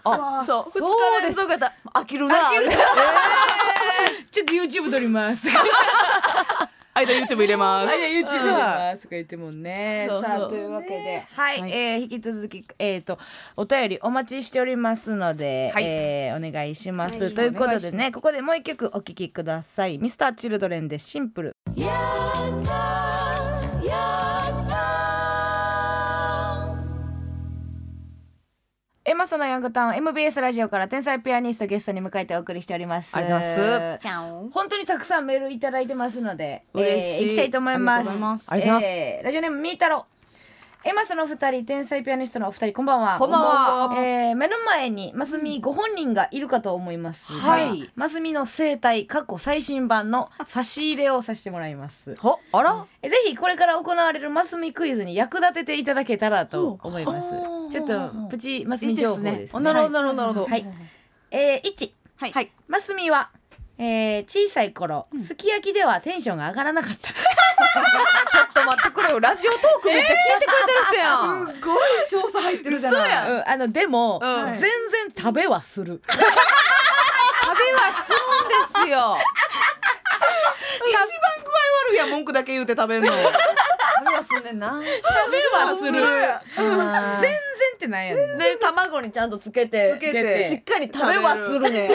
[0.03, 0.63] あそう。
[0.63, 0.79] 日
[1.23, 2.35] 連続やったら飽きるな。
[2.35, 2.69] 飽きる
[4.29, 5.47] ちょっと YouTube 撮ります
[6.97, 7.89] 間 YouTube 入れます。
[7.89, 7.95] あ。
[7.95, 9.03] いや YouTube 撮ります。
[9.03, 10.07] とか言ってもんね。
[10.09, 11.25] さあというわけで。
[11.33, 11.71] はい、はい。
[11.71, 13.17] えー引き続きえっ、と
[13.55, 15.83] お便りお待ちしておりますので、はい。
[15.85, 19.99] えーお願いします、はいということでねここでもう一曲お聴きください。
[19.99, 21.55] Mr.Children でシンプル
[29.09, 33.15] エマソのヤングタウン MBS ラジオから天才ピアニストゲストに迎えてお送りしております。
[33.15, 34.03] ありがとうございます。
[34.03, 37.23] ちゃん本当にたくさんメールいただいてますので、嬉しい。
[37.23, 38.09] えー、行きたいと思います。
[38.09, 38.85] ありがとうございます。
[38.85, 40.07] えーラジオネームみーたろ
[40.87, 43.17] エマスの二人天才ピアニストのお二人こんばんは。
[43.19, 43.95] こんばんは。
[44.01, 47.91] えー目の前にマスミご本人がいるかと思いますが、はい。
[47.95, 52.15] マスミの生態過去最新版の差し入れをさせてもらいます。
[52.23, 52.85] ほあら？
[53.01, 57.27] えぜひこれから行われるマスミクイズに役立てていただけたらと思います。
[57.33, 59.49] おちょっとプチマスミ情報ですね。
[59.51, 60.45] あなるほどなるほどなるほど。
[60.47, 60.65] はい、
[61.31, 62.31] えー、1はい。
[62.31, 62.51] はい。
[62.69, 63.31] マスミは、
[63.77, 67.09] えー、小さい頃、すき焼きではテンションが上がらなかった
[68.31, 71.45] ちょっと待ってくれよラジオトークめっちゃ聞いてくれてる人やん。
[71.47, 73.31] すごい調査入ってるじゃない。
[73.31, 74.45] うん、あのでも、うん。
[74.53, 74.69] 全然
[75.15, 76.01] 食べはする。
[76.07, 79.17] 食べはするんですよ。
[80.87, 81.03] 一番
[81.43, 81.53] 具合
[81.89, 83.11] 悪いやん文句だけ言うて食べんの。
[83.11, 83.17] 食
[84.05, 85.91] べはすんねんな食べはする。
[86.57, 87.39] 全全然
[87.75, 88.37] ってなんやねん。
[88.37, 89.95] で卵にちゃんとつけて。
[89.97, 90.43] つけて。
[90.45, 91.89] しっかり食べはするね。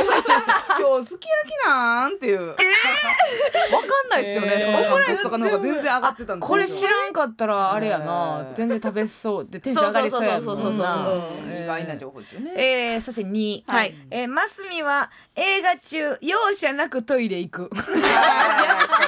[0.78, 2.48] 今日すき焼きなんっていう。
[2.48, 2.62] わか
[4.06, 8.52] んないですよね、オムレツとかの方が全然上がってたんですこれ知らんかったらあれやな。
[8.54, 10.64] 全然食べそうでテンション上がりそうやもんそうそう。
[10.64, 11.04] そうそうな。
[11.04, 11.22] そう
[11.52, 12.52] 覚意外な情報ですよね。
[12.56, 13.94] えー、そして2、はい。
[14.10, 17.68] えー、マスミは映画中容赦なくトイレ行く。
[17.68, 17.76] こ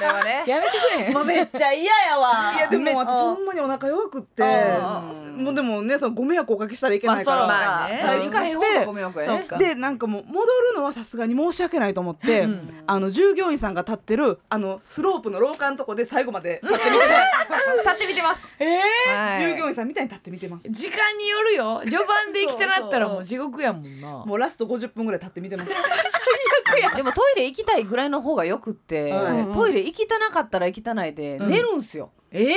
[0.00, 0.44] れはね。
[0.48, 1.12] やめてくれ。
[1.12, 2.52] もうめっちゃ嫌やわ。
[2.56, 5.02] いやでも私うんほんまにお腹弱くってあ
[5.36, 8.02] もうでもねそのご迷惑おかけしたらいけないから、まあまあね。
[8.04, 12.68] 退縮してでなんかもう戻るのはさすがに申し訳ないと思って、うん。
[12.86, 17.04] あの従業員さんが立ってるあのスロープの廊下のとこで最後まで立ってみて
[17.84, 18.62] 立ってみてます。
[18.62, 19.28] えー？
[19.30, 19.40] はい。
[19.40, 20.68] 従業員さんみたいに立ってみてます。
[20.68, 21.80] 時間によるよ。
[21.84, 24.24] 序盤で行きたなったらもう地獄やもんな。
[24.24, 25.70] もうラスト50分ぐらい立ってみてます。
[26.96, 29.52] でもトイレ行きたいぐらいの方がよくって、はい。
[29.52, 31.48] トイレ行きたなかったら行きたないでうん。
[31.48, 32.46] 寝るんすよ、え？
[32.46, 32.54] ー、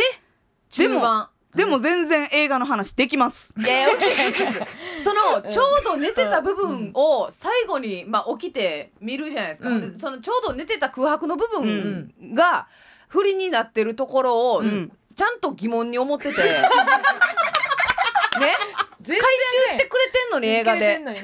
[0.72, 1.30] 中盤。
[1.56, 3.54] でも全然映画の話できます。
[3.58, 3.88] いや
[5.00, 12.68] そのちょうど寝てた部分を最後に、まあ、起きて見るじゃないですか、うんでそのちょうど寝てた空白の部分が
[13.08, 16.46] 不利になってるところを、んちゃんと疑問に思っててね
[19.02, 19.28] 全回
[19.68, 21.24] 収してくれてんのに映画でなんで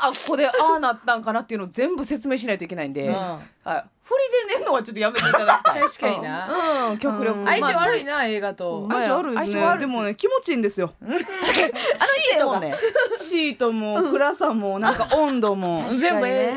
[0.00, 4.14] あここでああなったんかなっていうのを全部説明しないといけないんで、うんはい、振
[4.46, 5.80] りで寝るのはちょっとやめていただきたい。
[5.88, 6.90] 確かにな。
[6.90, 6.98] うん。
[6.98, 7.46] 極力、うん。
[7.46, 8.86] 相性悪いなな映画と。
[8.90, 9.78] 相性悪いですね。
[9.78, 10.92] でもね気持ちいいんですよ。
[11.02, 12.74] シートもね
[13.16, 15.88] シートも暗さもなんか温度も。
[15.90, 16.54] 全部え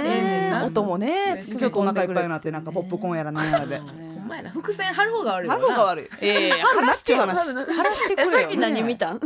[0.53, 3.79] え音もねちょっとお腹いっぱいになってなんかポップコーンやらなんやらで。
[3.79, 4.49] ほんまやな。
[4.49, 5.65] 伏線張る方が悪いよな。
[5.65, 6.09] ハロが悪い。
[6.19, 9.13] ええ話して話話してくれよ、さっき何見た？
[9.13, 9.19] ん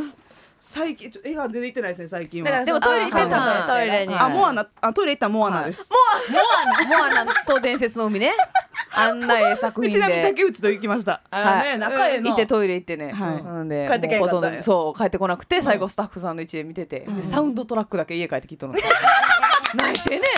[0.63, 2.51] 最近ちょ映画出て行ってないですね最近は。
[2.51, 4.13] だからでもトイレ行ってたあトイレに。
[4.13, 4.67] あモアナ。
[4.79, 5.89] あトイレ行ったらモアナです。
[6.87, 7.33] モアナ。
[7.47, 8.31] と伝説の海ね。
[8.93, 11.23] あんなええ作品ちなみにで竹内と行きました。
[11.31, 13.43] あね仲ええな行ってトイレ行ってね、はい。
[13.43, 13.67] なん。
[13.67, 18.79] で帰ってけんかっそう帰ってこなくて最後スタッフさんの位置で見てて、でサウンドトラックだけ家帰ってきとるの
[19.75, 20.27] 何してんね。
[20.27, 20.31] ん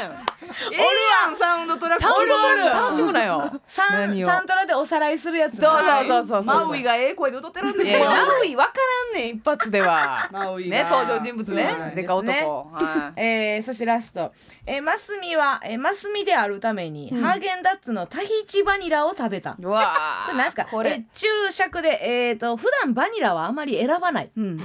[0.43, 2.03] ええやんサウンドトラック。
[2.03, 2.77] サウンドトラック。
[2.81, 3.51] 楽しむなよ。
[3.67, 5.59] サンサントラでおさらいするやつ。
[5.59, 8.73] そうなそうそうそうマウイがええ声で歌ってるんでマウイわか
[9.13, 10.27] らんねん一発では。
[10.31, 10.77] マウイが。
[10.77, 12.71] ね登場人物ね、はいでか男、
[13.15, 14.31] えー、そしてラスト、
[14.65, 19.55] えー、マスミは、えー、マスミであるために、ハーゲンダッツのタヒチバニラを食べた。
[19.59, 19.93] うわ
[20.25, 20.65] これなんですか？
[20.65, 20.91] これ。
[20.91, 24.31] えー注釈で、えー、と普段バニラはあまり選ばない。
[24.36, 24.57] うん。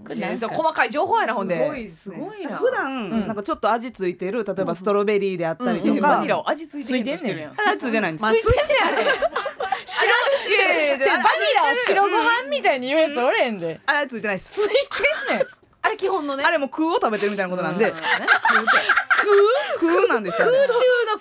[0.06, 1.90] これ細かい情報やなほんで。
[1.90, 2.56] すごいな。
[2.56, 7.34] 普段、んなんかちょっと味ついてる例えばストロベリーであったりとえか、バニラを味ついてるとして。
[7.34, 9.04] るやんあれついてないんです、まあついてんねんあれ
[9.86, 10.08] 白
[10.48, 13.80] いやいやいやじゃあバニラを白ご飯みたいに言うやつおれんで。
[13.86, 14.52] あれついてないです。
[14.52, 14.68] つい
[15.28, 15.46] てんねん。
[15.82, 16.44] あれ基本のね。
[16.44, 17.90] あれも空を食べてるみたいなことなんで。
[17.90, 17.94] うん。
[17.94, 18.26] 何食う。
[19.80, 20.48] て空なんですよ。
[20.48, 20.74] 空中
[21.06, 21.18] の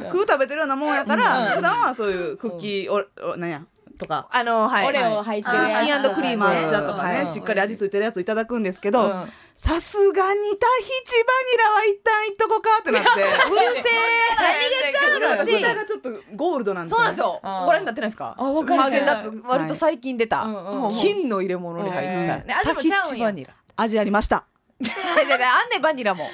[0.00, 0.10] 空。
[0.10, 3.62] 空食べてるようなもんやから、普段はそういうクッキーおおなんや
[3.98, 4.28] とか。
[4.30, 4.86] あのはい。
[4.86, 6.02] オレオ入ってるやつ。
[6.02, 7.26] クッキークリーム抹茶とかね、はい。
[7.26, 9.28] しっかり味ついてるやついただくんですけどうん
[9.58, 13.08] さすがにタヒチバニラは一旦いっとこかってなって。
[13.10, 13.22] うる
[13.74, 13.92] せえ。
[14.38, 17.40] 何がちゃうの蓋がちょっとゴールドなんですそうなんですよ。
[17.42, 18.34] ご覧になってないですか？
[18.38, 18.82] あわかる。
[18.82, 20.46] ハーゲンダッツ割と最近出た。
[21.00, 22.74] 金の入れ物に入った。
[22.74, 23.54] タヒチバニラ。
[23.76, 24.44] 味ありました。
[24.78, 26.28] あんねんバニラも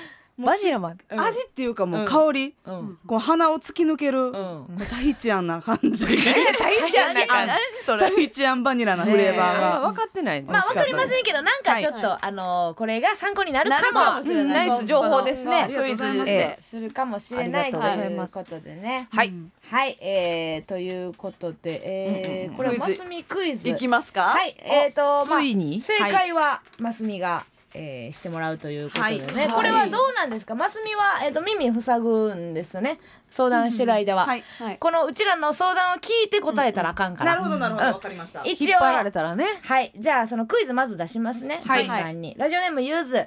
[0.46, 2.06] バニラ味っていうかもううん。
[2.06, 2.98] 香り、うん。
[3.06, 4.32] こう鼻を突き抜ける、うん。
[4.32, 6.04] こうタヒチアンな感じ。
[6.04, 7.52] タヒチアンな感じ。
[7.86, 14.22] タヒチアンバニラなフレーバーが、分かってないんですまあわかりませんけどなんかちょっと、あのーこれが参考になるかも。
[14.22, 14.68] しれない。
[14.68, 15.62] ナイス情報ですね。
[15.62, 16.24] ありがとうございま
[16.60, 16.80] す。
[16.80, 19.08] るかもしれないということでね。
[19.12, 19.32] はい。
[19.70, 23.68] はい、えー、ということで、えー、これはマクイズスミクイズ。
[23.68, 24.22] いきますか？
[24.22, 25.80] はい、えーと、まあついに？
[25.80, 27.44] 正解はマスミが、
[27.74, 29.48] えーしてもらうということでね、はい。
[29.50, 32.98] これはどうなんですか、マスミは、えー、と耳塞ぐんですよね。
[33.30, 34.44] 相談してる間は、はい。
[34.58, 34.78] はい。
[34.78, 37.96] このうちらの相談を聞いて答えたらあかんから、なるほどなるほど。
[37.98, 38.42] うかりました。
[38.44, 39.46] 一応引っ張られたらね。
[39.62, 39.92] はい。
[39.96, 41.60] じゃあそのクイズまず出しますね。
[41.64, 41.84] はい。
[41.84, 42.34] 順番に。
[42.38, 43.26] ラジオネームゆず。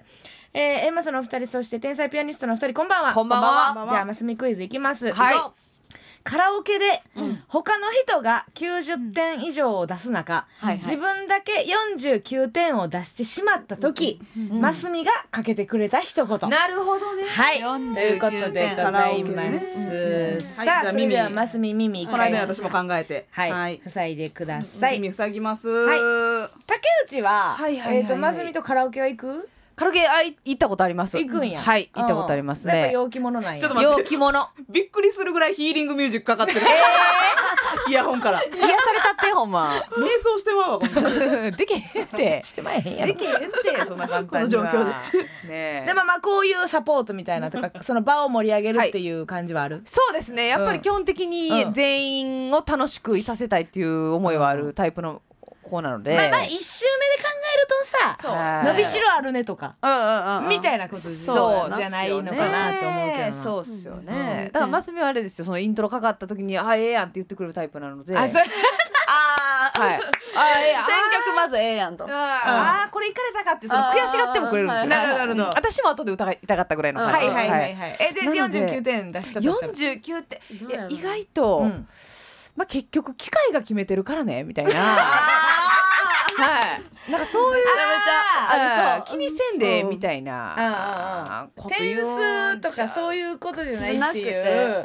[0.54, 3.14] えー、エンマスのお二人そして天才ピアニストのお二人こんばんは。
[3.14, 3.88] こんばんは。
[3.90, 5.12] じゃあマスミクイズいきます。
[5.12, 5.65] はい
[6.26, 7.04] カラオケで
[7.48, 10.78] 他の人が90点以上を出す中、はいはい。
[10.80, 11.64] 自分だけ
[12.02, 14.20] 49点を出してしまった時、
[14.52, 16.50] マスミがかけてくれた一言。
[16.50, 17.26] なるほどね。
[17.26, 19.60] はい、49ということでございま
[20.40, 20.56] す。
[20.56, 23.28] さあ、それでは耳マスミ耳この間私も考えて。
[23.30, 23.82] はい、はい。
[23.88, 25.00] 塞いでください。
[25.00, 25.70] 耳塞ぎます。
[25.70, 27.88] は竹内は、はいはいはい。
[27.88, 29.50] はいえっ、とマスミとカラオケは行く？
[29.76, 31.18] カラオケあい行ったことあります。
[31.18, 31.60] 行くんや。
[31.60, 32.74] はい行ったことありますね。
[32.74, 32.80] うん。
[32.80, 33.60] やっぱ陽気者なんや。
[33.62, 34.00] ちょっと待って。
[34.02, 34.50] 陽気者。
[34.70, 36.62] びっくりするぐらいヒーリングミュージックかかってる。
[37.90, 38.42] イヤホンから。
[38.42, 39.74] 癒されたってほんま。
[39.98, 42.42] 瞑想してまうわこんなの でけへんって。
[42.44, 43.14] してまえへんやろ。
[43.14, 43.20] で。
[43.20, 44.66] けへんってそんな簡単には。
[44.72, 45.24] この状況で。
[45.24, 45.84] ねえ。
[45.86, 49.82] でもまあこういうサポートみたいなとか その場を盛り上げるっていう感じはある？
[49.86, 50.48] そうですね。
[50.48, 50.74] やっぱうん。
[50.76, 51.30] り基本的うん。
[51.30, 52.12] に全
[52.48, 55.22] 員を楽しくいさせたいっていう思いはあるタイプの
[55.70, 59.76] 子なので、まあまあ一周目で考えるとさ、伸びしろあるねとか。
[59.82, 63.32] うんうんうんみたいなことそうじゃないのかなと思うけどな。
[63.32, 65.46] そうっすよね、うんだからマスミはあれですよ。
[65.46, 68.16] そのイントロかかった時に「あええやん」って言ってくれるタイプなので。
[68.16, 68.32] あ、はい。
[70.36, 70.86] あええやん。
[70.86, 70.96] 選
[71.26, 72.06] 曲まずええやんと。
[72.06, 74.90] あーあーこれいかれたかってその悔しがってもくれるんですよ。
[74.90, 75.44] なるほどなるほど。
[75.46, 75.50] うん。
[75.50, 77.98] 私も後で歌いたかったぐらいのはいはいはいはい。
[78.00, 79.74] えでなので？49点出したとしたら。
[79.74, 81.88] 49ってどうやろういや意外と、うん
[82.56, 84.72] まあ結局機械が決めてるからねみたいな。
[86.36, 86.78] は
[87.08, 87.12] い。
[87.12, 89.90] なんかそういうあ気にせんでうん。
[89.90, 92.02] みたいなこと言点う。
[92.02, 94.26] ん数とかそういうことじゃないっていう。
[94.26, 94.84] て。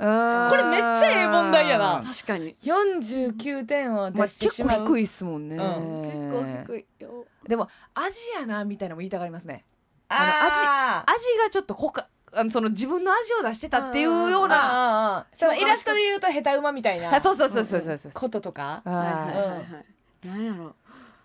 [0.51, 2.03] これめっちゃええ問題やな。
[2.07, 2.57] 確かに。
[2.63, 4.79] 49点をまあ出してしまう。
[4.79, 6.03] 結構低いっすもんね、うん。
[6.03, 7.25] 結構低いよ。
[7.49, 9.65] でも味やなみたいなのも言いたがりますね。
[10.09, 11.13] あー。
[11.13, 17.15] 味がちょっとこかあのその自分の味を出してたっていうようなそのイラストで言うと下手馬みたいな。
[17.15, 17.99] あそうそうそうそうそう。
[17.99, 18.83] そうこととか。
[18.85, 19.15] ははいはい。
[19.15, 19.61] はいは
[20.25, 20.29] い。
[20.29, 20.75] なんやろ。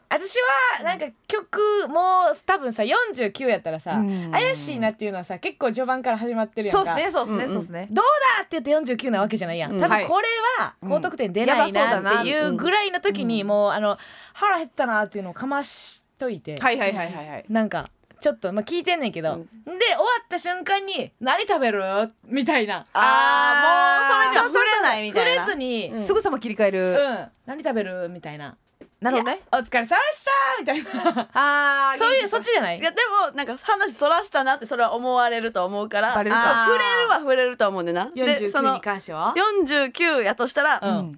[0.07, 0.37] 私
[0.79, 1.99] はなんか曲も
[2.31, 4.31] う多分さ49やったらさうん。
[4.31, 6.85] 怪しいなっていうのはさ結構序盤から始まってるやんか。
[6.85, 7.87] そうですねそうですねそうですね。
[7.91, 8.05] どう
[8.37, 9.73] だって言って49なわけじゃないやん。
[9.73, 9.81] うん。
[9.81, 10.27] 多分これ
[10.59, 13.97] は高得点出ないばそうだななっていうぐらいの時にもうあの
[14.33, 16.59] 腹減ったなっていうのをかましといて。
[16.59, 17.45] はいはいはいはいはい。
[17.49, 17.89] なんか
[18.19, 21.83] ちょっとまあ聞いてんねんけど、で終わった瞬間に「何食べる?」
[22.25, 22.85] みたいな。
[22.93, 25.41] あーもうそれには触れないみたいな。
[25.41, 25.99] 触れずに「うん。
[25.99, 28.55] すぐさま切り替える、何食べる?」みたいな。
[29.01, 29.41] なるほどね。
[29.51, 31.29] お疲れ様でしたみたいな。
[31.33, 32.79] あー そういうそっちじゃない？
[32.79, 32.97] いやで
[33.27, 36.15] もなんか話そらしたなってそれは思われると思うから。
[36.15, 36.63] バレるか。
[36.63, 40.89] あー触れるは触れると思うんでなでそ49のに関しては？49やとしたら、うん。
[40.89, 41.17] うん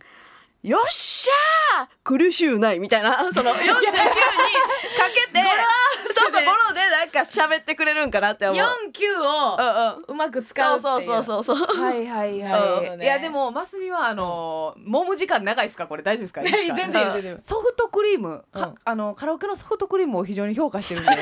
[0.63, 1.87] よっしゃー！
[2.03, 3.31] 苦しゅうないみたいな。
[3.31, 5.43] その 49にかけて
[6.13, 8.63] そうそうゴロでなんか喋ってくれるんかなって思う。
[8.63, 8.65] 49
[9.21, 10.03] をうんうん。
[10.07, 11.81] うまく使うそうそうそうそうそう。
[11.81, 15.87] はいはいはい、どねいやでもマスミはあのー揉む時間長いですか？
[15.87, 16.41] これ大丈夫ですか？
[16.43, 18.43] 全然ソフトクリーム。
[18.51, 18.75] か、うん。
[18.85, 21.11] あのカラオケのソフトクリームを非常に評価してるんで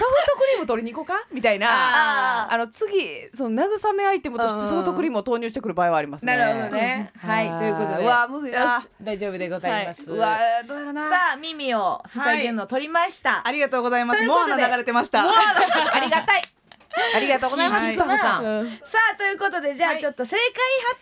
[0.00, 1.26] ソフトクリーム取りに行こうか？
[1.30, 2.46] みたいな。
[2.46, 6.36] ああの次その慰めアイテムとしてソフトクリームを投入してくる場合はありますね。
[6.36, 7.12] なるほどね。
[7.18, 8.04] はいということで。
[8.04, 8.82] うわむずいな。
[9.02, 11.10] 大丈夫でございます、うわどうやろな。
[11.10, 12.42] さあ耳を塞い。
[12.44, 14.18] でるのを取りました、ありがとうございます。
[14.20, 15.20] というナ流れてました。
[15.28, 16.42] ありがたい
[17.14, 17.92] ありがとうございます、はい。
[17.94, 20.00] スタッフさん、さあということでじゃあはい。
[20.00, 20.44] ちょっと正解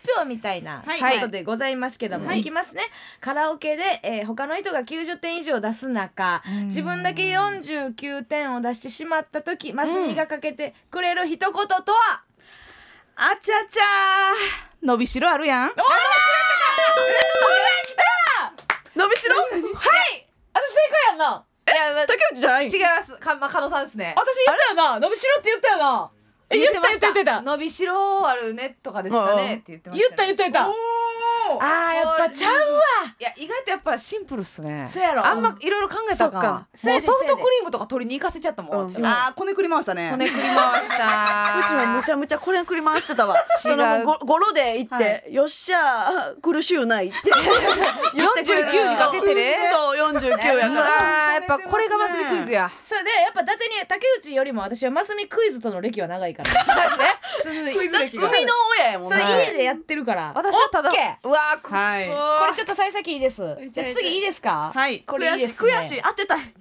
[0.03, 2.83] 発表みたいなはいことでございますけども、い、きますね。
[3.19, 12.23] カラオケで、えー他の人が90点以上出す中自分だけ49点を出してしまった時マスミがかけてくれる一言とは、
[13.15, 14.85] あちゃちゃー。
[14.85, 15.73] 伸びしろあるやん。
[18.95, 20.27] 伸びしろはい！
[20.53, 23.15] 私正解やんないや竹内じゃない違います。
[23.17, 24.13] かま加納さんですね。
[24.17, 24.99] 私言ったよな。
[24.99, 26.11] 伸びしろって言ったよな。
[26.49, 27.07] え言ってた言ってた。
[27.07, 27.41] 言ってた。
[27.41, 30.73] 伸びしろあるねとかですかねって言ってました、ね、言った言った言った
[31.61, 32.81] あーやっぱちゃうわ。
[33.19, 34.89] いや意外とやっぱシンプルっすね。
[34.91, 35.25] そうやろ。
[35.25, 36.67] あんまいろいろ考えたらあかん。
[36.75, 36.91] そっか。
[36.91, 38.93] もうソフトクリームとか取りに行かせちゃったもん、うん。
[38.93, 40.11] 私あーこねくり回したね。
[40.11, 41.59] 骨くり回した。
[41.59, 43.35] うちもむちゃむちゃこれ繰り回してたわ。
[43.61, 47.17] そ違うのごゴロで行って、よっしゃー苦しゅうないって。
[48.15, 49.55] 言ってくれる49にかけてね。
[49.71, 52.69] そう49やうわからーやっぱこれがマスミクイズや。
[52.83, 56.49] それでやっぱ伊達に竹内よりも私はマスミクイズとの歴は長いから。
[56.49, 60.31] そうそうクイズ歴が海の親やもんそれな家でやってるから。
[60.35, 61.27] 私はただオッケー。
[61.27, 62.07] うわーくっそー、はい。
[62.07, 63.41] これちょっと幸先いいです。
[63.71, 64.71] じゃあ次いいですか？
[64.73, 64.99] はい。
[65.01, 65.53] これいいね。
[65.55, 66.53] 悔しい当てたい。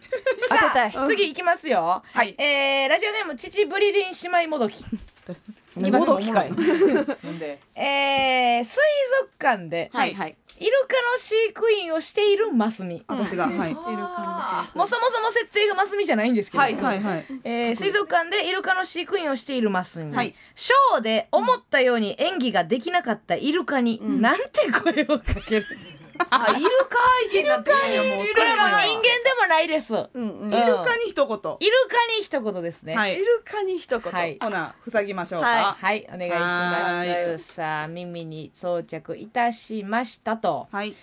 [0.48, 0.92] 当てたい。
[1.08, 2.02] 次いきますよ。
[2.12, 2.34] はい。
[2.38, 4.84] えーラジオネーム父ブリリン姉妹もどき。
[5.76, 6.50] もどきかい。
[7.76, 8.76] えー水
[9.20, 13.04] 族館ではいはいイルカの飼育員をしているマスミ。
[13.06, 13.46] 私が。
[13.46, 13.74] はい。
[13.74, 16.74] もうそもそも設定がマスミじゃないんですけど、はい。
[16.74, 20.34] はいはいえー水族館でイルカの飼育員をしているマスミ、はい。
[20.54, 25.66] ショーで思ったように演技ができなかったイルカに、なんて声をかける
[26.30, 27.76] あイルカ相手になってる。
[27.76, 29.08] んやもうこれはもう人間で
[29.40, 29.94] もないです。
[29.94, 30.52] イルうんうん。
[30.52, 31.38] うんイルカに一言。
[31.38, 31.58] カ
[32.16, 32.94] に一言ですね。
[32.94, 33.14] はい。
[33.14, 34.38] イルカに一言、はい。
[34.40, 35.48] ほな塞ぎましょうか。
[35.48, 40.68] ははいお願いしはますさあ耳に装着いたしましたと。
[40.70, 40.94] はい。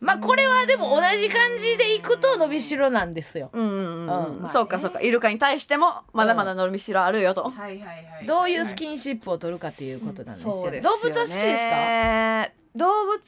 [0.00, 3.50] まあこれはでも同じ感じでいくと伸びしろなんですよ。
[3.52, 4.48] うんうんうん、うん。
[4.48, 5.00] そうかそうか。
[5.00, 8.26] イルカに対してもまだまだ伸びしろあるよと、はいはいはい。
[8.26, 10.54] どういうスキンシップを取るかっていうことなんですよ。
[10.54, 12.61] そうです動物は好きですか？
[12.74, 13.18] 動物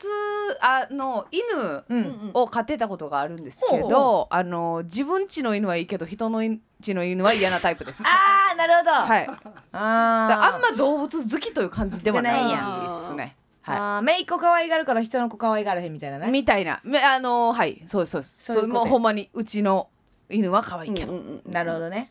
[0.63, 6.61] あの犬うんを飼ってたことがあるんですけほうど、あの自分家の犬はいいけど人の家
[6.95, 8.03] の犬は嫌なタイプです。
[8.09, 9.29] ああなるほどはい。
[9.73, 13.37] あらあんま動物好きという感じではないですね。
[13.67, 16.31] あはーめいっ子可愛がるから人の子可愛がらへんみたいなねい。
[16.31, 18.53] みたいな、めあのはい、そうですそうです。
[18.55, 19.89] そうもうほんまにうちの
[20.31, 21.13] 犬は可愛いけど。
[21.13, 22.11] うんうんうんなるほどね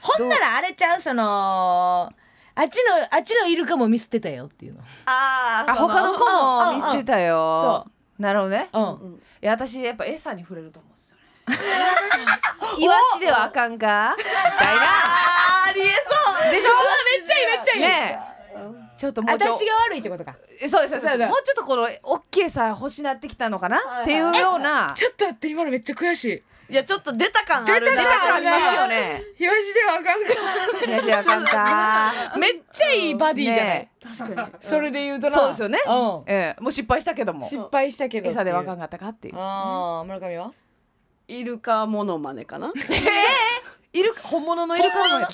[0.00, 1.00] ほんならあれちゃう？
[1.00, 2.12] その
[2.54, 4.80] あっちのあっちのイルカもミスってたよっていうの。
[5.06, 7.86] ああ他の子も見捨てたよ。
[7.88, 8.68] そなるほどね。
[8.72, 8.82] うん。
[8.82, 11.22] うんいや私やっぱ餌に触れると思うんですよね。
[12.78, 14.14] イワシではあかんか？
[14.16, 14.82] みたいな。
[15.68, 16.52] ありえそう。
[16.52, 16.68] でしょ？
[17.18, 17.80] めっちゃいいめっちゃいい。
[17.80, 18.32] ねえ。
[18.96, 20.36] ちょっともうちょ私が悪いってことか。
[20.60, 21.10] えそうですそうです。
[21.10, 21.28] そうだ。
[21.28, 24.92] もうちょっとこのオッケーさ欲しなってきたのかな、はいっていうような。
[24.94, 26.42] ちょっと待って今のめっちゃ悔しい
[26.72, 28.02] いやちょっと出た感あるな。
[28.02, 29.22] 出た感ありますよね。
[29.36, 30.86] 東ではあかんか。
[30.86, 32.38] いやしあかんか。
[32.38, 34.52] めっちゃいいバディじゃない、ね確かに。
[34.62, 35.32] それで言うとな。
[35.34, 35.78] そうですよね。
[35.86, 36.22] うん。
[36.26, 37.46] ええもう失敗したけども。
[37.46, 39.34] 失敗したけど餌でわかんんかったかっていう。
[39.38, 40.52] ああ村上は？
[41.28, 42.72] イルカモノマネかな。
[43.92, 45.26] イルカ本物のイルカも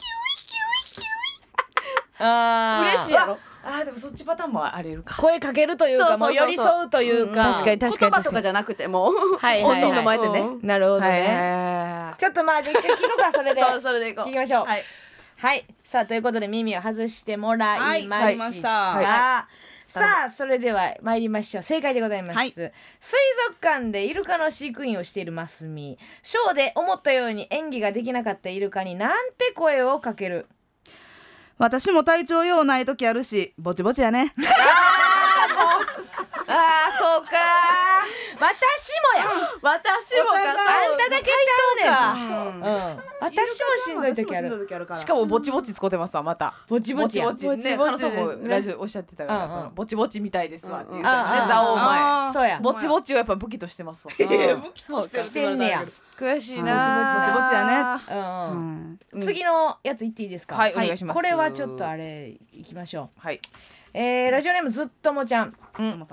[2.19, 2.91] あー。
[2.95, 3.39] 嬉しいやろ？
[3.65, 5.17] あーでもそっちパターンもありえるか。
[5.21, 7.53] 声かけるというかもう寄り添うというか、ん。
[7.53, 9.11] 確かに確かに言葉とかじゃなくても。
[9.11, 10.67] はいはい本人の前でね、うん。
[10.67, 11.27] なるほどね、
[12.11, 13.63] はちょっとまあじゃあ一回聞こうかそれで。
[13.83, 14.27] それでいこう。
[14.27, 14.67] 聞きましょう。
[14.67, 14.85] はい。
[15.37, 15.65] はい。
[15.85, 18.69] さあということで耳を外してもらいました。
[18.69, 19.49] は
[19.89, 21.63] さあそれでは参りましょう。
[21.63, 22.53] 正解でございます、はい。
[22.53, 22.71] 水
[23.47, 25.99] 族館でイルカの飼育員をしているマスミ。
[26.23, 30.47] ショーで思ったように演技ができなかったイルカになんて声をかける
[31.59, 34.33] 私も体調ようない時あるしぼちぼちやね。
[36.51, 37.31] ああそうか
[38.41, 39.27] 私もや、
[39.61, 40.39] 私もか。
[40.39, 42.63] あんただけちゃうねん。
[42.63, 44.59] かうん、私もしんどい時ある。
[44.61, 46.55] 時あるからしかもぼちぼち使ってますわまた。
[46.69, 47.27] ぼちぼちや。
[47.27, 47.77] ぼちぼちね。
[47.77, 49.51] ぼちぼちカノさんもラジオおっしゃってたから、うんうん。
[49.59, 52.01] そのぼちぼちみたいですわって言ってね、うんザオ前。
[52.01, 52.59] あーそうや。
[52.61, 54.13] ぼちぼちをやっぱ武器としてますわ。
[54.19, 54.23] う
[54.57, 54.61] ん。
[54.63, 55.83] 武器としてしてんねや。
[56.17, 58.51] 悔しいなぼちぼちやうん。
[58.53, 58.55] う
[59.15, 59.19] うん。
[59.19, 60.55] ん次のやつ言っていいですか？
[60.57, 61.17] はいお願いします。
[61.17, 63.21] これはちょっとあれいきましょう。
[63.21, 63.41] はい。
[63.95, 65.57] えー、ラジオネームずっともちゃん。
[65.79, 66.07] うん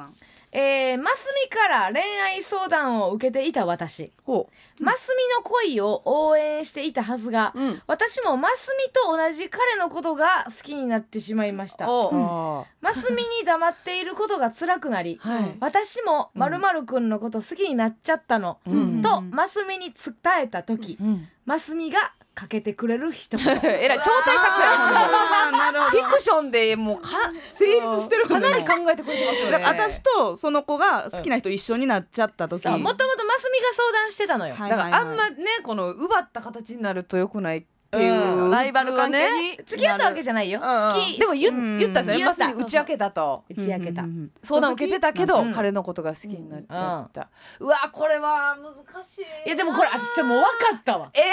[0.58, 4.14] えー、マスミから恋愛相談を受けていた私。
[4.24, 4.50] ほ
[4.80, 7.82] マスミの恋を応援していたはずが、ううん。
[7.88, 11.92] 私もマスミと同じ彼のことが好きになってしまいました。
[11.92, 12.10] おう。
[12.14, 15.58] あマスミに黙っていることが辛くなり、ーはい。
[15.60, 19.02] 私もまるまるくんのこと好きになっちゃったの、うん。
[19.02, 21.28] とマスミに伝えた時、うん。
[21.46, 25.92] マスミがかけてくれる一言 えらい超大作やなるほど。
[25.92, 27.10] フィクションでもうか
[27.50, 29.52] 成立してるかなり考えてくれてますよね。
[29.52, 38.52] だから私とその子が好きな人一緒になっちゃった時、もともとマスミが相談してたのよ、はいだからあんまねこの奪った形になると良くないっていう、うん。
[38.52, 39.58] ライバル関係普通はねに。
[39.66, 41.18] 付き合ったわけじゃないよ、好き。
[41.18, 41.78] でも言うん。
[41.78, 43.44] 言ったんですよまさに打ち明けたと。
[43.50, 45.54] 打ち明けた、うんうんうん相談を受けてたけど、うん。
[45.54, 47.30] 彼のことが好きになっちゃった、
[47.60, 49.22] うわこれは難しい。
[49.46, 51.10] いやでもこれ私もう分かったわ。
[51.14, 51.22] え？
[51.22, 51.26] こ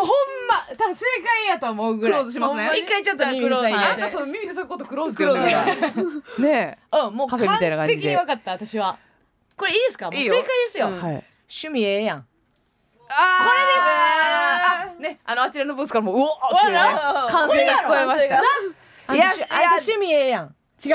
[0.00, 0.08] ほん
[0.48, 2.20] ま多分正解やと思うぐらい。
[2.20, 2.60] クローズしますね。
[2.62, 6.44] ほんま一回ちょっと耳塞いで、じゃああんたその耳でそういうことクローズって呼んでるから。
[6.48, 7.96] ねうんもう完カフェみたいな感じで。
[8.00, 8.98] 璧に分かった私は。
[9.56, 10.10] これいいですか？
[10.10, 10.34] もういいよ。
[10.34, 12.26] 正解ですよ、趣味ええやん。
[13.08, 14.98] あー。
[14.98, 15.20] あね。
[15.24, 16.78] あのあちらのブースからもううおーっていうね。
[16.78, 19.14] わ歓声が聞こえました。
[19.14, 19.26] いや
[19.70, 20.54] 趣味ええやん。
[20.84, 20.90] 違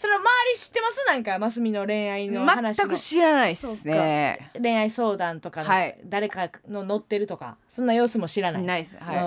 [0.00, 1.04] それ周り知ってます？
[1.06, 4.50] なんかマスミの恋愛の話の全く知らないっすね。
[4.58, 5.98] 恋愛相談とかの、はい。
[6.06, 8.62] 誰かの乗ってるとかそんな様子も知らない。
[8.62, 8.96] ないっす。
[8.98, 9.20] はい、う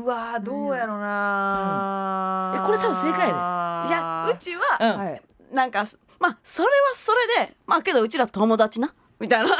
[0.00, 0.02] ん。
[0.02, 2.62] うわーどうやろな、うん。
[2.62, 3.90] えこれ多分正解やで。
[3.90, 4.98] いやうちはうん。
[4.98, 5.22] はい。
[5.52, 5.86] なんか
[6.18, 8.94] まあそれはそれでまあけどうちら友達な？
[9.20, 9.50] みたいな。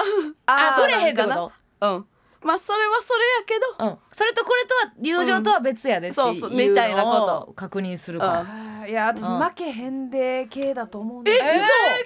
[0.47, 1.51] あーブレへんってこな。
[1.91, 2.07] うん
[2.49, 3.91] まあそれはそれやけど。
[3.91, 8.47] うん、それとこれとは友情とは別やでっていうそうそうみたいなこを確認するか
[8.81, 9.39] ら、いや私うん。
[9.39, 11.45] 負けへんで系だと思うんですよ。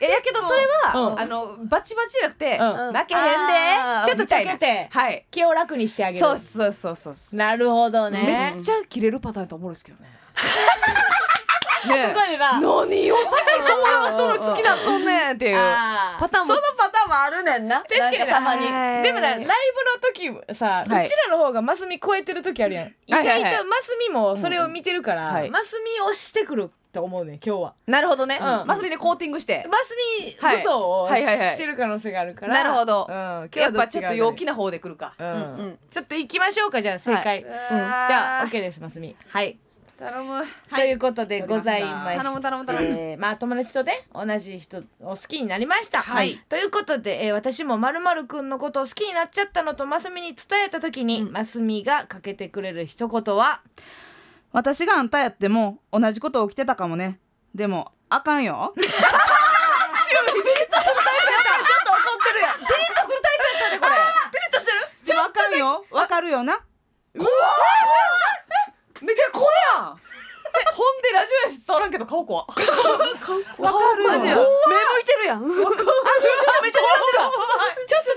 [0.01, 1.20] ええやけどそれは、うん。
[1.20, 2.93] あのバチバチじゃなくて、うん。
[2.93, 5.26] 負けへんでちょっとちょけてはい。
[5.30, 6.26] 気を楽にしてあげる。
[6.26, 7.38] そうそうそうそうそう。
[7.38, 10.11] なるほどめねっちゃ切れるパターンと思うんですけどね
[11.89, 12.14] ね
[12.61, 15.57] 何をさっきそういう人の好きなっとんねんっていう。
[15.57, 16.55] パターンも。
[16.55, 17.83] そのパターンもあるねんな。
[17.83, 18.18] 確かに。
[18.18, 18.66] たまに。
[18.66, 19.03] はい。
[19.03, 21.05] でもねライブの時さ、はい。
[21.05, 22.95] うちらの方がマスミ超えてる時あるやん。
[23.07, 23.26] 意はい。
[23.26, 23.43] はい。
[23.43, 25.51] はい外とマスミもそれを見てるから、はい。
[25.51, 27.74] マスミをしてくると思うね今日は。
[27.87, 28.66] なるほどね、うん。
[28.66, 29.66] マスミでコーティングして。
[29.70, 32.55] マスミはい嘘をはいはいはいしてる可能性があるから。
[32.55, 33.07] なるほど。
[33.09, 35.14] うん、今日やっぱちょっと陽気な方で来るか。
[35.18, 35.26] うん。
[35.26, 35.35] うん。
[35.35, 39.16] うんちょっと行きましょうかじゃあ正解、じじゃあ OK ですマスミ。
[39.28, 39.59] はい
[40.03, 40.42] 頼む。
[40.68, 42.86] ということでございまして、頼む頼む頼む。
[42.98, 46.03] えーまあ友達とね同じ人を好きになりました。
[46.03, 46.40] はい。
[46.48, 53.61] ということで、えー私もまるまるくんのことを好きになっちゃったのとますみに伝えた時に、ますみがかけてくれる一言は？
[54.50, 57.20] 私があんたやっても同じこと起きてたかもね。
[57.55, 58.74] でもあかんよ。
[65.05, 65.86] でもあかんよ。
[65.90, 66.61] わかるよな
[69.03, 69.44] めっちゃ怖
[69.82, 69.98] やん
[70.53, 72.61] えほんでラジオやし伝わらんけど顔怖わか
[73.96, 74.11] るよ。
[74.11, 74.36] マジや。
[74.36, 74.46] 目向
[75.00, 75.40] いてるやん。
[75.40, 75.76] ちょっと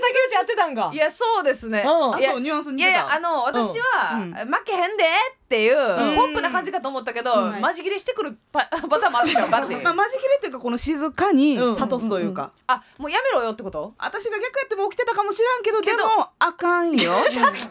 [0.00, 0.90] 竹内合ってたんか。
[0.92, 0.96] い。
[0.96, 1.82] やそうですね。
[1.86, 2.14] うん。
[2.14, 4.34] あいやそうニュアンスにいやいやあの私は、うん。
[4.34, 6.16] 負けへんでっていう、ん。
[6.16, 7.60] ポップな感じかと思ったけど、うん。
[7.60, 9.74] マジ切れしてくるパ パターンもあるんちゃうかって。
[9.74, 17.22] いう、まあ、マジ切れっていうかこの静かにうん諭すというか、あもうやめろよってこと私が逆やっても起きてたかもしらんけどでもあかんよあ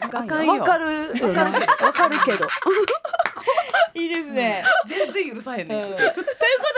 [0.06, 2.46] あかんよわかるわかるわかるけど
[3.94, 4.62] いいですね。
[4.86, 6.24] 全然許さへんねん、うんというこ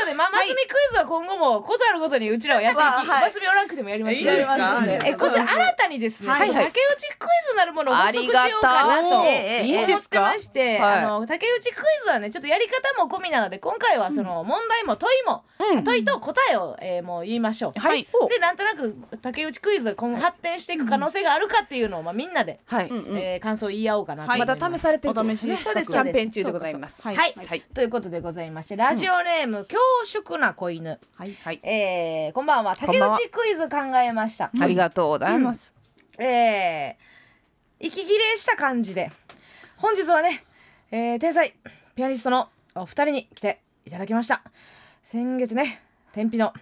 [0.01, 15.84] とで、まあ、マスミクイズは今後もことあるごとにうちらはやっていき、はいマスミおらんくてもやりますいいですかやりますんではいえこちら新たにですね、はいはい竹内クイズなるものを発足しようかなと思ってまして、はいあの竹内クイズはねちょっとやり方も込みなので今回はその問題も問いも、うん。
[15.84, 17.78] 問いと答えを、えーもう言いましょう。
[17.78, 18.07] はい。
[18.30, 24.28] でなんとなく竹内クイズが今後発展していく可能性があるかっていうのを、まあ、みんなで、はい、えー感想を言い合おうかなと。
[24.28, 24.39] ます。
[24.39, 26.11] まだ試されてるとお試しねそうですそうです。
[26.11, 27.03] キャンペーン中でございます。
[27.03, 27.16] はい。
[27.16, 27.61] はい、はい。
[27.74, 31.34] ということでございましてラジオネーム、恐縮な子犬、はい。
[31.43, 31.61] はい。
[31.62, 32.76] えー、こんばんは。
[32.76, 35.74] 竹内クイズ考えました、ありがとうございます、
[36.18, 39.11] えー、息切れした感じで。
[39.76, 40.45] 本日はね、
[40.91, 41.55] えー、天才
[41.95, 44.43] ピアニストのお二人に来ていただきました。
[45.05, 45.82] 先月ね
[46.12, 46.55] 天日の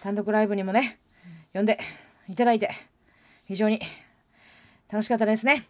[0.00, 1.00] 単独ライブにもね
[1.52, 1.80] 呼んで
[2.28, 2.70] いただいて
[3.46, 3.80] 非常に
[4.88, 5.66] 楽しかったですね。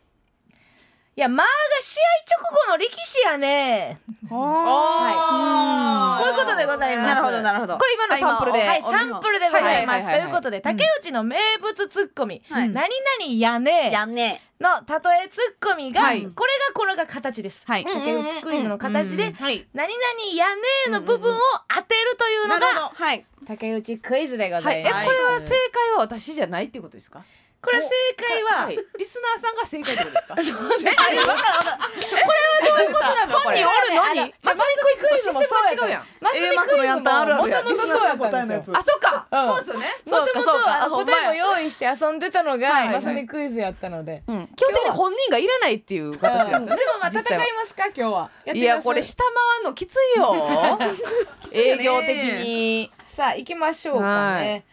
[1.17, 1.47] いやまあ
[1.85, 2.03] 試合
[2.41, 4.01] 直後の力士やね。
[4.31, 6.25] はい。
[6.25, 7.15] こういうことでございます。
[7.15, 7.77] なるほどなるほど。
[7.77, 10.11] これ今のサンプルではい、サンプルでございます。
[10.11, 12.69] ということで、竹内の名物ツッコミ、はい。
[12.71, 13.91] 何々やね。
[13.93, 14.41] やんね。
[14.61, 16.23] の例えツッコミが、はい。
[16.23, 17.61] これがこれが形です。
[17.67, 17.85] はい。
[17.85, 19.69] 竹内クイズの形で、はい。
[19.75, 23.27] 何々やねの部分を当てるというのが、はい。
[23.47, 25.03] 竹内クイズでござはい、います。
[25.03, 27.23] えこれは正解は私じゃないっていうことですか？
[27.65, 30.61] これ正解は、い、リスナーさんが正解ってことですか？
[30.85, 34.35] えあれわからんわからん本人おるのに？
[34.45, 36.07] マスミクイズとシステムが違うやん。
[36.21, 38.77] マスミ A マスのやクイズんたんあるあるやももともとそうやったんですよ。
[38.77, 39.47] あそっか、うん。
[39.47, 39.87] そうですよね。
[40.05, 40.85] もともそうかそうとか。
[40.85, 41.19] あほんまや。
[41.19, 44.23] 答えも用意して遊んでたのが、はいマスミクイズやったので。
[44.29, 47.87] うん、基本的に本人がいらないっていう形ですよね、でもまあ戦いますか？
[47.87, 48.31] 今日は。
[48.45, 48.77] やっていみます？
[48.77, 50.79] やこれ下回んのきついよ。
[51.53, 52.91] 営業的に。
[53.09, 54.65] さあ行きましょうかね。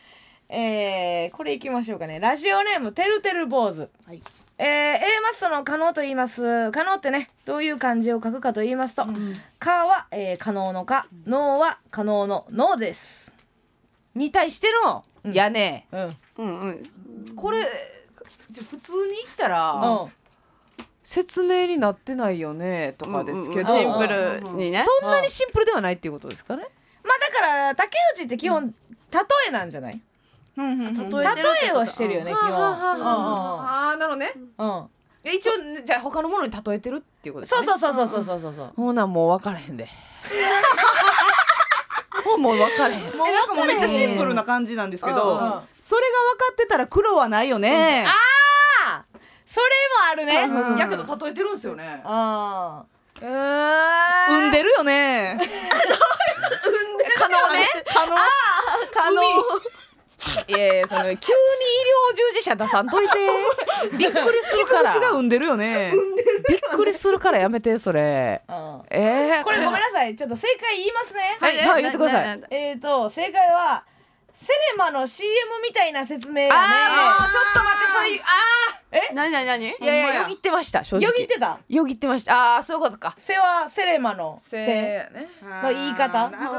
[0.54, 2.20] えー、これ行きましょうかね。
[2.20, 3.90] ラジオネームてるてる坊主。
[4.06, 4.22] はい。
[4.58, 6.72] えー、A マストの可能と言います。
[6.72, 9.08] 可能ってね、どういう漢字を書くかと言いますと、
[9.60, 13.34] かは、えー、可能のか、のは可能ののです。
[14.14, 15.34] に対してのうん。
[15.34, 16.18] やね、うん。
[16.38, 16.70] うんう
[17.32, 17.36] ん。
[17.36, 17.66] これ
[18.52, 20.12] じゃ普通に言ったら、うん。
[21.02, 24.84] 説明になってないよねとかですけど、うんシンプルにね。
[25.00, 26.64] そんなにシンプルではないっていうことですかね、
[27.04, 28.76] まあだから、竹内って基本、
[29.12, 30.02] 例えなんじゃない？
[30.58, 31.10] うんうんうん。
[31.10, 32.52] 例例えをしてるよね、基本。
[32.54, 34.34] ああなるほどね。
[34.58, 34.88] うん
[35.24, 35.52] 一応
[35.86, 38.74] じゃあ他のものに例えてるっていうことですそねうそうそうそうそうそうそう。
[38.76, 39.88] ほなもう分からへんで。
[42.26, 43.04] もうもう分からへん。
[43.04, 45.62] えなんかもうめっちゃシンプルな感じなんですけど、うんうん。
[45.80, 49.04] それが分かってたら苦労はないよね、あ
[49.46, 49.72] それも
[50.12, 50.46] あるね。
[50.46, 52.02] うんやけど例えてるんですよね。
[52.04, 52.84] あ
[53.22, 55.38] えー、産んでるよね。
[57.16, 57.68] 可能ね。
[57.86, 58.16] 可能
[58.92, 59.22] 可能
[60.48, 63.14] いやいやその急に医療従事者出さんといて。
[63.98, 64.90] びっくりするから。
[64.92, 65.92] 傷口が産んでるよね。
[66.48, 68.42] びっくりするからやめてそれ。
[68.48, 68.82] うん。
[68.90, 70.16] えー、これごめんなさい。
[70.16, 71.38] ちょっと正解言いますね。
[71.40, 72.42] はいはい言ってください。
[72.52, 73.84] えーと正解は
[74.42, 75.32] セレマの CM
[75.62, 76.56] みたいな説明やね。
[76.56, 78.22] あーちょっと待ってそれ
[79.12, 80.28] あなになになにーいやいやよ。
[80.30, 81.04] ぎってました正直。
[81.06, 81.60] よぎってた？
[81.70, 82.56] よぎってました。
[82.56, 83.14] ああそういうことか。
[83.18, 84.66] せはセレマのせ。
[84.66, 85.10] ね。
[85.62, 86.32] の言い方？
[86.32, 86.58] なるほど。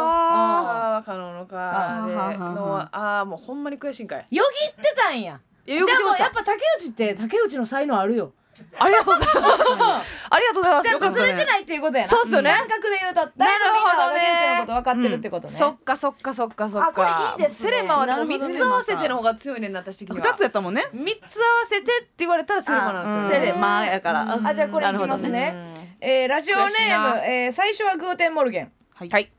[0.00, 2.08] あー可能のかあー。
[2.08, 2.54] ではーはーはー。
[2.54, 4.26] のあーもうほんまに悔しいんかい。
[4.30, 5.40] よぎってたんや。
[5.66, 6.18] いやよぎってました。
[6.18, 8.32] じゃあもうやっぱ竹内って竹内の才能あるよ
[8.78, 10.06] ありがとうございます。
[10.30, 12.08] ありがとうございますじゃあずれてないっていうことやな。
[12.08, 12.50] そうっすよね。
[12.50, 14.20] 感覚で言うとだいぶなるほどね。
[14.20, 15.54] みんな竹内のこと分かってるってことね。
[15.54, 16.88] そっかそっかそっかそっか。
[16.88, 17.70] あこれいいですね。
[17.70, 18.54] セレマはでもなるほどね。
[18.54, 20.24] 3つ合わせての方が強いねんな私的には。
[20.26, 20.82] 二つやったもんね。
[20.92, 23.40] 3つ合わせてって言われたらセレマなんですよ。
[23.42, 24.40] セレマやから。
[24.44, 25.54] あじゃあこれいきますね。
[26.00, 28.72] えーラジオネーム、えー最初はグーテンモルゲン。
[28.94, 29.30] はいはい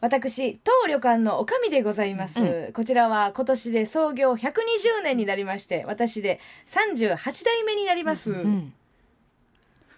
[0.00, 8.72] 私当旅館の女将でございます、うこちらは今年で創業120年になりまして私で38代目になります、うん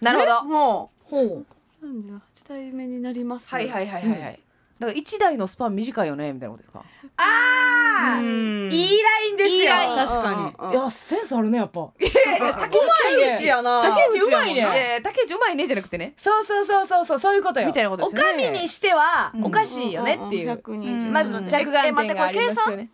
[0.03, 0.43] なるほど。
[0.43, 1.45] もほう。
[1.81, 3.49] う38代目になります。
[3.49, 4.39] はいはいはいはいはい
[4.83, 6.83] だから一台のスパン短いよねみたいなことですか？
[7.17, 8.69] あうん。
[8.71, 9.55] いいラインですよ。
[9.55, 9.97] いいライン。
[9.97, 10.35] 確かに。
[10.57, 11.89] うんうんいやセンスあるねやっぱ。
[11.99, 14.99] 竹内内やな竹内うまいね。
[15.03, 16.13] 竹内うまいねじゃなくてね。
[16.17, 17.67] そうそうそうそうそうそういうことよ。
[17.67, 18.29] みたいなことですよね。
[18.29, 20.73] おかみにしてはおかしいよねっていう、うん。
[20.73, 20.81] うん。
[20.81, 22.89] うん120まず着眼点がありますよね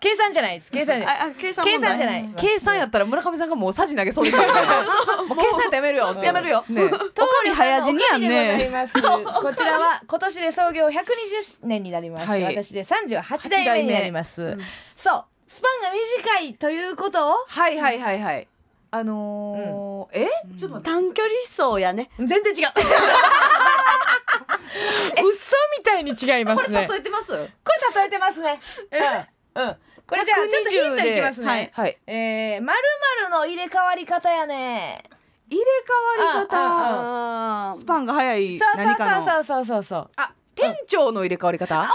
[0.00, 0.70] 計算じゃないです。
[0.70, 1.18] 計算じゃない。
[1.18, 2.30] ああ計算計算じゃない。
[2.36, 4.48] 計算やったら村上さんがもうさじ投げそうですよね
[5.28, 6.14] もう計算やめるよ。
[6.22, 6.64] やめるよ。
[6.68, 8.70] ね当 み早死にやんね。
[9.42, 12.44] こちらは今年で創業120年になりまして、はい。
[12.44, 14.56] 私で38代目になります、
[14.96, 15.24] そう。
[15.48, 15.90] スパンが
[16.24, 17.34] 短いということを？
[17.48, 18.46] はいはいはいはい。
[18.90, 20.28] あのーえ？
[20.58, 21.34] ちょっと短距離
[21.70, 22.08] 走やね。
[22.18, 22.72] 全然違う。
[25.14, 26.86] 嘘みたいに違いまこれすね。
[26.88, 27.48] 例えてますこれ
[28.00, 28.40] 例えてます？
[28.40, 28.60] ね
[28.92, 28.98] うん、
[29.54, 29.76] うん、
[30.06, 31.70] これじゃあちょっとヒントいきますね、はい。
[31.72, 31.98] はい。
[32.06, 32.80] えー、まる
[33.22, 35.02] まるの入れ替わり方やね。
[35.50, 39.82] 入れ替わりあ方スパンが早いそう何かのそうそうそうそう。
[39.82, 41.74] そうあ店長の入れ替わり方？
[41.74, 41.90] 惜しい！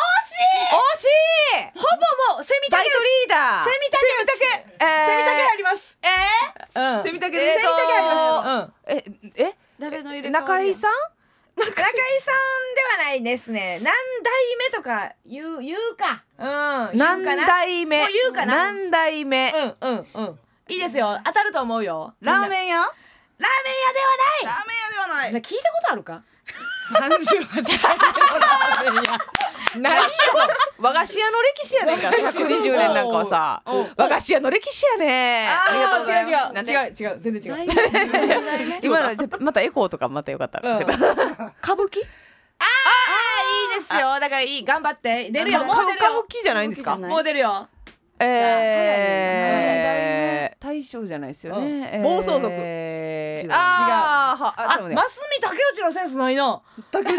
[0.95, 1.07] 惜しい！
[1.75, 4.39] ほぼもうセミタケタイトリーダーセミタケセミタケ。
[4.39, 5.97] セミタケあります。
[6.01, 7.03] えー、うん。
[7.03, 9.43] セミタケえーですセミタケあります、うん。
[9.43, 9.55] ええ？
[9.79, 10.91] 誰の入れ替わり中井さん？
[11.55, 11.85] 中井さん
[12.75, 13.79] ではないですね。
[13.83, 13.93] 何代
[14.57, 16.23] 目とか言う言うか。
[16.37, 16.43] う
[16.93, 17.99] ん言何代目？
[17.99, 18.55] もう言うかな。
[18.55, 19.51] 何代目？
[19.81, 20.39] うんうんうん。
[20.69, 21.19] いいですよ。
[21.25, 22.13] 当たると思うよ。
[22.21, 22.77] ラーンメン屋？
[22.77, 24.45] ラーメン屋ではない。
[24.45, 25.41] ラーメン屋ではない。
[25.41, 26.23] 聞いたことあるか
[26.93, 29.19] ？38代目のラーメン屋
[29.75, 29.95] 何
[30.79, 32.11] 和菓子屋の歴史やねんか。
[32.11, 33.61] ら120年なんかはさ。
[33.97, 35.63] 和菓子屋の歴史やねあ
[36.05, 36.35] 違う違う。
[36.63, 37.19] 違う違う。
[37.19, 37.67] 全然違う。
[38.83, 40.83] 今のちょっとまたエコーとかまたよかったら、うん。
[40.83, 40.89] 歌
[41.75, 42.01] 舞伎？
[42.59, 44.19] あーいいですよ。
[44.19, 44.63] だからいい。
[44.65, 45.29] 頑張って。
[45.31, 45.59] 出るよ。
[45.59, 45.95] かもう出るよ。
[45.97, 46.95] 歌舞伎じゃないんですか？
[46.95, 47.67] もう出るよ。
[49.85, 52.01] えー、大将じゃないですよね、えー。
[52.03, 52.47] 暴走族。
[52.49, 53.51] えー違う。
[53.51, 54.95] あああでもね。
[54.95, 56.61] ますみ竹内のセンスないな。
[56.91, 57.17] 竹内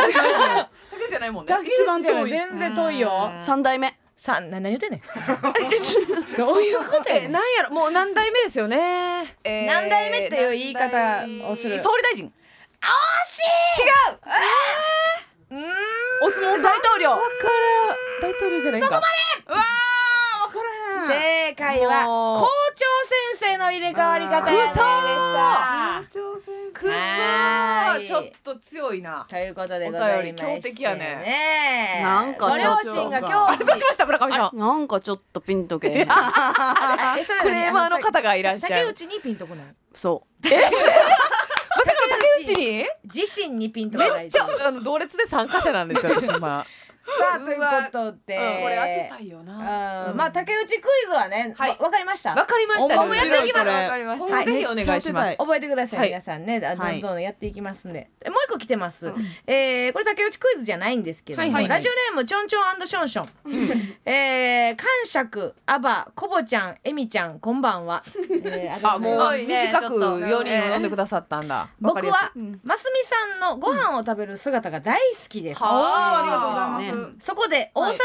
[0.95, 1.49] さん竹じゃないもんね。
[1.49, 2.31] 竹一番遠い。
[2.31, 3.31] 全然遠いよ。
[3.45, 3.97] 三代目。
[4.17, 6.37] さな何言ってん ねん。
[6.37, 7.33] どういうことなん。
[7.33, 11.79] やろもう何代目ですよね、えー何代目っていう言い方をする。
[11.79, 12.27] 総理大臣。
[12.27, 12.31] う。
[15.55, 15.57] ー。
[15.57, 15.65] ん
[16.23, 17.11] お相撲大統領。
[17.11, 17.21] から
[18.23, 19.03] 大統領じゃないですか
[19.49, 19.59] うわ
[21.09, 22.85] 正解は校長
[23.39, 24.81] 先生の入れ替わり方やねでした。
[26.11, 28.05] 挑戦くそはーい。
[28.05, 29.27] ーちょっと強いな。
[29.29, 30.43] ということでございま
[30.97, 30.99] ね。
[30.99, 32.01] ね。
[32.03, 33.09] なんかご両ちょっと。
[33.09, 34.07] 親が教師どうしました。
[34.07, 36.07] 村上さんなんかちょっとピンとけ クレー
[37.73, 38.75] マーの方がいらっしゃる。
[38.75, 39.67] 竹内にピンとこない？
[39.95, 40.47] そう。
[40.49, 42.87] まさかの竹内に？
[43.13, 44.25] 自身にピンとこない。
[44.25, 46.67] めっちゃあの同列で参加者なんですよ私今
[47.07, 48.37] さあということで。
[48.63, 50.13] これ当てたいよな。
[50.15, 51.71] まあ竹内クイズはねはい。
[51.71, 52.35] わわかりました。
[52.35, 52.95] わかりました。
[52.95, 53.69] 今後もやっていきます。
[53.69, 54.45] わかりました。
[54.45, 55.37] ぜひお願いします。
[55.37, 56.09] 覚えてください、はい。
[56.09, 56.57] 皆さんね。
[56.65, 56.99] あどはい。
[56.99, 59.13] んどんやっていきますんで、えもう一個来てます、
[59.47, 63.29] えーこれ竹内クイズじゃないんですけどラジオネームちょんちょんションション。
[64.05, 68.03] えー、感触アバコボちゃんエミちゃんこんばんは、
[68.45, 71.69] えー、あもう短くちょっと4人を呼んでくださったんだ。
[71.81, 72.33] 僕は
[72.63, 78.01] ますみさんのご飯を食べる姿が大好きです、はありがとうございます、ねそこで王様ブラ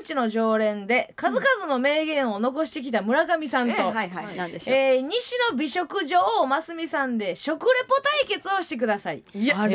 [0.00, 4.36] ンチの常連で数々の名言を残してきた村上さんと、はいはい。
[4.36, 4.76] なんでしょう。
[4.76, 9.22] えー西の美食女王ますみさんで食レポ対決をしてください。
[9.34, 9.74] いやえ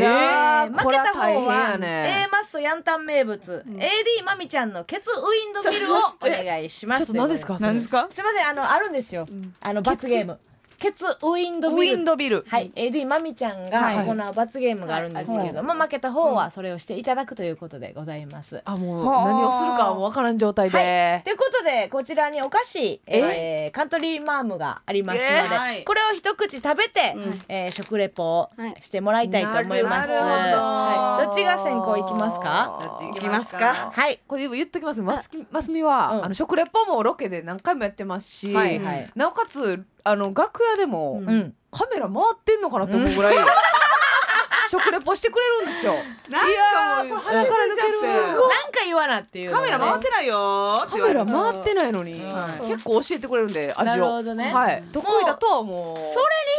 [0.69, 7.05] ー負けた方は A マッソヤンタン名物、AD まみちゃんのケツウィンドミルをお願いします。
[7.05, 9.25] ちょっと何ですかすかすみませんあのあるんですよ。
[9.61, 10.39] あの罰ゲーム
[10.83, 12.03] ケツウィンドウィン。
[12.03, 12.43] ドビル。
[12.45, 14.05] はい、AD まみちゃんがはい。
[14.05, 18.61] 行う罰ゲームがあるんですけれども、負けた方はそれをしていただくということでございます。
[18.65, 19.25] あもうはあ。
[19.29, 25.83] 何をするかはもう分からん状態で、ということでこちらにお菓子、えーカントリーマームがありますので、えーはい。
[25.85, 27.39] これを一口食べて、うん。
[27.47, 28.75] えー食レポをはい。
[28.81, 30.09] してもらいたいと思います。
[30.09, 30.31] なるほど。
[30.33, 32.77] はい、どっちが先行いきますか？
[32.81, 33.91] どっち行きますか？
[33.93, 34.19] はい。
[34.27, 35.01] これ言っときます。
[35.01, 36.25] ますますみは、うん。
[36.25, 39.09] あの食レポもロケで何回もやってますし、はいはい。
[39.15, 41.55] なおかつあの楽屋でも、うん。
[41.71, 43.35] カメラ回ってんのかなと思うぐらい、
[44.69, 45.93] 食レポしてくれるんですよ。
[46.29, 48.01] なんかもう鼻から抜ける。
[48.01, 48.49] なんか
[48.85, 52.69] 言わなっていうのカメラ回ってないよカメラ回ってないのに、うん。
[52.69, 53.85] 結構教えてくれるんで味を。
[53.85, 54.51] なるほどね。
[54.51, 54.83] はい。
[54.91, 55.95] 得意だとは思う。
[55.95, 56.11] それに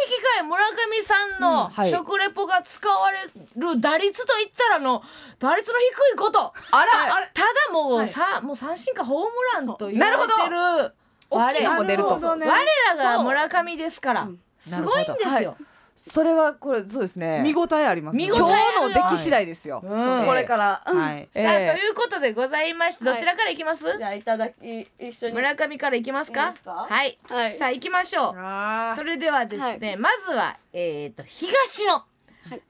[0.06, 1.90] 引き換え村上さんうんのはい。
[1.90, 3.18] 食レポが使われ
[3.56, 5.02] る打率といったらの
[5.38, 6.52] 打率の低いこと。
[6.72, 10.94] あら、ただもうさ、もう三振かホームランと言われてる
[11.34, 12.08] 大きいの我も出ると。
[12.08, 14.28] 我らが村上ですから、
[14.60, 15.56] すごいんですよ。
[15.96, 17.40] それはこれそうですね。
[17.44, 18.26] 見応えありますね。
[18.26, 18.92] 見応今えある。
[18.92, 21.28] 日の出来次第ですよ、うんこれから、はい。
[21.32, 25.34] え さあえということでございましてどちらからいきます、じゃあいただき一緒に。
[25.34, 26.48] 村上からいきますか？
[26.48, 26.72] いいですか？
[26.90, 27.58] はい、はい。
[27.58, 28.96] さあ行きましょう。
[28.96, 32.02] それではですね、まずはえっ、と東の、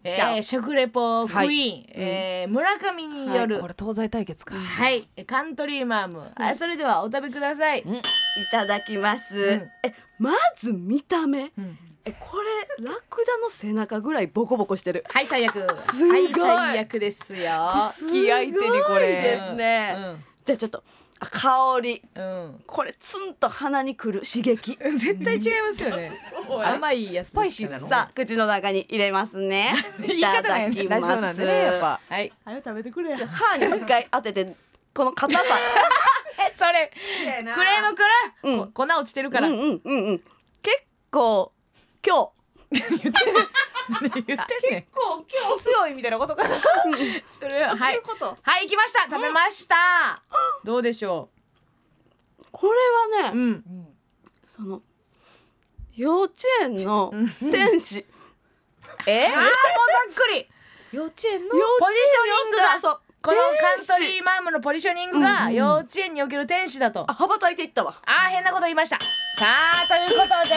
[0.03, 0.37] えじゃあ。
[0.37, 7.85] ー、食レポクイーン、はいえー村上による、これ東西対決か、はい、カントリーマーム、あそれではお食べください、い
[8.51, 9.71] ただきます、ん。
[9.83, 11.53] えまず見た目。
[11.57, 11.79] うん。
[12.07, 12.37] えこ
[12.79, 15.05] れラクダの背中ぐらいボコボコしてる。
[15.09, 15.55] はい最悪。
[15.79, 16.29] すごい。
[16.29, 17.51] はい最悪ですよ。
[18.11, 19.97] 気合い手にこすごいれですね、
[20.45, 20.83] じゃあちょっとあ
[21.31, 22.03] 香り。
[22.15, 24.23] うん、これツンと鼻にくる。
[24.23, 24.79] 刺激。
[24.81, 26.13] うん、絶対違いますよね。
[26.65, 27.89] 甘いやつスパイシーなの？
[27.89, 29.75] さあ口の中に入れますね。
[29.99, 31.01] 言いいただきま
[31.35, 31.41] す。
[31.41, 32.01] ねやっぱ。
[32.09, 32.33] はい。
[32.45, 33.27] 早く食べてくれや。
[33.27, 34.57] 歯に一回当てて
[34.95, 35.45] この硬さ。
[36.39, 36.91] えそれ。
[36.93, 38.09] クレームくる、
[38.43, 38.73] うん。
[38.73, 40.19] こ粉落ちてるから、うんうんうんうん。
[40.63, 41.53] 結構
[42.07, 42.29] 今
[42.71, 43.01] 言って
[43.93, 44.35] んね。
[44.35, 46.55] んこう今日強いみたいなことかな。
[47.41, 48.01] それははい。
[48.01, 48.37] こと。
[48.43, 49.05] はい行きました。
[49.05, 50.23] 食べました、
[50.65, 51.31] どうでしょ
[52.39, 53.89] 日これはね、ううん。
[54.47, 54.83] その
[55.95, 57.13] 幼稚園の
[57.51, 58.05] 天使。
[59.07, 59.27] え？
[59.27, 59.45] あーもう
[60.07, 60.49] ざっくり。
[60.93, 67.95] 幼稚園のポジショニングだそうこのカン天トリ使ーマームのポジショニングが幼稚園における天使だと、あ羽ばたいていったわ。
[68.05, 68.99] あー変なこと言いました。
[69.01, 70.55] さあということで、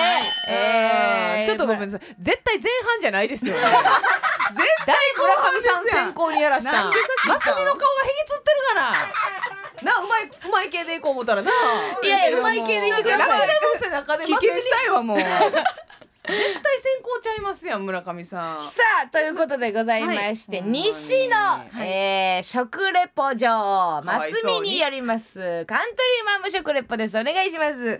[0.54, 2.16] えーちょっとごめんなさい。
[2.20, 3.54] 絶対前半じゃないですよ。
[3.54, 3.76] ね 絶
[4.86, 6.72] 対村上さん先行にやらした。
[6.74, 9.12] なんでマスミの顔が引きつってるから。
[9.84, 11.52] なうまいうまい系でいこう思ったらな。
[12.04, 13.30] いやいやうまい系でいてください。
[13.30, 15.18] ラクダの背中で危マスミ険したいわもう
[16.28, 18.68] 絶対先行ちゃいますやん村上さん。
[18.68, 20.70] さあということでございまして、はい。
[20.70, 21.88] 西の、はい。
[21.88, 25.66] えー食レポ場かマスミによります。
[25.66, 27.18] カントリーマーム食レポです。
[27.18, 28.00] お願いします。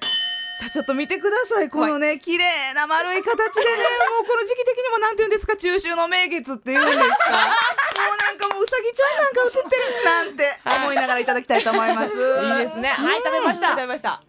[0.60, 3.68] さあちょっと見てくださいこのね綺麗な丸い形でね
[4.10, 5.56] もうこの時期的にもなんて言うんですか？
[5.56, 7.04] 中秋の名月っていうんですか？
[7.06, 12.14] もうなんかもううさぎちゃんなんか映ってるなんて思いながらいただきたいと思います。
[12.14, 12.90] いいですね。
[12.90, 13.68] はい食べました。
[13.70, 14.22] 食べました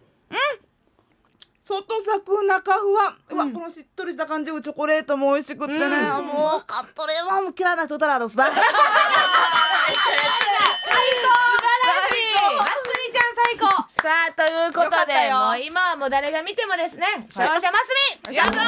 [1.69, 8.63] 外サク中ふわうわ、このしっとりした感じチョコレートも美味しくってね、もうカットレーはもう嫌いな人いたらですなマスミ
[12.33, 12.88] ちゃん
[13.45, 13.67] 最高。
[13.67, 18.61] さあということでもう今はもう誰が見てもですね勝者マスミやった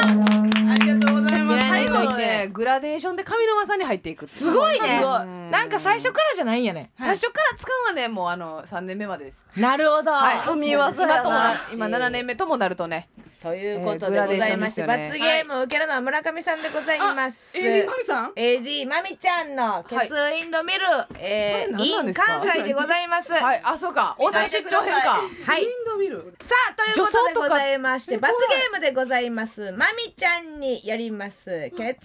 [0.71, 1.69] ありがとうございます。
[1.69, 4.99] 最後のねグラデーションで上沼さんに入っていくすすごいね。
[4.99, 6.91] すごいなんか最初からじゃないんやね。
[6.99, 9.49] 最初から使うはねもうあの3年目までです。
[9.57, 10.37] なるほど、はい。
[10.37, 11.57] 神業やな。
[11.73, 13.09] 今7年目ともなるとね
[13.41, 17.57] ということでえーございまして、グラデーね罰ゲームを受けるのは村上さんでございます。
[17.57, 20.81] AD マミさん AD まみちゃんのケツインドミル、
[21.17, 23.31] えー、それ何なん in ですか関西でございます。
[23.31, 31.97] はい、はいあそうか大阪出張編かウィンドミルさあということでございまして罰ゲームでございますまみちゃんによりますケツウインド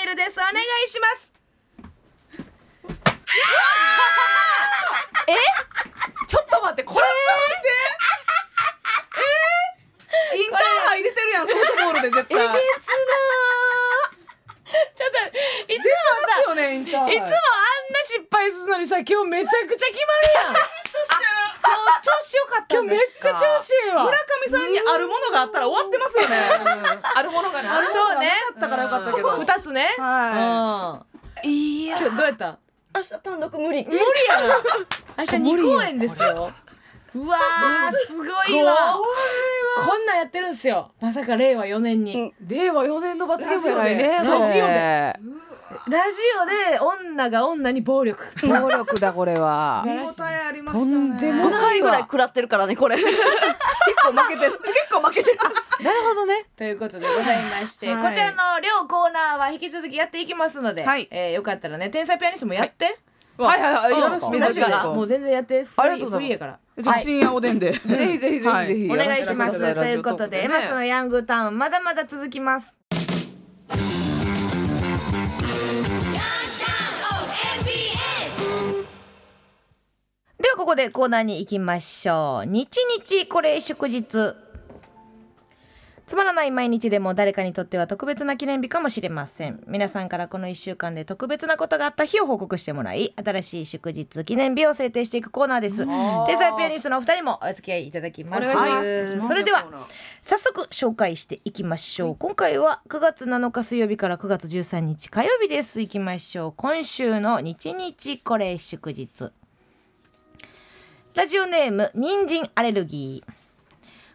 [0.00, 1.30] ミルですお願いします
[6.26, 7.06] ちょっと待ってこれ
[10.34, 12.38] インターハイ出てるやんソフトボールで絶対。
[14.72, 15.16] ちょっと
[15.72, 15.84] いつも
[16.24, 17.14] さよねインターハイ。
[17.16, 17.36] いつもあんな
[18.04, 20.54] 失敗するのにさ今日めちゃくちゃ決まるやん。
[22.02, 24.04] 調子良かった今日めっちゃ調子いいわ。
[24.04, 26.36] 村上さんにあるものがあったら終わってますよね。
[27.14, 29.30] あるものがなあるものがそうねなかったからよかったけど。
[29.38, 29.94] 二つね。
[29.98, 31.04] は
[31.44, 31.48] い。
[31.48, 31.98] いや。
[31.98, 32.58] 今日どうやった？
[32.94, 33.84] 明日単独無理。
[33.84, 34.02] 無理や
[34.40, 34.56] な
[35.18, 36.52] 明日二公演ですよ。
[37.14, 38.98] うわーすごいわ
[39.76, 40.90] こんなんやってるんですよ。
[41.00, 42.48] まさか令和4年に、うん。
[42.48, 44.08] 令和4年の罰ゲームやないね。
[44.18, 44.28] ラジ
[44.62, 44.72] オで。
[45.88, 46.78] ラジオで。
[46.78, 48.22] 女が女に暴力。
[48.46, 49.82] 暴力だこれは。
[49.86, 50.96] 見応えありましたとね。
[50.96, 52.96] 5んでもない回ぐらい食らってるからねこれ。
[53.02, 53.08] 結
[54.04, 54.52] 構負けてる。
[54.62, 55.38] 結構負けてる。
[55.82, 56.46] なるほどね。
[56.56, 58.10] ということでございまして、はい。
[58.10, 61.08] こちらの両コーナーは引き続きやっていきますので、はい。
[61.10, 62.98] えーよかったらね天才ピアニストもやって、
[63.38, 63.60] はい。
[63.60, 63.74] はい。
[63.74, 63.94] はい。
[63.94, 64.30] いいよです
[64.84, 65.64] もう全然やって。
[65.64, 66.61] フあリーりがとうございます
[67.02, 67.72] 深夜おでんで。
[67.76, 68.90] ぜひぜひぜひぜひ。
[68.90, 72.74] お願いします、ということで、エマスのヤングタウンまだまだ続きます。
[80.38, 82.46] ではここでコーナーに行きましょう。
[82.46, 82.68] 日
[82.98, 84.34] 日これ祝日
[86.12, 89.64] つまらない毎日でも誰かにとっては特別な記念日かもしれません。
[89.66, 95.86] 皆さんからこの1週間で特別なことがあった日を報告してもらい新しい祝日記念日を制定していくコーナーです。
[95.86, 99.26] 天才ピアニストのお二人もお付き合いいただきます。
[99.26, 99.66] それでは
[100.20, 102.16] 早速紹介していきましょう。
[102.16, 105.80] 今回は9月7日水曜日から9月13日火曜日です。
[105.80, 106.52] いきましょう。
[106.54, 109.30] 今週の日日これ祝日。
[111.14, 113.41] ラジオネーム人参アレルギー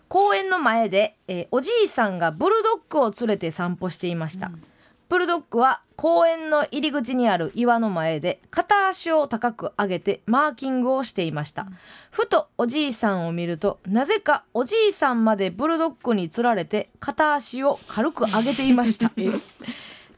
[0.09, 4.51] 公園の前で、えーおじいさんがブルドッグを連れて散歩していました、
[5.09, 11.67] ブルドッグは公園の入り口にある岩の前で片足を高く上げてマーキングをしていました、
[12.11, 19.07] ふとおじいさんを見るとなぜかおじいさんまでブルドッグにつられて片足を軽く上げていました。
[19.17, 19.41] 9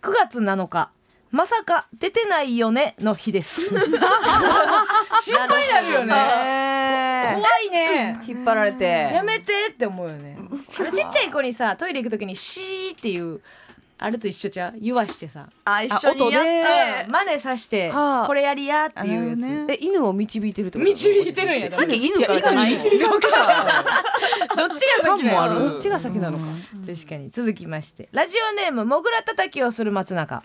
[0.02, 0.92] 月7日
[1.32, 3.62] まさか出てないよねの日です。
[3.70, 3.80] 心
[5.48, 6.14] 配になるよね。
[6.16, 8.20] ね怖いね。
[8.28, 9.12] 引っ張られて。
[9.14, 10.38] やめてって思うよね。
[10.80, 13.42] あのちっちゃい子にさトイレ行く時にシーっていう
[14.00, 14.80] あれと一緒じゃう？
[14.80, 15.48] 言わしてさ。
[15.66, 17.06] あ一緒にやっで。
[17.06, 18.28] て真似さしてはあ。
[18.28, 20.80] これやりやっていうやつ、え犬を導いてると？
[20.80, 23.20] 導いてるんやさっき犬からじゃないのどっ
[24.80, 26.46] ちが先なのどっちが先なのか。
[26.88, 27.30] 確かに。
[27.30, 28.10] 続きまして。
[28.14, 30.44] ラジオネームもぐらたたきをする松中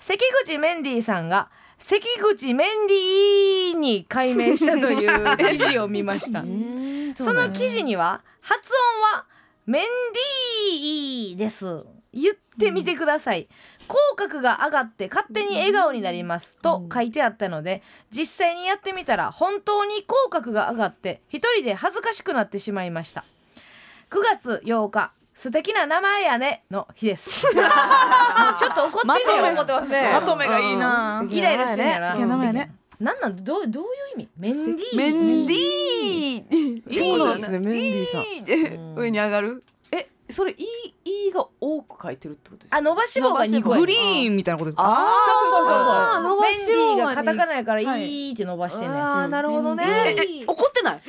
[0.00, 6.44] 関口メンディーさんが関口メンディーに改名したという記事を見ました。
[7.16, 8.72] その記事には発
[9.12, 9.26] 音は
[9.66, 11.84] メンディーです。
[12.12, 13.48] 言ってみてください、
[13.86, 23.24] 口角が上がって勝手に笑顔になりますと書いてあったので実際にやってみたら本当に口角が上がって一人で恥ずかしくなってしまいました。
[24.10, 27.42] 9月8日素敵な名前やねの日です。
[27.46, 31.24] ちょっと怒ってんね思ってますねまとめがいいな。
[31.30, 32.14] イライラしてんねやな
[32.52, 32.72] ね。
[32.98, 34.28] なんなんどうどういう意味？
[34.36, 34.96] メンディー。
[34.96, 37.16] メンディー。
[37.18, 38.06] そうなんですねメンディー。
[38.06, 38.94] さん。
[38.98, 39.62] 上に上がる？
[39.92, 40.64] えそれ「い」
[41.28, 42.76] 「い」が多く書いてるってことですか？
[42.78, 44.82] あ伸ばし棒が2個やグリーンみたいなことですか？
[44.84, 48.98] あそうそうそうあそう伸ばメンディーがカタカナナやからいいって伸ばしてんね。
[48.98, 49.84] ん、あーなるほどね。
[49.86, 51.00] ええ怒ってない？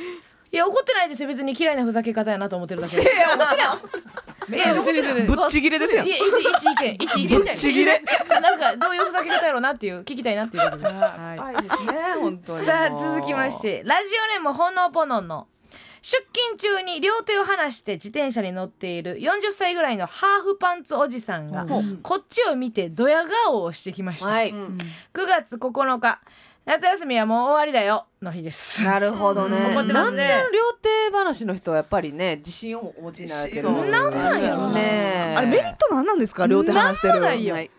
[0.51, 1.29] いや怒ってないですよ。
[1.29, 2.97] 別に嫌いなふざけ方やなと思ってるだけ。
[2.97, 4.57] でいや怒ってない。
[4.57, 4.59] い。
[4.59, 5.27] や別に別に。
[5.27, 6.07] ぶっちぎれですやん。
[6.07, 8.03] いや一一意見一意見ぶっちぎれ
[8.41, 15.47] なんかどういうふざけ方やろうなっていう聞きたいなっていうことで、はいいですね本当にさあ続きましてラジオネームほのぼのの
[16.01, 21.67] 出勤中に両手を離して自転車に乗っている40歳ぐらいのハーフパンツおじさんが、
[22.01, 24.77] こっちを見てドヤ顔をしてきました、はいうん
[25.13, 26.21] 9月9日
[26.65, 28.83] 夏休みはもう終わりだよの日です。
[28.83, 29.57] なるほどね。
[29.73, 30.27] 怒ってますね。
[30.27, 35.35] なんで両手話の人はやっぱりね自信をお持ちになられてるそうなんなんやろね。
[35.37, 36.45] あれメリットなんなんですか？
[36.45, 37.55] 両手離してるなんもないよ。
[37.55, 37.71] はい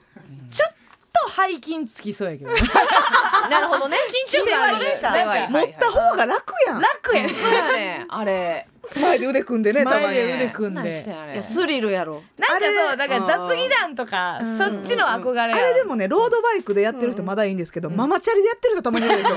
[0.51, 0.73] ちょっ
[1.13, 2.51] と背筋つきそうやけど。
[3.51, 3.97] なるほどね。
[4.29, 6.81] 緊張感持った方が楽やん。
[6.81, 7.31] 楽やん。
[7.31, 8.07] そうやね。
[8.09, 11.05] あれ前で腕組んでねたまに前で腕組んで。
[11.33, 12.23] いやスリルやろ。
[12.39, 19.35] なんかあれそうだから雑技団とかそっちの憧れやあれでもねロードバイクでやってる人まだいいんですけど、ママチャリでやってる人たまにいるでしょ。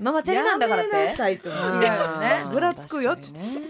[0.00, 0.90] ママチャリなんだからって。
[0.90, 3.22] 違うよねぐらつくよね。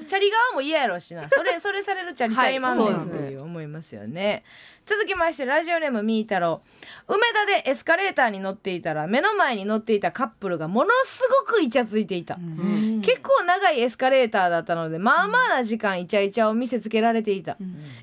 [0.07, 1.29] チャリ側も嫌やろうしな。
[1.29, 2.95] それそれされるチャリちゃいまんねんはい。
[2.95, 4.43] そうですっていう思いますよね
[4.87, 6.61] 続きましてラジオネームみーたろ
[7.09, 7.15] う。
[7.15, 13.01] 梅田でエスカレーターに乗っていたら目の前に乗っていたカップルがものすごくイチャついていた、うん。
[13.01, 17.57] 結構長いエスカレーターだったのでまあまあな時間イチャイチャを見せつけられていた、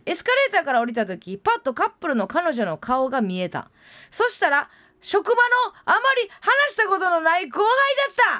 [0.05, 3.69] エスカレーターから降りた時パッとカップルの彼女の顔が見えた。
[4.09, 4.69] そしたら
[5.01, 5.37] 職場の
[5.85, 7.67] あまり話したことのない後輩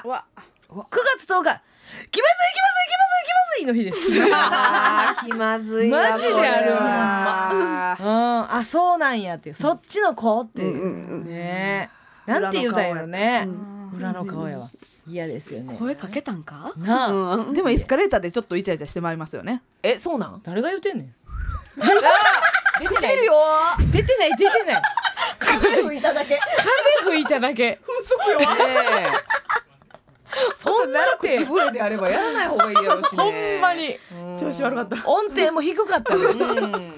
[0.00, 0.08] った。
[0.08, 0.24] うわ。
[0.68, 0.84] 9
[1.16, 1.62] 月10日
[2.10, 3.98] 気まずい気まずい気まずい気まずいの日です。
[4.34, 6.10] あー気まずいわ。
[6.10, 9.54] マジであるこれはうん、あそうなんやっていう。
[9.54, 11.90] そっちの子っていう、ね
[12.26, 12.30] え。
[12.30, 13.46] なんて言うたんやろね。
[13.96, 14.70] 裏の顔やわ。
[15.06, 15.76] 嫌ですよね。
[15.78, 16.72] 声かけたんか？
[16.78, 17.54] なあ、うん。
[17.54, 19.62] でもエスカレーターでちょっっとイチャイチャしてまいりますよね。
[19.82, 20.40] えそうなん？
[20.44, 21.14] 誰が言うてんねん。
[21.76, 21.82] 出
[22.96, 23.34] てるよ
[23.92, 24.82] 出てない出てない。
[25.38, 26.38] 風吹いただけ。
[27.02, 27.70] 風吹いただけ。
[27.70, 29.06] ねえ
[30.58, 33.22] そんな口笛であればやらない方がいいやろうしね。
[33.22, 33.98] ほんまに。
[34.38, 34.96] 調子悪かった。
[35.08, 36.94] 音程も低かったねうん。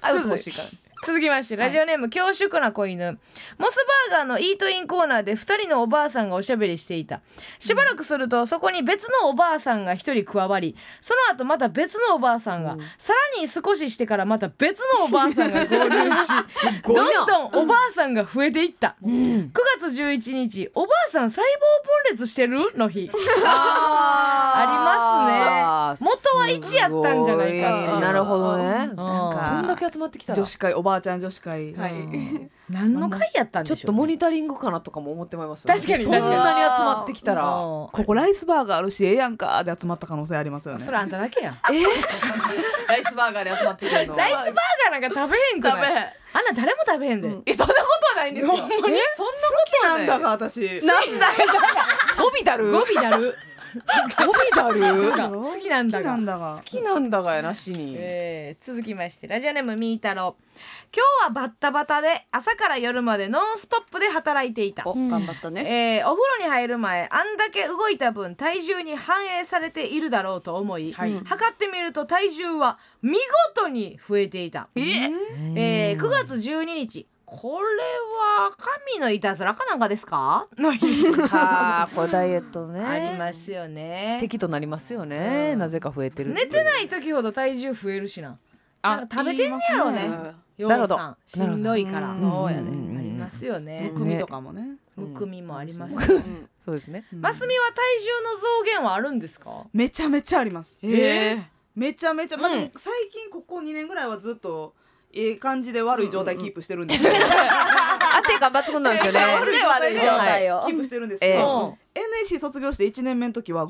[0.00, 0.68] あうっとうしいから
[1.08, 3.18] 続きましてラジオネーム恐縮な子犬。
[3.56, 3.76] モス
[4.10, 7.22] バーガーのイートインコーナーで2人のおばあさんがおしゃべりしていた。
[7.58, 16.28] しばらくするとそこに別のおばあさんが1人加わりその後また別のおばあさんが、さらに少ししてからまた別のおばあさんが合流し
[16.84, 22.58] どんどんおばあさんが増えていった、9月11日おばあさん細胞分裂してる？
[22.76, 23.10] の日。
[23.46, 24.74] あり
[25.64, 26.10] ますね。
[26.10, 28.12] 元は1やったんじゃないかな。
[28.12, 28.64] るほどね。
[28.64, 30.36] なんかそんだけ集まってきたら。
[30.36, 31.74] 女子会おばあちゃん女子会。
[31.74, 31.92] はい。
[32.70, 36.04] 何の回やったんでしょう、ちょっとモニタリングかなとかも思ってまいりますよ確かに。
[36.04, 37.42] そんなに集まってきたら。
[37.42, 40.84] あここライスバーガーあるしええやんかで集まった可能性ありますよね。
[40.84, 41.52] それあんただけや。
[41.52, 41.70] んラ
[42.96, 44.16] イスバーガーで集まってくるの。
[44.16, 44.46] ライスバー
[44.92, 47.80] ガーなんか食べへんく食べないあんな誰も食べへんで、えそんなこ
[48.14, 48.54] とはないんですよ。
[48.54, 50.60] そんなことはなんだか私。
[50.84, 51.32] なんだよ。
[52.18, 52.70] ゴビだる？
[52.70, 53.34] 語尾だる？
[54.18, 54.80] ゴミ
[55.16, 55.40] だる？
[55.40, 56.56] 好きなんだが好きなんだが。
[56.56, 57.94] 好きなんだがやなしに。
[57.96, 59.26] えー続きまして。
[59.26, 60.36] ラジオネームみーたろ。
[60.38, 60.42] う
[60.94, 64.84] 今日はバッタバタで朝から夜までノンストップで働いていた。
[64.86, 65.98] お頑張ったね。
[65.98, 71.20] えーお風呂に入る前あんだけ動いた分体重に反映されているだろうと思い、はい。
[71.24, 73.18] 測ってみると体重は見
[73.54, 74.80] 事に増えていた、え？
[74.80, 77.66] ー9月12日これ
[78.46, 80.48] は神のいたずらかなんかですか？
[80.56, 82.80] の日はあこれダイエットね。
[82.80, 84.16] ありますよね。
[84.20, 85.58] 敵となりますよね、うん。
[85.58, 88.38] なぜか増えてる寝てない時ほど体重増えるしな
[88.82, 90.08] なんか食べてんねやろうね。
[90.58, 91.16] なるほどうさん。
[91.26, 92.16] しんどいから。
[92.16, 92.66] そうやねうん。
[92.66, 93.90] うんうんありますよね。
[93.92, 94.76] むくみとかもね。
[94.96, 95.94] むくみもあります。
[96.64, 97.04] そうですね。
[97.12, 99.66] マスミは体重の増減はあるんですか？
[99.72, 100.78] めちゃめちゃあります。
[100.82, 101.42] えー？
[101.74, 102.68] めちゃめちゃ、まあ、最
[103.10, 104.74] 近ここ2年ぐらいはずっと
[105.12, 109.20] ええ感じで悪い状態キープしてるんですけど、安定感抜群なんですよね。
[109.20, 110.64] 悪い状態を。
[110.66, 113.66] キープしてるんですけえど、え NSC 卒業して1年目の時は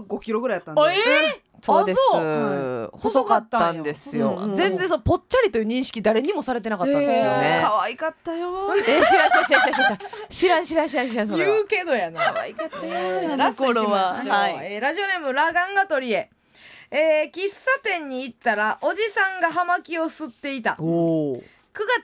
[0.00, 0.96] 55キロぐらいやったんで、あえ
[1.60, 1.98] そうです。
[2.14, 8.50] あは細かったんですよ、うんうん全然そうぽっちゃりという認識誰にもされてなかったんですよえーね、可愛かったよ。
[8.76, 9.72] えー知らん知らん知らん
[10.34, 10.64] 知らん知らん。
[10.64, 11.54] 知らん知らん知らんそれは。
[11.54, 12.32] 言うけどやな。
[12.32, 14.72] 可愛かったあラスト行きましょう、はい。
[14.74, 16.30] えーラジオネームラガンガトリエ。
[16.90, 20.72] えー喫茶店に行ったらおじさんが葉巻を吸っていた。
[20.72, 21.42] 9おお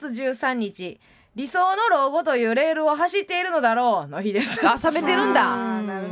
[0.01, 0.99] 月13日
[1.39, 4.59] 理想の老後というレールを走っているのだろうの日です。
[4.67, 5.55] あ冷めてるんだ。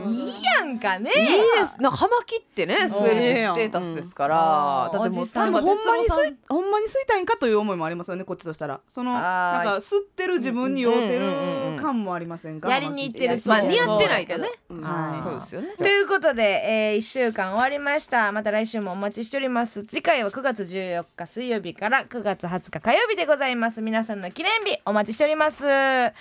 [0.08, 1.82] いいやんかねいいです。
[1.82, 4.99] な葉巻ってね吸えるステータスですから、うん。
[5.02, 5.54] だってもうおじさん。
[5.54, 8.80] でもほんまに吸いほんまに吸いたいんかという思いもありますよねこっちとしたら。
[8.88, 14.49] そのなんか吸ってる自分に酔うてる感もありませんかやりに行ってるまあ似合ってないとね。
[14.70, 14.76] う。
[14.76, 14.82] ん。
[14.82, 15.22] はい。
[15.22, 15.76] そうですよね。
[15.78, 18.32] ということで、えー、1週間終わりました。
[18.32, 19.84] また来週もお待ちしております。
[19.84, 23.82] 次回は9月14日水曜日から9月20日火曜日でございます。
[23.82, 25.57] 皆さんの記念日お待ちしております。
[25.57, 26.14] さあ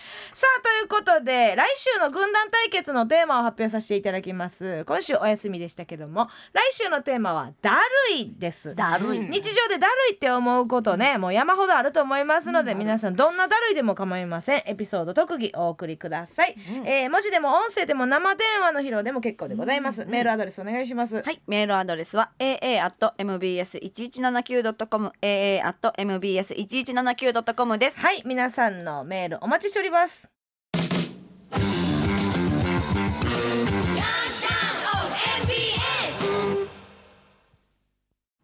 [0.63, 4.87] ということで来週の軍団対決のテーマを発表させていただきます。
[4.87, 7.73] 今週お休みでしたけども来週のテーマはだ
[8.09, 8.75] るいです。
[8.75, 14.63] だるい日常でだるいって思うことねもう山ほどあると思いますので、皆さんどんなだるいでも構いません。
[14.65, 16.57] エピソード特技お送りください、
[16.87, 27.99] えー文字でも音声でも生電話の披露でも結構でございます、メールアドレスお願いします、はい、メールアドレスは aa.mbs1179.com aa.mbs1179.com です。
[27.99, 28.23] はい。
[28.25, 30.29] 皆さんのメールお待ちしております。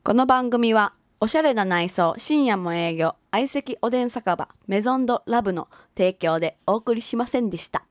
[0.05, 7.87] この番組はおしゃれな内装深夜も営業相席おでん酒場メゾンドラブの提供でお送りしませんでした。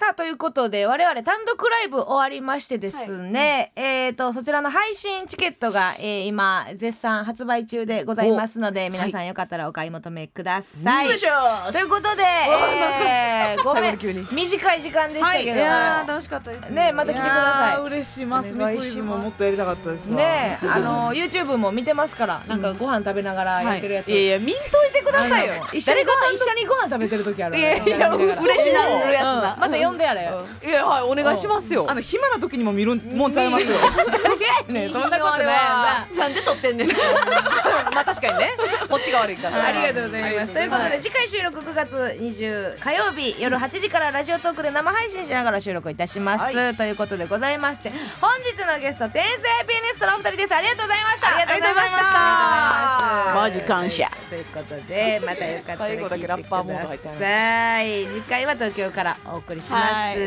[0.00, 11.06] さあということで我々単独ライブ終わりましてですね、えっ、とそちらの配信チケットが、えー今絶賛発売中でございますので皆さんよかったらお買い求めください。
[11.06, 11.70] よいしょ。
[11.70, 13.98] ということで、 えーごめん。
[14.32, 15.58] 短い時間でしたけど、い。
[15.58, 16.92] やー楽しかったですね。
[16.92, 17.68] また来てください。
[17.68, 20.16] いやー嬉しいマスミクイズももっとやりたかったですわ。
[20.16, 25.54] ねあの YouTube も見てますからなんかご飯食べながらやってるやつ、いやいや見んといてくださいよ。
[25.74, 29.54] 一緒にご飯一緒にご飯食べてる時あるいやいや嬉しなるやつだ。
[29.54, 29.60] うん。
[29.60, 30.30] また呼んでやれ、
[30.64, 31.86] いやはいお願いしますよ。
[31.88, 33.76] あの暇な時にも見るもんちゃいますよ。
[34.68, 36.88] ねそんなことないななんで撮ってんねん
[37.94, 38.50] まあ確かにね。
[38.88, 39.64] こっちが悪いから。
[39.64, 40.52] ありがとうございます。
[40.52, 46.76] ということで、次回収録9月20火曜日夜8時からラジオトークで生配信しながら収録いたします。
[46.76, 50.54] ということでございまして、本日のゲスト天才ピアニストのお二人です。
[50.54, 51.28] ありがとうございました。
[51.28, 53.34] ありがとうございました。
[53.34, 54.10] マジ感謝。
[54.28, 58.06] ということで、またよかったら最後だけラッパーモード入聞いてください。
[58.06, 59.79] 次回は東京からお送りします。
[59.80, 60.18] はい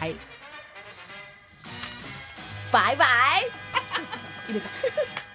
[0.00, 0.16] はい。
[2.72, 3.06] バイバイ
[4.48, 5.25] 入れた。